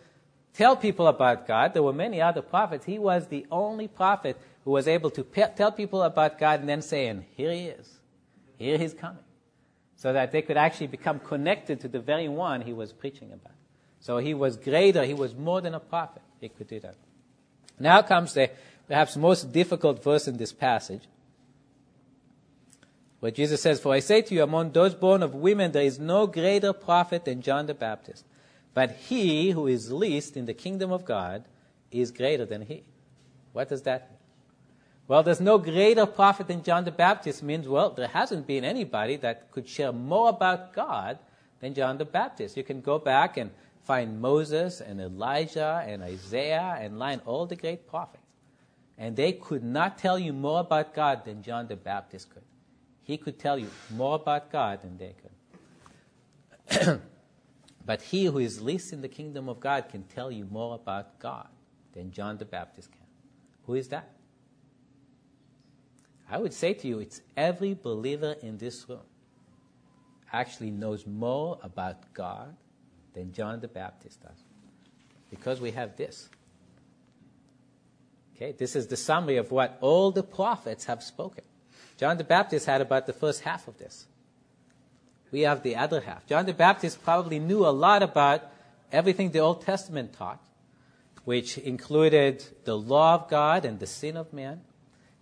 tell 0.54 0.76
people 0.76 1.06
about 1.06 1.46
God. 1.46 1.74
There 1.74 1.82
were 1.82 1.92
many 1.92 2.20
other 2.20 2.42
prophets. 2.42 2.84
He 2.84 2.98
was 2.98 3.26
the 3.26 3.46
only 3.50 3.88
prophet 3.88 4.38
who 4.64 4.70
was 4.70 4.86
able 4.86 5.10
to 5.10 5.24
pe- 5.24 5.54
tell 5.54 5.72
people 5.72 6.02
about 6.02 6.38
God 6.38 6.60
and 6.60 6.68
then 6.68 6.82
say, 6.82 7.06
and 7.08 7.24
here 7.36 7.52
he 7.52 7.66
is. 7.66 7.98
Here 8.58 8.78
he's 8.78 8.94
coming. 8.94 9.24
So 9.96 10.12
that 10.12 10.32
they 10.32 10.42
could 10.42 10.56
actually 10.56 10.88
become 10.88 11.18
connected 11.18 11.80
to 11.80 11.88
the 11.88 12.00
very 12.00 12.28
one 12.28 12.60
he 12.60 12.72
was 12.72 12.92
preaching 12.92 13.32
about. 13.32 13.54
So 14.00 14.18
he 14.18 14.34
was 14.34 14.56
greater. 14.56 15.04
He 15.04 15.14
was 15.14 15.34
more 15.34 15.60
than 15.60 15.74
a 15.74 15.80
prophet. 15.80 16.22
He 16.40 16.48
could 16.48 16.68
do 16.68 16.80
that. 16.80 16.96
Now 17.78 18.02
comes 18.02 18.34
the 18.34 18.50
perhaps 18.88 19.16
most 19.16 19.52
difficult 19.52 20.02
verse 20.02 20.28
in 20.28 20.36
this 20.36 20.52
passage. 20.52 21.02
Where 23.22 23.30
Jesus 23.30 23.62
says, 23.62 23.78
For 23.78 23.94
I 23.94 24.00
say 24.00 24.20
to 24.20 24.34
you, 24.34 24.42
among 24.42 24.72
those 24.72 24.96
born 24.96 25.22
of 25.22 25.32
women, 25.32 25.70
there 25.70 25.84
is 25.84 26.00
no 26.00 26.26
greater 26.26 26.72
prophet 26.72 27.24
than 27.24 27.40
John 27.40 27.66
the 27.66 27.72
Baptist. 27.72 28.24
But 28.74 28.96
he 28.96 29.52
who 29.52 29.68
is 29.68 29.92
least 29.92 30.36
in 30.36 30.46
the 30.46 30.54
kingdom 30.54 30.90
of 30.90 31.04
God 31.04 31.44
is 31.92 32.10
greater 32.10 32.44
than 32.44 32.62
he. 32.62 32.82
What 33.52 33.68
does 33.68 33.82
that 33.82 34.10
mean? 34.10 34.18
Well, 35.06 35.22
there's 35.22 35.40
no 35.40 35.56
greater 35.56 36.04
prophet 36.04 36.48
than 36.48 36.64
John 36.64 36.84
the 36.84 36.90
Baptist 36.90 37.44
means, 37.44 37.68
well, 37.68 37.90
there 37.90 38.08
hasn't 38.08 38.44
been 38.48 38.64
anybody 38.64 39.14
that 39.18 39.52
could 39.52 39.68
share 39.68 39.92
more 39.92 40.30
about 40.30 40.72
God 40.72 41.20
than 41.60 41.74
John 41.74 41.98
the 41.98 42.04
Baptist. 42.04 42.56
You 42.56 42.64
can 42.64 42.80
go 42.80 42.98
back 42.98 43.36
and 43.36 43.52
find 43.84 44.20
Moses 44.20 44.80
and 44.80 45.00
Elijah 45.00 45.84
and 45.86 46.02
Isaiah 46.02 46.76
and 46.80 46.98
line 46.98 47.20
all 47.24 47.46
the 47.46 47.54
great 47.54 47.86
prophets. 47.86 48.24
And 48.98 49.14
they 49.14 49.30
could 49.30 49.62
not 49.62 49.96
tell 49.96 50.18
you 50.18 50.32
more 50.32 50.58
about 50.58 50.92
God 50.92 51.24
than 51.24 51.44
John 51.44 51.68
the 51.68 51.76
Baptist 51.76 52.28
could. 52.28 52.42
He 53.12 53.18
could 53.18 53.38
tell 53.38 53.58
you 53.58 53.68
more 53.90 54.14
about 54.14 54.50
God 54.50 54.80
than 54.80 54.96
they 54.96 55.14
could. 56.72 57.02
but 57.84 58.00
he 58.00 58.24
who 58.24 58.38
is 58.38 58.62
least 58.62 58.90
in 58.90 59.02
the 59.02 59.08
kingdom 59.08 59.50
of 59.50 59.60
God 59.60 59.90
can 59.90 60.04
tell 60.04 60.32
you 60.32 60.46
more 60.46 60.74
about 60.74 61.18
God 61.18 61.48
than 61.92 62.10
John 62.10 62.38
the 62.38 62.46
Baptist 62.46 62.90
can. 62.90 63.02
Who 63.66 63.74
is 63.74 63.88
that? 63.88 64.08
I 66.30 66.38
would 66.38 66.54
say 66.54 66.72
to 66.72 66.88
you, 66.88 67.00
it's 67.00 67.20
every 67.36 67.74
believer 67.74 68.34
in 68.40 68.56
this 68.56 68.88
room 68.88 69.04
actually 70.32 70.70
knows 70.70 71.06
more 71.06 71.58
about 71.62 72.14
God 72.14 72.56
than 73.12 73.30
John 73.34 73.60
the 73.60 73.68
Baptist 73.68 74.22
does. 74.22 74.42
Because 75.28 75.60
we 75.60 75.72
have 75.72 75.98
this. 75.98 76.30
Okay, 78.34 78.52
this 78.52 78.74
is 78.74 78.86
the 78.86 78.96
summary 78.96 79.36
of 79.36 79.52
what 79.52 79.76
all 79.82 80.12
the 80.12 80.22
prophets 80.22 80.86
have 80.86 81.02
spoken. 81.02 81.44
John 81.96 82.16
the 82.16 82.24
Baptist 82.24 82.66
had 82.66 82.80
about 82.80 83.06
the 83.06 83.12
first 83.12 83.42
half 83.42 83.68
of 83.68 83.78
this. 83.78 84.06
We 85.30 85.42
have 85.42 85.62
the 85.62 85.76
other 85.76 86.02
half. 86.02 86.26
John 86.26 86.46
the 86.46 86.52
Baptist 86.52 87.02
probably 87.02 87.38
knew 87.38 87.66
a 87.66 87.70
lot 87.70 88.02
about 88.02 88.42
everything 88.90 89.30
the 89.30 89.38
Old 89.38 89.62
Testament 89.62 90.12
taught, 90.12 90.42
which 91.24 91.56
included 91.58 92.44
the 92.64 92.76
law 92.76 93.14
of 93.14 93.30
God 93.30 93.64
and 93.64 93.78
the 93.78 93.86
sin 93.86 94.16
of 94.16 94.32
man. 94.32 94.60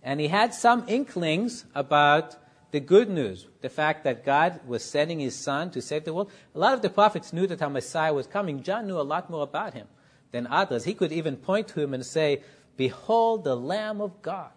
And 0.03 0.19
he 0.19 0.27
had 0.27 0.53
some 0.53 0.83
inklings 0.87 1.65
about 1.73 2.35
the 2.71 2.79
good 2.79 3.09
news, 3.09 3.47
the 3.61 3.69
fact 3.69 4.03
that 4.03 4.25
God 4.25 4.59
was 4.65 4.83
sending 4.83 5.19
his 5.19 5.35
son 5.35 5.71
to 5.71 5.81
save 5.81 6.05
the 6.05 6.13
world. 6.13 6.31
A 6.55 6.59
lot 6.59 6.73
of 6.73 6.81
the 6.81 6.89
prophets 6.89 7.31
knew 7.31 7.47
that 7.47 7.61
our 7.61 7.69
Messiah 7.69 8.13
was 8.13 8.27
coming. 8.27 8.63
John 8.63 8.87
knew 8.87 8.99
a 8.99 9.03
lot 9.03 9.29
more 9.29 9.43
about 9.43 9.73
him 9.73 9.87
than 10.31 10.47
others. 10.47 10.85
He 10.85 10.93
could 10.93 11.11
even 11.11 11.35
point 11.35 11.67
to 11.69 11.81
him 11.81 11.93
and 11.93 12.05
say, 12.05 12.41
Behold 12.77 13.43
the 13.43 13.55
Lamb 13.55 14.01
of 14.01 14.21
God 14.21 14.51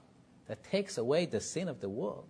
that 0.48 0.62
takes 0.64 0.98
away 0.98 1.26
the 1.26 1.40
sin 1.40 1.68
of 1.68 1.80
the 1.80 1.88
world. 1.88 2.26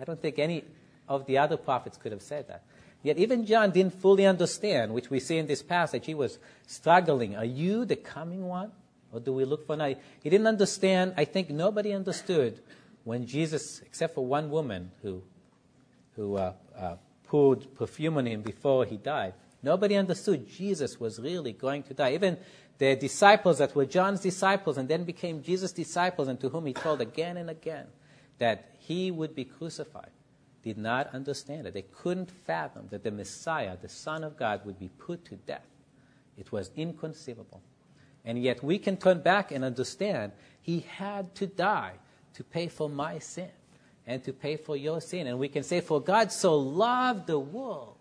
I 0.00 0.04
don't 0.04 0.20
think 0.20 0.38
any 0.38 0.64
of 1.08 1.26
the 1.26 1.38
other 1.38 1.56
prophets 1.56 1.96
could 1.96 2.12
have 2.12 2.22
said 2.22 2.48
that. 2.48 2.64
Yet 3.02 3.18
even 3.18 3.46
John 3.46 3.70
didn't 3.70 3.94
fully 3.94 4.26
understand, 4.26 4.92
which 4.92 5.10
we 5.10 5.20
see 5.20 5.38
in 5.38 5.46
this 5.46 5.62
passage. 5.62 6.06
He 6.06 6.14
was 6.14 6.38
struggling. 6.66 7.36
Are 7.36 7.44
you 7.44 7.84
the 7.84 7.96
coming 7.96 8.46
one? 8.46 8.72
Or 9.12 9.20
do 9.20 9.32
we 9.32 9.44
look 9.44 9.66
for 9.66 9.74
another? 9.74 9.94
He 10.22 10.30
didn't 10.30 10.46
understand. 10.46 11.14
I 11.16 11.24
think 11.24 11.48
nobody 11.48 11.92
understood 11.92 12.60
when 13.04 13.26
Jesus, 13.26 13.80
except 13.86 14.14
for 14.14 14.26
one 14.26 14.50
woman 14.50 14.90
who, 15.02 15.22
who 16.16 16.36
uh, 16.36 16.52
uh, 16.76 16.96
poured 17.24 17.74
perfume 17.74 18.18
on 18.18 18.26
him 18.26 18.42
before 18.42 18.84
he 18.84 18.96
died, 18.96 19.34
nobody 19.62 19.94
understood 19.94 20.48
Jesus 20.48 21.00
was 21.00 21.18
really 21.18 21.52
going 21.52 21.84
to 21.84 21.94
die. 21.94 22.12
Even 22.12 22.36
the 22.78 22.94
disciples 22.94 23.58
that 23.58 23.74
were 23.74 23.86
John's 23.86 24.20
disciples 24.20 24.78
and 24.78 24.88
then 24.88 25.04
became 25.04 25.42
Jesus' 25.42 25.72
disciples 25.72 26.28
and 26.28 26.40
to 26.40 26.48
whom 26.48 26.66
he 26.66 26.72
told 26.72 27.00
again 27.00 27.36
and 27.36 27.50
again 27.50 27.86
that 28.38 28.70
he 28.78 29.10
would 29.10 29.34
be 29.34 29.44
crucified 29.44 30.10
did 30.62 30.78
not 30.78 31.12
understand 31.14 31.66
it. 31.66 31.74
They 31.74 31.82
couldn't 31.82 32.30
fathom 32.30 32.88
that 32.90 33.02
the 33.02 33.10
Messiah, 33.10 33.76
the 33.80 33.88
Son 33.88 34.24
of 34.24 34.36
God, 34.36 34.64
would 34.64 34.78
be 34.78 34.88
put 34.88 35.24
to 35.26 35.36
death. 35.36 35.66
It 36.36 36.52
was 36.52 36.70
inconceivable. 36.76 37.62
And 38.24 38.42
yet 38.42 38.62
we 38.62 38.78
can 38.78 38.96
turn 38.96 39.20
back 39.20 39.50
and 39.50 39.64
understand 39.64 40.32
he 40.60 40.80
had 40.80 41.34
to 41.36 41.46
die 41.46 41.94
to 42.34 42.44
pay 42.44 42.68
for 42.68 42.88
my 42.88 43.18
sin 43.18 43.50
and 44.06 44.22
to 44.24 44.32
pay 44.32 44.56
for 44.56 44.76
your 44.76 45.00
sin. 45.00 45.26
And 45.26 45.38
we 45.38 45.48
can 45.48 45.62
say, 45.62 45.80
For 45.80 46.00
God 46.00 46.32
so 46.32 46.56
loved 46.56 47.26
the 47.26 47.38
world 47.38 47.97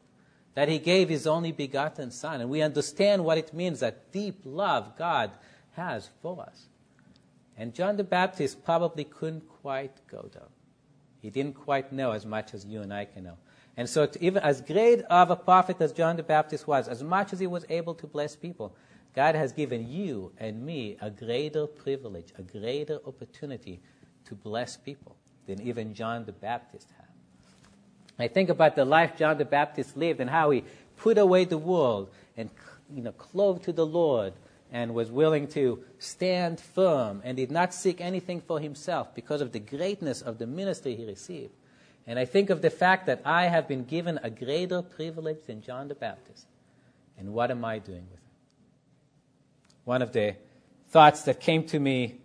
that 0.57 0.69
he 0.69 0.79
gave 0.79 1.07
his 1.07 1.27
only 1.27 1.51
begotten 1.51 2.09
Son. 2.09 2.41
And 2.41 2.49
we 2.49 2.63
understand 2.63 3.23
what 3.23 3.37
it 3.37 3.53
means 3.53 3.79
that 3.81 4.11
deep 4.11 4.39
love 4.43 4.97
God 4.97 5.29
has 5.73 6.09
for 6.23 6.41
us. 6.41 6.65
And 7.55 7.75
John 7.75 7.95
the 7.95 8.03
Baptist 8.03 8.65
probably 8.65 9.03
couldn't 9.03 9.47
quite 9.61 9.95
go 10.07 10.31
there. 10.33 10.49
He 11.21 11.29
didn't 11.29 11.53
quite 11.53 11.93
know 11.93 12.11
as 12.11 12.25
much 12.25 12.55
as 12.55 12.65
you 12.65 12.81
and 12.81 12.91
I 12.91 13.05
can 13.05 13.25
know. 13.25 13.37
And 13.77 13.87
so, 13.87 14.09
even 14.19 14.41
as 14.41 14.61
great 14.61 15.03
of 15.03 15.29
a 15.29 15.35
prophet 15.35 15.79
as 15.79 15.93
John 15.93 16.17
the 16.17 16.23
Baptist 16.23 16.65
was, 16.65 16.87
as 16.87 17.03
much 17.03 17.33
as 17.33 17.39
he 17.39 17.45
was 17.45 17.63
able 17.69 17.93
to 17.93 18.07
bless 18.07 18.35
people, 18.35 18.75
God 19.13 19.35
has 19.35 19.51
given 19.51 19.87
you 19.87 20.31
and 20.39 20.65
me 20.65 20.97
a 20.99 21.11
greater 21.11 21.67
privilege, 21.67 22.33
a 22.35 22.41
greater 22.41 22.99
opportunity 23.05 23.79
to 24.25 24.33
bless 24.33 24.75
people 24.75 25.17
than 25.45 25.61
even 25.61 25.93
John 25.93 26.25
the 26.25 26.31
Baptist 26.31 26.89
had. 26.97 27.06
I 28.19 28.27
think 28.27 28.49
about 28.49 28.75
the 28.75 28.85
life 28.85 29.17
John 29.17 29.37
the 29.37 29.45
Baptist 29.45 29.95
lived 29.95 30.19
and 30.19 30.29
how 30.29 30.49
he 30.49 30.63
put 30.97 31.17
away 31.17 31.45
the 31.45 31.57
world 31.57 32.09
and 32.35 32.49
you 32.93 33.03
know, 33.03 33.11
clove 33.11 33.61
to 33.63 33.71
the 33.71 33.85
Lord 33.85 34.33
and 34.71 34.93
was 34.93 35.11
willing 35.11 35.47
to 35.49 35.83
stand 35.99 36.59
firm 36.59 37.21
and 37.23 37.37
did 37.37 37.51
not 37.51 37.73
seek 37.73 38.01
anything 38.01 38.41
for 38.41 38.59
himself 38.59 39.13
because 39.15 39.41
of 39.41 39.51
the 39.51 39.59
greatness 39.59 40.21
of 40.21 40.39
the 40.39 40.47
ministry 40.47 40.95
he 40.95 41.05
received. 41.05 41.53
And 42.05 42.17
I 42.17 42.25
think 42.25 42.49
of 42.49 42.61
the 42.61 42.69
fact 42.69 43.05
that 43.05 43.21
I 43.25 43.45
have 43.47 43.67
been 43.67 43.83
given 43.83 44.19
a 44.23 44.29
greater 44.29 44.81
privilege 44.81 45.39
than 45.45 45.61
John 45.61 45.87
the 45.87 45.95
Baptist. 45.95 46.45
And 47.17 47.33
what 47.33 47.51
am 47.51 47.65
I 47.65 47.79
doing 47.79 48.05
with 48.09 48.13
it? 48.13 48.19
One 49.83 50.01
of 50.01 50.11
the 50.11 50.35
thoughts 50.89 51.23
that 51.23 51.39
came 51.39 51.65
to 51.67 51.79
me 51.79 52.15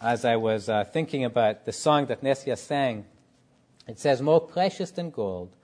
as 0.00 0.24
I 0.24 0.36
was 0.36 0.68
uh, 0.68 0.84
thinking 0.84 1.24
about 1.24 1.64
the 1.64 1.72
song 1.72 2.06
that 2.06 2.22
Nesia 2.22 2.56
sang 2.56 3.04
it 3.86 3.98
says, 3.98 4.22
More 4.22 4.40
precious 4.40 4.90
than 4.90 5.10
gold, 5.10 5.56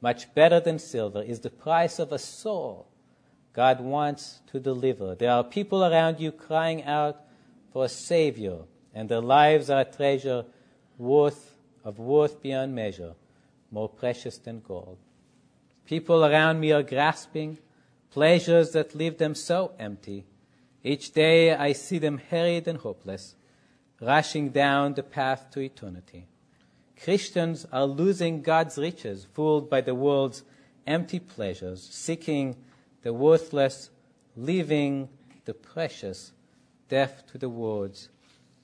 much 0.00 0.32
better 0.34 0.60
than 0.60 0.78
silver, 0.78 1.22
is 1.22 1.40
the 1.40 1.50
price 1.50 1.98
of 1.98 2.12
a 2.12 2.18
soul 2.18 2.86
God 3.52 3.80
wants 3.80 4.40
to 4.52 4.60
deliver. 4.60 5.14
There 5.14 5.30
are 5.30 5.42
people 5.42 5.82
around 5.82 6.20
you 6.20 6.30
crying 6.30 6.84
out 6.84 7.20
for 7.72 7.86
a 7.86 7.88
Savior, 7.88 8.58
and 8.94 9.08
their 9.08 9.20
lives 9.20 9.70
are 9.70 9.80
a 9.80 9.84
treasure 9.84 10.44
worth, 10.98 11.54
of 11.82 11.98
worth 11.98 12.42
beyond 12.42 12.74
measure, 12.74 13.14
more 13.70 13.88
precious 13.88 14.36
than 14.38 14.60
gold. 14.60 14.98
People 15.86 16.24
around 16.24 16.60
me 16.60 16.72
are 16.72 16.82
grasping 16.82 17.58
pleasures 18.10 18.72
that 18.72 18.94
leave 18.94 19.18
them 19.18 19.34
so 19.34 19.72
empty. 19.78 20.24
Each 20.82 21.12
day 21.12 21.54
I 21.54 21.72
see 21.72 21.98
them 21.98 22.18
harried 22.18 22.68
and 22.68 22.78
hopeless, 22.78 23.36
rushing 24.00 24.50
down 24.50 24.94
the 24.94 25.02
path 25.02 25.50
to 25.52 25.60
eternity. 25.60 26.26
Christians 27.02 27.66
are 27.72 27.86
losing 27.86 28.42
God's 28.42 28.78
riches, 28.78 29.26
fooled 29.32 29.68
by 29.68 29.80
the 29.80 29.94
world's 29.94 30.42
empty 30.86 31.18
pleasures, 31.18 31.82
seeking 31.82 32.56
the 33.02 33.12
worthless, 33.12 33.90
leaving 34.36 35.08
the 35.44 35.54
precious, 35.54 36.32
deaf 36.88 37.26
to 37.26 37.38
the 37.38 37.48
words 37.48 38.08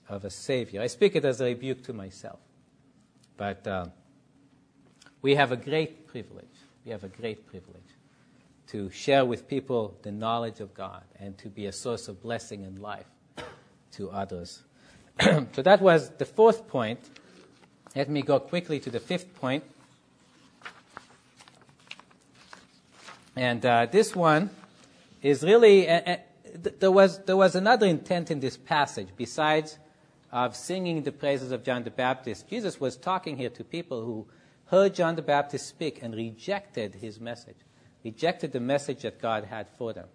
of 0.08 0.24
a 0.24 0.30
Savior. 0.30 0.80
I 0.82 0.86
speak 0.86 1.16
it 1.16 1.24
as 1.24 1.40
a 1.40 1.44
rebuke 1.44 1.82
to 1.84 1.92
myself. 1.92 2.38
But 3.36 3.66
uh, 3.66 3.86
we 5.20 5.34
have 5.34 5.52
a 5.52 5.56
great 5.56 6.06
privilege. 6.06 6.46
We 6.84 6.90
have 6.90 7.04
a 7.04 7.08
great 7.08 7.46
privilege 7.46 7.82
to 8.68 8.90
share 8.90 9.24
with 9.24 9.48
people 9.48 9.96
the 10.02 10.12
knowledge 10.12 10.60
of 10.60 10.74
God 10.74 11.02
and 11.18 11.36
to 11.38 11.48
be 11.48 11.66
a 11.66 11.72
source 11.72 12.08
of 12.08 12.22
blessing 12.22 12.64
and 12.64 12.78
life 12.78 13.06
to 13.92 14.10
others. 14.10 14.62
so 15.20 15.62
that 15.62 15.80
was 15.80 16.10
the 16.18 16.24
fourth 16.24 16.66
point. 16.68 16.98
Let 17.94 18.08
me 18.08 18.22
go 18.22 18.40
quickly 18.40 18.80
to 18.80 18.90
the 18.90 19.00
fifth 19.00 19.34
point. 19.34 19.64
And 23.36 23.64
uh, 23.64 23.86
this 23.86 24.16
one 24.16 24.50
is 25.20 25.42
really, 25.42 25.88
uh, 25.88 26.00
uh, 26.00 26.16
th- 26.62 26.76
there, 26.80 26.90
was, 26.90 27.18
there 27.24 27.36
was 27.36 27.54
another 27.54 27.86
intent 27.86 28.30
in 28.30 28.40
this 28.40 28.56
passage 28.56 29.08
besides 29.16 29.78
of 30.30 30.56
singing 30.56 31.02
the 31.02 31.12
praises 31.12 31.52
of 31.52 31.62
John 31.64 31.84
the 31.84 31.90
Baptist. 31.90 32.48
Jesus 32.48 32.80
was 32.80 32.96
talking 32.96 33.36
here 33.36 33.50
to 33.50 33.64
people 33.64 34.02
who 34.02 34.26
heard 34.66 34.94
John 34.94 35.16
the 35.16 35.22
Baptist 35.22 35.66
speak 35.66 36.02
and 36.02 36.14
rejected 36.14 36.94
his 36.94 37.20
message, 37.20 37.56
rejected 38.02 38.52
the 38.52 38.60
message 38.60 39.02
that 39.02 39.20
God 39.20 39.44
had 39.44 39.68
for 39.76 39.92
them. 39.92 40.08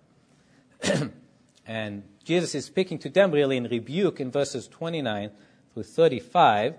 and 1.67 2.03
Jesus 2.23 2.55
is 2.55 2.65
speaking 2.65 2.97
to 2.99 3.09
them 3.09 3.31
really 3.31 3.57
in 3.57 3.65
rebuke 3.65 4.19
in 4.19 4.31
verses 4.31 4.67
29 4.67 5.29
through 5.73 5.83
35. 5.83 6.75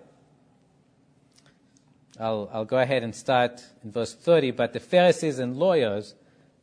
I'll, 2.19 2.51
I'll 2.53 2.65
go 2.65 2.79
ahead 2.79 3.03
and 3.03 3.15
start 3.15 3.63
in 3.85 3.93
verse 3.93 4.15
30. 4.15 4.51
But 4.53 4.73
the 4.73 4.81
Pharisees 4.81 5.39
and 5.39 5.57
lawyers 5.57 6.15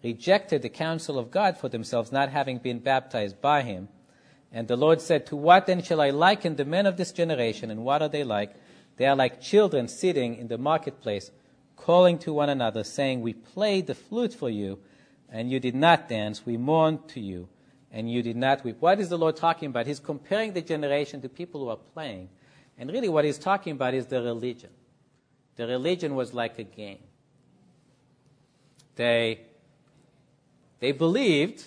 rejected 0.04 0.62
the 0.62 0.70
counsel 0.70 1.18
of 1.18 1.32
God 1.32 1.58
for 1.58 1.70
themselves, 1.70 2.12
not 2.12 2.30
having 2.30 2.58
been 2.60 2.80
baptized 2.80 3.42
by 3.42 3.62
him. 3.62 3.88
And 4.52 4.68
the 4.68 4.76
Lord 4.76 5.02
said, 5.02 5.26
To 5.28 5.36
what 5.36 5.66
then 5.66 5.82
shall 5.82 6.02
I 6.02 6.12
liken 6.12 6.56
the 6.56 6.66
men 6.66 6.86
of 6.86 6.98
this 6.98 7.12
generation, 7.12 7.72
and 7.72 7.84
what 7.84 8.02
are 8.02 8.10
they 8.10 8.24
like? 8.24 8.54
They 8.98 9.06
are 9.06 9.16
like 9.16 9.42
children 9.42 9.88
sitting 9.88 10.36
in 10.36 10.48
the 10.48 10.58
marketplace, 10.58 11.32
calling 11.76 12.18
to 12.20 12.34
one 12.34 12.50
another, 12.50 12.84
saying, 12.84 13.22
We 13.22 13.34
played 13.34 13.88
the 13.88 13.96
flute 13.96 14.34
for 14.34 14.50
you, 14.50 14.80
and 15.30 15.52
you 15.52 15.60
did 15.60 15.76
not 15.76 16.08
dance. 16.08 16.46
We 16.46 16.58
mourned 16.58 17.08
to 17.10 17.20
you, 17.20 17.50
and 17.92 18.10
you 18.10 18.22
did 18.22 18.38
not 18.38 18.64
weep. 18.64 18.78
What 18.80 19.00
is 19.00 19.10
the 19.10 19.18
Lord 19.18 19.36
talking 19.36 19.70
about? 19.70 19.88
He's 19.88 20.00
comparing 20.00 20.54
the 20.54 20.62
generation 20.62 21.22
to 21.22 21.30
people 21.30 21.62
who 21.62 21.70
are 21.70 21.80
playing. 21.94 22.30
And 22.78 22.92
really, 22.92 23.10
what 23.10 23.26
he's 23.26 23.40
talking 23.40 23.74
about 23.74 23.94
is 23.94 24.08
the 24.08 24.22
religion. 24.22 24.70
The 25.56 25.68
religion 25.68 26.16
was 26.16 26.34
like 26.34 26.60
a 26.60 26.64
game. 26.64 27.04
They, 28.96 29.42
they 30.80 30.92
believed 30.92 31.64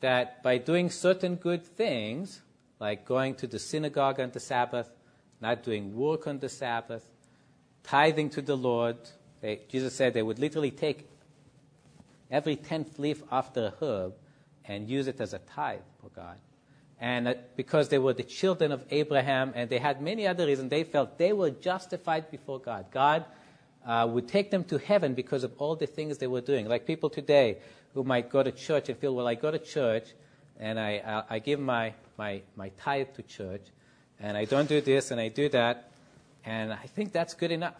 that 0.00 0.42
by 0.42 0.58
doing 0.58 0.90
certain 0.90 1.36
good 1.36 1.64
things, 1.64 2.42
like 2.80 3.06
going 3.06 3.34
to 3.36 3.46
the 3.46 3.58
synagogue 3.58 4.18
on 4.20 4.30
the 4.30 4.40
Sabbath, 4.40 4.90
not 5.40 5.62
doing 5.62 5.96
work 5.96 6.26
on 6.26 6.38
the 6.38 6.48
Sabbath, 6.48 7.06
tithing 7.82 8.30
to 8.30 8.42
the 8.42 8.56
Lord, 8.56 8.96
they, 9.40 9.60
Jesus 9.68 9.94
said 9.94 10.14
they 10.14 10.22
would 10.22 10.38
literally 10.38 10.70
take 10.70 11.08
every 12.30 12.56
tenth 12.56 12.98
leaf 12.98 13.22
off 13.30 13.52
the 13.54 13.74
herb 13.80 14.14
and 14.64 14.88
use 14.88 15.06
it 15.06 15.20
as 15.20 15.34
a 15.34 15.38
tithe 15.38 15.80
for 16.00 16.08
God. 16.10 16.36
And 17.02 17.36
because 17.56 17.88
they 17.88 17.98
were 17.98 18.12
the 18.12 18.22
children 18.22 18.70
of 18.70 18.84
Abraham 18.90 19.52
and 19.56 19.68
they 19.68 19.78
had 19.78 20.00
many 20.00 20.24
other 20.24 20.46
reasons, 20.46 20.70
they 20.70 20.84
felt 20.84 21.18
they 21.18 21.32
were 21.32 21.50
justified 21.50 22.30
before 22.30 22.60
God. 22.60 22.86
God 22.92 23.24
uh, 23.84 24.08
would 24.08 24.28
take 24.28 24.52
them 24.52 24.62
to 24.64 24.78
heaven 24.78 25.14
because 25.14 25.42
of 25.42 25.52
all 25.58 25.74
the 25.74 25.88
things 25.88 26.18
they 26.18 26.28
were 26.28 26.40
doing. 26.40 26.68
Like 26.68 26.86
people 26.86 27.10
today 27.10 27.58
who 27.92 28.04
might 28.04 28.30
go 28.30 28.44
to 28.44 28.52
church 28.52 28.88
and 28.88 28.96
feel, 28.96 29.16
well, 29.16 29.26
I 29.26 29.34
go 29.34 29.50
to 29.50 29.58
church 29.58 30.10
and 30.60 30.78
I, 30.78 31.02
I, 31.04 31.34
I 31.34 31.38
give 31.40 31.58
my, 31.58 31.92
my, 32.16 32.42
my 32.54 32.68
tithe 32.78 33.08
to 33.16 33.22
church 33.22 33.66
and 34.22 34.36
I 34.36 34.44
don't 34.44 34.68
do 34.68 34.80
this 34.80 35.10
and 35.10 35.20
I 35.20 35.28
do 35.28 35.48
that, 35.48 35.90
and 36.44 36.72
I 36.72 36.86
think 36.86 37.12
that's 37.12 37.34
good 37.34 37.50
enough. 37.50 37.74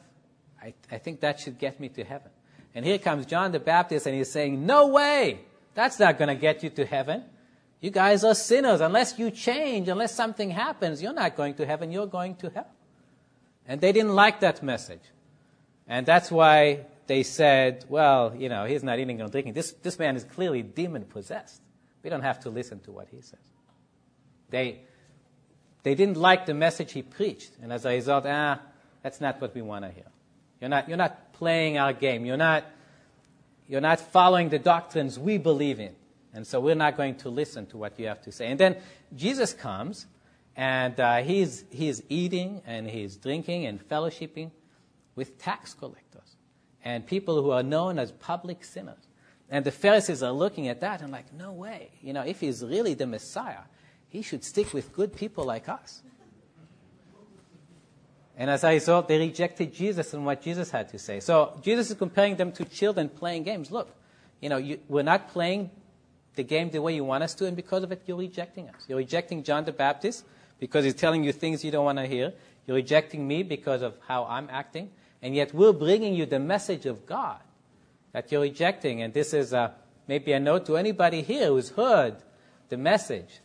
I, 0.60 0.74
I 0.90 0.98
think 0.98 1.20
that 1.20 1.38
should 1.38 1.58
get 1.58 1.78
me 1.78 1.88
to 1.90 2.02
heaven. 2.04 2.30
And 2.74 2.84
here 2.84 2.98
comes 2.98 3.26
John 3.26 3.52
the 3.52 3.60
Baptist 3.60 4.06
and 4.06 4.16
he's 4.16 4.32
saying, 4.32 4.66
No 4.66 4.88
way! 4.88 5.40
That's 5.74 5.98
not 5.98 6.18
going 6.18 6.28
to 6.28 6.34
get 6.34 6.62
you 6.62 6.70
to 6.70 6.84
heaven. 6.84 7.24
You 7.82 7.90
guys 7.90 8.22
are 8.22 8.34
sinners. 8.34 8.80
Unless 8.80 9.18
you 9.18 9.30
change, 9.32 9.88
unless 9.88 10.14
something 10.14 10.50
happens, 10.50 11.02
you're 11.02 11.12
not 11.12 11.36
going 11.36 11.54
to 11.54 11.66
heaven, 11.66 11.90
you're 11.90 12.06
going 12.06 12.36
to 12.36 12.48
hell. 12.48 12.70
And 13.66 13.80
they 13.80 13.90
didn't 13.92 14.14
like 14.14 14.40
that 14.40 14.62
message. 14.62 15.02
And 15.88 16.06
that's 16.06 16.30
why 16.30 16.86
they 17.08 17.24
said, 17.24 17.84
well, 17.88 18.34
you 18.36 18.48
know, 18.48 18.66
he's 18.66 18.84
not 18.84 19.00
eating 19.00 19.20
or 19.20 19.28
drinking. 19.28 19.54
This, 19.54 19.72
this 19.82 19.98
man 19.98 20.14
is 20.14 20.22
clearly 20.22 20.62
demon 20.62 21.04
possessed. 21.04 21.60
We 22.04 22.10
don't 22.10 22.22
have 22.22 22.38
to 22.40 22.50
listen 22.50 22.78
to 22.80 22.92
what 22.92 23.08
he 23.10 23.20
says. 23.20 23.40
They, 24.50 24.82
they 25.82 25.96
didn't 25.96 26.16
like 26.16 26.46
the 26.46 26.54
message 26.54 26.92
he 26.92 27.02
preached. 27.02 27.50
And 27.60 27.72
as 27.72 27.84
a 27.84 27.88
result, 27.88 28.26
ah, 28.28 28.60
that's 29.02 29.20
not 29.20 29.40
what 29.40 29.56
we 29.56 29.62
want 29.62 29.84
to 29.84 29.90
hear. 29.90 30.06
You're 30.60 30.70
not, 30.70 30.88
you're 30.88 30.98
not 30.98 31.32
playing 31.32 31.78
our 31.78 31.92
game. 31.92 32.24
You're 32.24 32.36
not, 32.36 32.64
you're 33.68 33.80
not 33.80 33.98
following 33.98 34.50
the 34.50 34.60
doctrines 34.60 35.18
we 35.18 35.36
believe 35.36 35.80
in. 35.80 35.96
And 36.34 36.46
so 36.46 36.60
we're 36.60 36.74
not 36.74 36.96
going 36.96 37.16
to 37.16 37.28
listen 37.28 37.66
to 37.66 37.76
what 37.76 37.98
you 37.98 38.06
have 38.06 38.22
to 38.22 38.32
say. 38.32 38.46
And 38.46 38.58
then 38.58 38.76
Jesus 39.14 39.52
comes, 39.52 40.06
and 40.56 40.98
uh, 40.98 41.18
he's, 41.18 41.64
he's 41.70 42.02
eating 42.08 42.62
and 42.66 42.88
he's 42.88 43.16
drinking 43.16 43.66
and 43.66 43.86
fellowshipping 43.86 44.50
with 45.14 45.38
tax 45.38 45.74
collectors 45.74 46.36
and 46.84 47.06
people 47.06 47.42
who 47.42 47.50
are 47.50 47.62
known 47.62 47.98
as 47.98 48.12
public 48.12 48.64
sinners. 48.64 49.08
And 49.50 49.64
the 49.64 49.70
Pharisees 49.70 50.22
are 50.22 50.32
looking 50.32 50.68
at 50.68 50.80
that 50.80 51.02
and 51.02 51.12
like, 51.12 51.32
no 51.34 51.52
way. 51.52 51.90
You 52.00 52.14
know, 52.14 52.22
if 52.22 52.40
he's 52.40 52.64
really 52.64 52.94
the 52.94 53.06
Messiah, 53.06 53.64
he 54.08 54.22
should 54.22 54.44
stick 54.44 54.72
with 54.72 54.92
good 54.92 55.14
people 55.14 55.44
like 55.44 55.68
us. 55.68 56.02
And 58.36 58.48
as 58.50 58.64
a 58.64 58.70
result, 58.70 59.08
they 59.08 59.18
rejected 59.18 59.74
Jesus 59.74 60.14
and 60.14 60.24
what 60.24 60.42
Jesus 60.42 60.70
had 60.70 60.88
to 60.88 60.98
say. 60.98 61.20
So 61.20 61.60
Jesus 61.62 61.90
is 61.90 61.96
comparing 61.96 62.36
them 62.36 62.50
to 62.52 62.64
children 62.64 63.10
playing 63.10 63.42
games. 63.42 63.70
Look, 63.70 63.94
you 64.40 64.48
know, 64.48 64.56
you, 64.56 64.80
we're 64.88 65.02
not 65.02 65.28
playing 65.28 65.70
the 66.34 66.42
game 66.42 66.70
the 66.70 66.80
way 66.80 66.94
you 66.94 67.04
want 67.04 67.22
us 67.22 67.34
to, 67.34 67.46
and 67.46 67.56
because 67.56 67.82
of 67.82 67.92
it, 67.92 68.02
you're 68.06 68.16
rejecting 68.16 68.68
us. 68.68 68.86
You're 68.88 68.98
rejecting 68.98 69.42
John 69.42 69.64
the 69.64 69.72
Baptist 69.72 70.24
because 70.58 70.84
he's 70.84 70.94
telling 70.94 71.24
you 71.24 71.32
things 71.32 71.64
you 71.64 71.70
don't 71.70 71.84
want 71.84 71.98
to 71.98 72.06
hear. 72.06 72.32
You're 72.66 72.76
rejecting 72.76 73.26
me 73.26 73.42
because 73.42 73.82
of 73.82 73.94
how 74.06 74.24
I'm 74.24 74.48
acting. 74.50 74.90
And 75.20 75.34
yet 75.34 75.54
we're 75.54 75.72
bringing 75.72 76.14
you 76.14 76.26
the 76.26 76.38
message 76.38 76.86
of 76.86 77.06
God 77.06 77.40
that 78.12 78.30
you're 78.32 78.42
rejecting. 78.42 79.02
And 79.02 79.12
this 79.12 79.34
is 79.34 79.52
uh, 79.52 79.72
maybe 80.08 80.32
a 80.32 80.40
note 80.40 80.66
to 80.66 80.76
anybody 80.76 81.22
here 81.22 81.48
who's 81.48 81.70
heard 81.70 82.16
the 82.68 82.76
message 82.76 83.40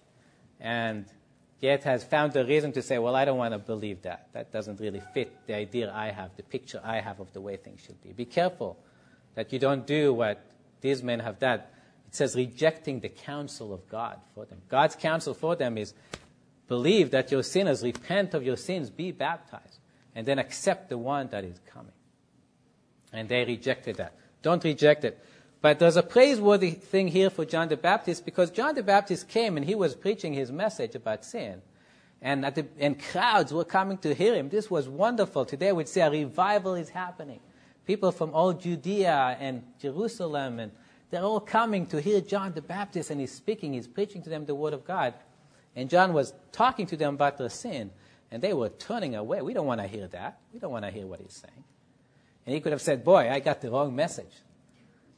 and 0.59 1.05
yet 1.59 1.83
has 1.83 2.03
found 2.03 2.35
a 2.35 2.45
reason 2.45 2.71
to 2.73 2.81
say, 2.81 2.97
well, 2.97 3.15
I 3.15 3.25
don't 3.25 3.37
want 3.37 3.53
to 3.53 3.59
believe 3.59 4.03
that. 4.03 4.27
That 4.33 4.51
doesn't 4.51 4.79
really 4.79 5.01
fit 5.13 5.47
the 5.47 5.55
idea 5.55 5.91
I 5.93 6.11
have, 6.11 6.31
the 6.37 6.43
picture 6.43 6.81
I 6.83 6.99
have 6.99 7.19
of 7.19 7.33
the 7.33 7.41
way 7.41 7.57
things 7.57 7.81
should 7.81 8.01
be. 8.01 8.11
Be 8.11 8.25
careful 8.25 8.77
that 9.35 9.51
you 9.51 9.59
don't 9.59 9.85
do 9.85 10.13
what 10.13 10.43
these 10.81 11.03
men 11.03 11.19
have 11.19 11.39
done. 11.39 11.61
It 12.07 12.15
says 12.15 12.35
rejecting 12.35 12.99
the 12.99 13.09
counsel 13.09 13.73
of 13.73 13.87
God 13.89 14.19
for 14.33 14.45
them. 14.45 14.61
God's 14.69 14.95
counsel 14.95 15.33
for 15.33 15.55
them 15.55 15.77
is 15.77 15.93
believe 16.67 17.11
that 17.11 17.31
you're 17.31 17.43
sinners, 17.43 17.83
repent 17.83 18.33
of 18.33 18.43
your 18.43 18.57
sins, 18.57 18.89
be 18.89 19.11
baptized, 19.11 19.79
and 20.15 20.25
then 20.25 20.39
accept 20.39 20.89
the 20.89 20.97
one 20.97 21.27
that 21.29 21.43
is 21.43 21.59
coming. 21.71 21.91
And 23.13 23.29
they 23.29 23.45
rejected 23.45 23.97
that. 23.97 24.13
Don't 24.41 24.63
reject 24.63 25.03
it. 25.03 25.23
But 25.61 25.79
there's 25.79 25.95
a 25.95 26.03
praiseworthy 26.03 26.71
thing 26.71 27.07
here 27.07 27.29
for 27.29 27.43
John 27.43 27.67
the 27.67 27.77
Baptist 27.77 28.25
because 28.25 28.51
John 28.51 28.75
the 28.75 28.83
Baptist 28.83 29.27
came 29.27 29.57
and 29.57 29.65
he 29.65 29.75
was 29.75 29.95
preaching 29.95 30.33
his 30.33 30.51
message 30.51 30.95
about 30.95 31.25
sin. 31.25 31.61
And, 32.21 32.43
the, 32.43 32.65
and 32.79 32.99
crowds 32.99 33.53
were 33.53 33.65
coming 33.65 33.97
to 33.99 34.13
hear 34.13 34.35
him. 34.35 34.49
This 34.49 34.71
was 34.71 34.87
wonderful. 34.87 35.45
Today 35.45 35.71
we'd 35.71 35.87
say 35.87 36.01
a 36.01 36.09
revival 36.09 36.75
is 36.75 36.89
happening. 36.89 37.39
People 37.85 38.11
from 38.11 38.33
all 38.33 38.53
Judea 38.53 39.37
and 39.39 39.63
Jerusalem, 39.79 40.59
and 40.59 40.71
they're 41.09 41.23
all 41.23 41.39
coming 41.39 41.85
to 41.87 42.01
hear 42.01 42.19
John 42.19 42.53
the 42.53 42.61
Baptist, 42.61 43.11
and 43.11 43.19
he's 43.19 43.31
speaking, 43.31 43.73
he's 43.73 43.87
preaching 43.87 44.21
to 44.23 44.29
them 44.29 44.45
the 44.45 44.55
Word 44.55 44.73
of 44.73 44.85
God. 44.85 45.13
And 45.75 45.89
John 45.89 46.11
was 46.11 46.33
talking 46.51 46.85
to 46.87 46.97
them 46.97 47.13
about 47.15 47.37
their 47.37 47.49
sin, 47.49 47.91
and 48.29 48.41
they 48.41 48.53
were 48.53 48.69
turning 48.69 49.15
away. 49.15 49.41
We 49.41 49.53
don't 49.53 49.67
want 49.67 49.79
to 49.79 49.87
hear 49.87 50.07
that. 50.07 50.39
We 50.53 50.59
don't 50.59 50.71
want 50.71 50.85
to 50.85 50.91
hear 50.91 51.05
what 51.05 51.21
he's 51.21 51.33
saying. 51.33 51.63
And 52.45 52.53
he 52.53 52.59
could 52.59 52.71
have 52.71 52.81
said, 52.81 53.05
Boy, 53.05 53.29
I 53.31 53.39
got 53.39 53.61
the 53.61 53.71
wrong 53.71 53.95
message. 53.95 54.33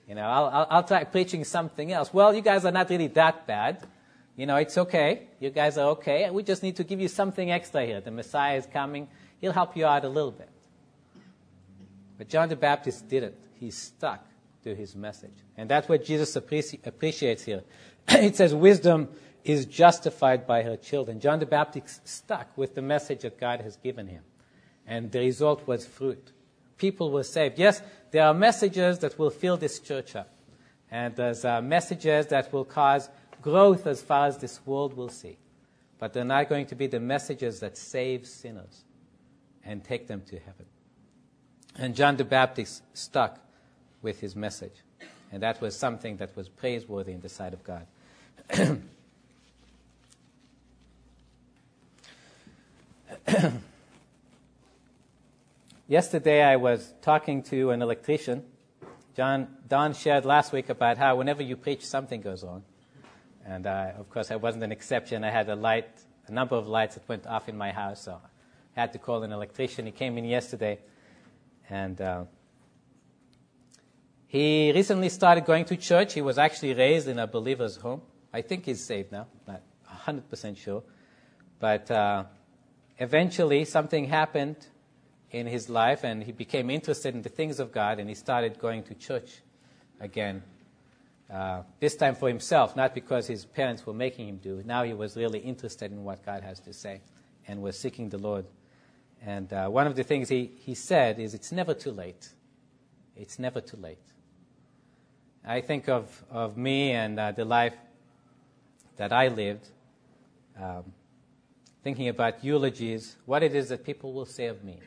You 0.07 0.15
know, 0.15 0.23
I'll, 0.23 0.45
I'll, 0.45 0.67
I'll 0.69 0.83
try 0.83 1.03
preaching 1.03 1.43
something 1.43 1.91
else. 1.91 2.13
Well, 2.13 2.33
you 2.33 2.41
guys 2.41 2.65
are 2.65 2.71
not 2.71 2.89
really 2.89 3.07
that 3.07 3.47
bad. 3.47 3.87
You 4.35 4.45
know, 4.45 4.55
it's 4.55 4.77
okay. 4.77 5.27
You 5.39 5.49
guys 5.49 5.77
are 5.77 5.89
okay. 5.89 6.29
We 6.29 6.43
just 6.43 6.63
need 6.63 6.75
to 6.77 6.83
give 6.83 6.99
you 6.99 7.07
something 7.07 7.51
extra 7.51 7.85
here. 7.85 8.01
The 8.01 8.11
Messiah 8.11 8.57
is 8.57 8.65
coming. 8.65 9.07
He'll 9.41 9.53
help 9.53 9.75
you 9.75 9.85
out 9.85 10.05
a 10.05 10.09
little 10.09 10.31
bit. 10.31 10.49
But 12.17 12.27
John 12.27 12.49
the 12.49 12.55
Baptist 12.55 13.07
didn't. 13.07 13.35
He 13.59 13.71
stuck 13.71 14.25
to 14.64 14.76
his 14.76 14.95
message. 14.95 15.34
And 15.57 15.70
that's 15.70 15.88
what 15.88 16.05
Jesus 16.05 16.36
appreci- 16.36 16.86
appreciates 16.86 17.43
here. 17.43 17.64
it 18.10 18.36
says, 18.36 18.53
wisdom 18.53 19.10
is 19.43 19.66
justified 19.66 20.45
by 20.45 20.64
her 20.64 20.76
children. 20.76 21.20
John 21.20 21.39
the 21.39 21.45
Baptist 21.45 22.07
stuck 22.07 22.57
with 22.57 22.76
the 22.76 22.82
message 22.82 23.22
that 23.22 23.39
God 23.39 23.62
has 23.62 23.78
given 23.78 24.07
him. 24.07 24.24
And 24.86 25.12
the 25.12 25.20
result 25.20 25.68
was 25.68 25.86
fruit. 25.86 26.32
People 26.78 27.12
were 27.12 27.24
saved. 27.24 27.60
Yes, 27.60 27.82
there 28.12 28.26
are 28.26 28.34
messages 28.34 28.99
that 28.99 29.18
will 29.20 29.30
fill 29.30 29.57
this 29.57 29.80
church 29.80 30.16
up. 30.16 30.34
And 30.91 31.16
there's 31.16 31.45
uh, 31.45 31.62
messages 31.62 32.28
that 32.28 32.51
will 32.51 32.66
cause 32.66 33.10
growth 33.41 33.86
as 33.86 34.01
far 34.01 34.28
as 34.28 34.38
this 34.38 34.60
world 34.66 34.95
will 34.95 35.10
see. 35.10 35.38
But 35.99 36.14
they're 36.14 36.24
not 36.24 36.49
going 36.49 36.66
to 36.68 36.76
be 36.76 36.88
the 36.88 36.99
messages 36.99 37.60
that 37.60 37.78
save 37.78 38.26
sinners 38.26 38.84
and 39.64 39.84
take 39.84 40.07
them 40.07 40.22
to 40.28 40.39
heaven. 40.39 40.66
And 41.78 41.95
John 41.95 42.18
the 42.18 42.24
Baptist 42.24 42.84
stuck 42.93 43.39
with 44.02 44.20
his 44.20 44.36
message. 44.36 44.76
And 45.32 45.43
that 45.43 45.62
was 45.62 45.76
something 45.78 46.18
that 46.18 46.36
was 46.36 46.50
praiseworthy 46.50 47.12
in 47.12 47.22
the 47.22 47.30
sight 47.30 47.54
of 47.54 47.64
God. 47.64 47.86
Yesterday, 55.88 56.43
I 56.43 56.56
was 56.56 56.93
talking 57.02 57.41
to 57.43 57.72
an 57.72 57.82
electrician. 57.82 58.43
John, 59.16 59.47
Don 59.68 59.93
shared 59.93 60.24
last 60.24 60.54
week 60.54 60.70
about 60.70 60.97
how 60.97 61.16
whenever 61.16 61.41
you 61.41 61.56
preach, 61.56 61.84
something 61.86 62.22
goes 62.22 62.43
wrong. 62.43 62.64
And 63.45 63.66
uh, 63.66 63.93
of 63.97 64.10
course, 64.10 64.30
I 64.30 64.36
wasn't 64.36 64.64
an 64.64 64.72
exception. 64.72 65.24
I 65.24 65.32
had 65.32 65.50
a 65.50 65.56
light, 65.56 65.89
a 66.28 66.32
number 66.32 66.56
of 66.56 66.68
lights 66.68 66.93
that 66.95 67.10
went 67.10 67.26
off 67.26 67.50
in 67.50 67.58
my 67.58 67.72
house, 67.72 68.04
so 68.04 68.22
I 68.78 68.80
had 68.80 68.93
to 68.93 69.00
call 69.00 69.24
an 69.24 69.32
electrician. 69.32 69.88
He 69.88 69.91
came 69.91 70.18
in 70.20 70.26
yesterday, 70.26 70.78
and 71.70 72.00
uh, 72.00 72.26
he 74.30 74.71
recently 74.75 75.09
started 75.09 75.43
going 75.43 75.65
to 75.65 75.75
church. 75.75 76.13
He 76.13 76.21
was 76.21 76.38
actually 76.38 76.75
raised 76.75 77.07
in 77.07 77.17
a 77.17 77.25
believer's 77.25 77.77
home. 77.77 78.03
I 78.32 78.43
think 78.43 78.65
he's 78.65 78.86
saved 78.86 79.11
now, 79.11 79.25
not 79.47 79.63
100% 80.05 80.55
sure. 80.55 80.84
But 81.59 81.89
uh, 81.89 82.25
eventually, 82.99 83.65
something 83.65 84.05
happened 84.05 84.67
in 85.32 85.47
his 85.47 85.67
life, 85.67 86.03
and 86.03 86.23
he 86.23 86.32
became 86.32 86.69
interested 86.69 87.15
in 87.15 87.23
the 87.23 87.30
things 87.30 87.59
of 87.59 87.71
God, 87.71 87.97
and 87.97 88.07
he 88.07 88.13
started 88.13 88.59
going 88.59 88.84
to 88.84 88.93
church 88.93 89.41
again. 89.99 90.43
Uh, 91.27 91.63
this 91.80 91.95
time 91.95 92.13
for 92.13 92.27
himself, 92.27 92.75
not 92.75 92.93
because 92.93 93.25
his 93.25 93.45
parents 93.45 93.84
were 93.88 93.95
making 93.95 94.30
him 94.30 94.38
do. 94.38 94.61
Now 94.63 94.84
he 94.84 94.93
was 94.93 95.17
really 95.17 95.39
interested 95.39 95.91
in 95.91 96.03
what 96.03 96.23
God 96.23 96.43
has 96.43 96.59
to 96.59 96.73
say 96.73 97.01
and 97.47 97.63
was 97.63 97.80
seeking 97.80 98.09
the 98.09 98.19
Lord. 98.19 98.45
And 99.25 99.51
uh, 99.51 99.69
one 99.69 99.88
of 99.88 99.95
the 99.95 100.03
things 100.03 100.30
he, 100.30 100.51
he 100.59 100.75
said 100.75 101.17
is, 101.17 101.34
It's 101.34 101.51
never 101.51 101.73
too 101.73 101.91
late. 101.91 102.30
It's 103.15 103.39
never 103.39 103.59
too 103.59 103.77
late. 103.77 103.97
I 105.45 105.61
think 105.61 105.87
of, 105.87 106.23
of 106.29 106.57
me 106.57 106.91
and 106.91 107.19
uh, 107.19 107.31
the 107.31 107.45
life 107.45 107.73
that 108.97 109.13
I 109.13 109.29
lived, 109.29 109.67
um, 110.59 110.83
thinking 111.83 112.09
about 112.09 112.43
eulogies, 112.43 113.15
what 113.25 113.43
it 113.43 113.55
is 113.55 113.69
that 113.69 113.85
people 113.85 114.13
will 114.13 114.25
say 114.25 114.47
of 114.47 114.63
me 114.63 114.79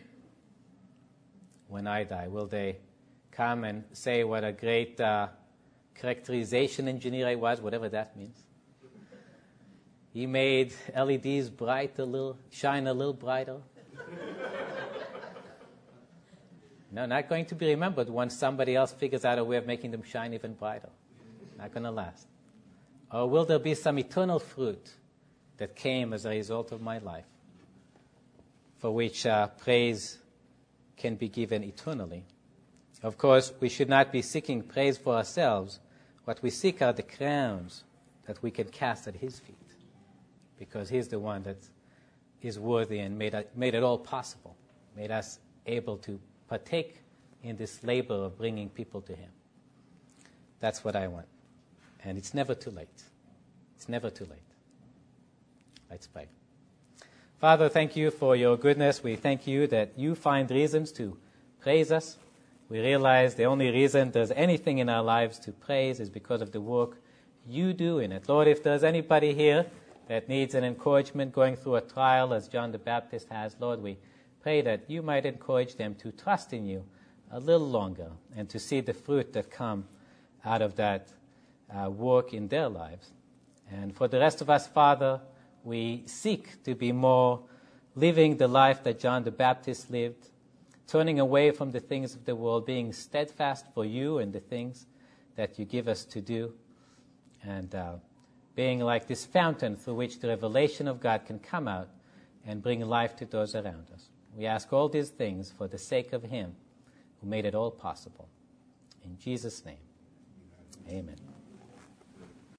when 1.69 1.87
I 1.87 2.05
die. 2.05 2.29
Will 2.29 2.47
they 2.47 2.77
come 3.31 3.65
and 3.65 3.85
say 3.93 4.25
what 4.25 4.45
a 4.45 4.53
great 4.53 5.01
uh, 5.01 5.29
characterization 5.95 6.89
engineer 6.89 7.27
I 7.27 7.35
was, 7.35 7.61
whatever 7.61 7.89
that 7.89 8.17
means? 8.17 8.39
He 10.13 10.27
made 10.27 10.75
LEDs 10.95 11.49
bright 11.49 11.99
a 11.99 12.05
little, 12.05 12.37
shine 12.51 12.87
a 12.87 12.93
little 12.93 13.15
brighter. 13.15 13.57
No, 16.93 17.07
not 17.07 17.29
going 17.29 17.47
to 17.47 17.55
be 17.55 17.69
remembered 17.69 18.09
once 18.09 18.37
somebody 18.37 18.77
else 18.77 18.93
figures 18.93 19.25
out 19.25 19.39
a 19.39 19.45
way 19.45 19.57
of 19.57 19.67
making 19.67 19.91
them 19.91 20.03
shine 20.03 20.35
even 20.35 20.55
brighter. 20.55 20.91
Not 21.59 21.73
going 21.73 21.85
to 21.85 21.91
last. 21.91 22.27
Or 23.11 23.29
will 23.29 23.45
there 23.45 23.59
be 23.59 23.75
some 23.75 23.99
eternal 23.99 24.39
fruit 24.39 24.95
that 25.59 25.77
came 25.77 26.13
as 26.13 26.25
a 26.25 26.31
result 26.31 26.73
of 26.73 26.81
my 26.81 26.99
life 26.99 27.25
for 28.83 28.91
which 28.91 29.27
uh, 29.27 29.47
praise 29.47 30.19
can 30.97 31.15
be 31.15 31.29
given 31.29 31.63
eternally. 31.63 32.25
Of 33.01 33.17
course, 33.17 33.53
we 33.61 33.69
should 33.69 33.89
not 33.89 34.11
be 34.11 34.23
seeking 34.23 34.61
praise 34.61 34.99
for 34.99 35.15
ourselves. 35.15 35.79
What 36.25 36.43
we 36.43 36.51
seek 36.51 36.83
are 36.83 36.93
the 36.93 37.05
crowns 37.05 37.85
that 38.27 38.43
we 38.43 38.51
can 38.51 38.67
cast 38.69 39.07
at 39.07 39.15
His 39.15 39.39
feet, 39.39 39.57
because 40.59 40.89
He's 40.89 41.07
the 41.07 41.21
one 41.21 41.45
that 41.45 41.59
is 42.41 42.59
worthy 42.59 42.99
and 42.99 43.17
made, 43.17 43.37
made 43.55 43.77
it 43.77 43.85
all 43.85 43.99
possible, 43.99 44.57
made 44.97 45.13
us 45.13 45.39
able 45.65 45.97
to 45.99 46.19
partake 46.53 46.97
in 47.43 47.57
this 47.57 47.83
labor 47.83 48.27
of 48.27 48.37
bringing 48.37 48.69
people 48.69 49.01
to 49.01 49.15
Him. 49.15 49.31
That's 50.61 50.85
what 50.85 50.95
I 50.95 51.07
want. 51.09 51.25
And 52.05 52.19
it's 52.19 52.35
never 52.35 52.55
too 52.55 52.71
late. 52.71 53.05
It's 53.75 53.89
never 53.89 54.11
too 54.11 54.27
late. 54.27 54.51
Let's 55.91 56.07
pray. 56.07 56.27
Father, 57.39 57.71
thank 57.71 57.97
you 57.97 58.11
for 58.11 58.37
your 58.37 58.59
goodness. 58.59 59.03
We 59.03 59.17
thank 59.17 59.47
you 59.47 59.67
that 59.69 59.93
you 59.97 60.15
find 60.15 60.51
reasons 60.51 60.93
to 60.93 61.17
praise 61.59 61.91
us. 61.91 62.19
We 62.69 62.81
realize 62.81 63.35
the 63.35 63.45
only 63.45 63.71
reason 63.71 64.11
there's 64.11 64.31
anything 64.33 64.77
in 64.77 64.91
our 64.91 65.03
lives 65.03 65.39
to 65.47 65.53
praise 65.53 66.01
is 66.01 66.11
because 66.11 66.43
of 66.43 66.53
the 66.53 66.61
work 66.61 66.99
you 67.49 67.73
do 67.73 67.99
in 67.99 68.13
it. 68.13 68.29
Lord, 68.29 68.47
if 68.47 68.63
there's 68.63 68.85
anybody 68.85 69.33
here 69.33 69.65
that 70.07 70.29
needs 70.29 70.55
an 70.55 70.65
encouragement 70.65 71.33
going 71.33 71.57
through 71.57 71.77
a 71.77 71.81
trial 71.81 72.35
as 72.35 72.47
John 72.47 72.73
the 72.73 72.79
Baptist 72.79 73.31
has, 73.31 73.57
Lord, 73.59 73.83
we 73.83 73.97
pray 74.43 74.61
that 74.63 74.91
you 74.91 75.03
might 75.03 75.25
encourage 75.25 75.77
them 75.77 75.95
to 75.95 76.11
trust 76.11 76.53
in 76.53 76.67
you 76.67 76.85
a 77.31 77.41
little 77.41 77.69
longer 77.69 78.11
and 78.37 78.49
to 78.51 78.59
see 78.59 78.81
the 78.81 78.93
fruit 78.93 79.33
that 79.33 79.51
come 79.51 79.87
out 80.45 80.61
of 80.61 80.77
that 80.77 81.09
uh, 81.75 81.89
work 81.89 82.35
in 82.35 82.49
their 82.49 82.69
lives. 82.69 83.11
And 83.71 83.95
for 83.95 84.09
the 84.09 84.19
rest 84.19 84.41
of 84.41 84.51
us, 84.51 84.67
Father, 84.67 85.21
we 85.65 86.03
seek 86.07 86.63
to 86.65 86.75
be 86.75 86.93
more 86.93 87.41
living 87.95 88.37
the 88.37 88.49
life 88.49 88.83
that 88.83 88.99
John 88.99 89.25
the 89.25 89.31
Baptist 89.31 89.91
lived, 89.91 90.29
turning 90.87 91.21
away 91.21 91.51
from 91.53 91.71
the 91.71 91.81
things 91.81 92.15
of 92.15 92.25
the 92.25 92.37
world, 92.37 92.67
being 92.67 92.93
steadfast 92.93 93.67
for 93.73 93.85
you 93.85 94.19
and 94.19 94.33
the 94.33 94.41
things 94.41 94.87
that 95.37 95.59
you 95.59 95.65
give 95.65 95.89
us 95.89 96.05
to 96.05 96.21
do, 96.21 96.53
and 97.43 97.75
uh, 97.75 97.95
being 98.55 98.81
like 98.81 99.07
this 99.07 99.25
fountain 99.25 99.77
through 99.77 99.95
which 99.95 100.21
the 100.21 100.29
revelation 100.29 100.89
of 100.89 101.01
God 101.01 101.25
can 101.27 101.39
come 101.39 101.69
out 101.69 101.89
and 102.47 102.63
bring 102.63 102.81
life 102.81 103.17
to 103.17 103.25
those 103.25 103.55
around 103.55 103.87
us. 103.95 104.09
We 104.37 104.47
ask 104.47 104.73
all 104.73 104.89
these 104.89 105.11
things 105.11 105.53
for 105.57 105.69
the 105.69 105.79
sake 105.79 106.13
of 106.13 106.23
Him 106.23 106.55
who 107.21 107.29
made 107.29 107.45
it 107.45 107.55
all 107.55 107.71
possible. 107.71 108.29
In 109.05 109.19
Jesus' 109.19 109.65
name, 109.65 109.77
amen. 110.89 111.32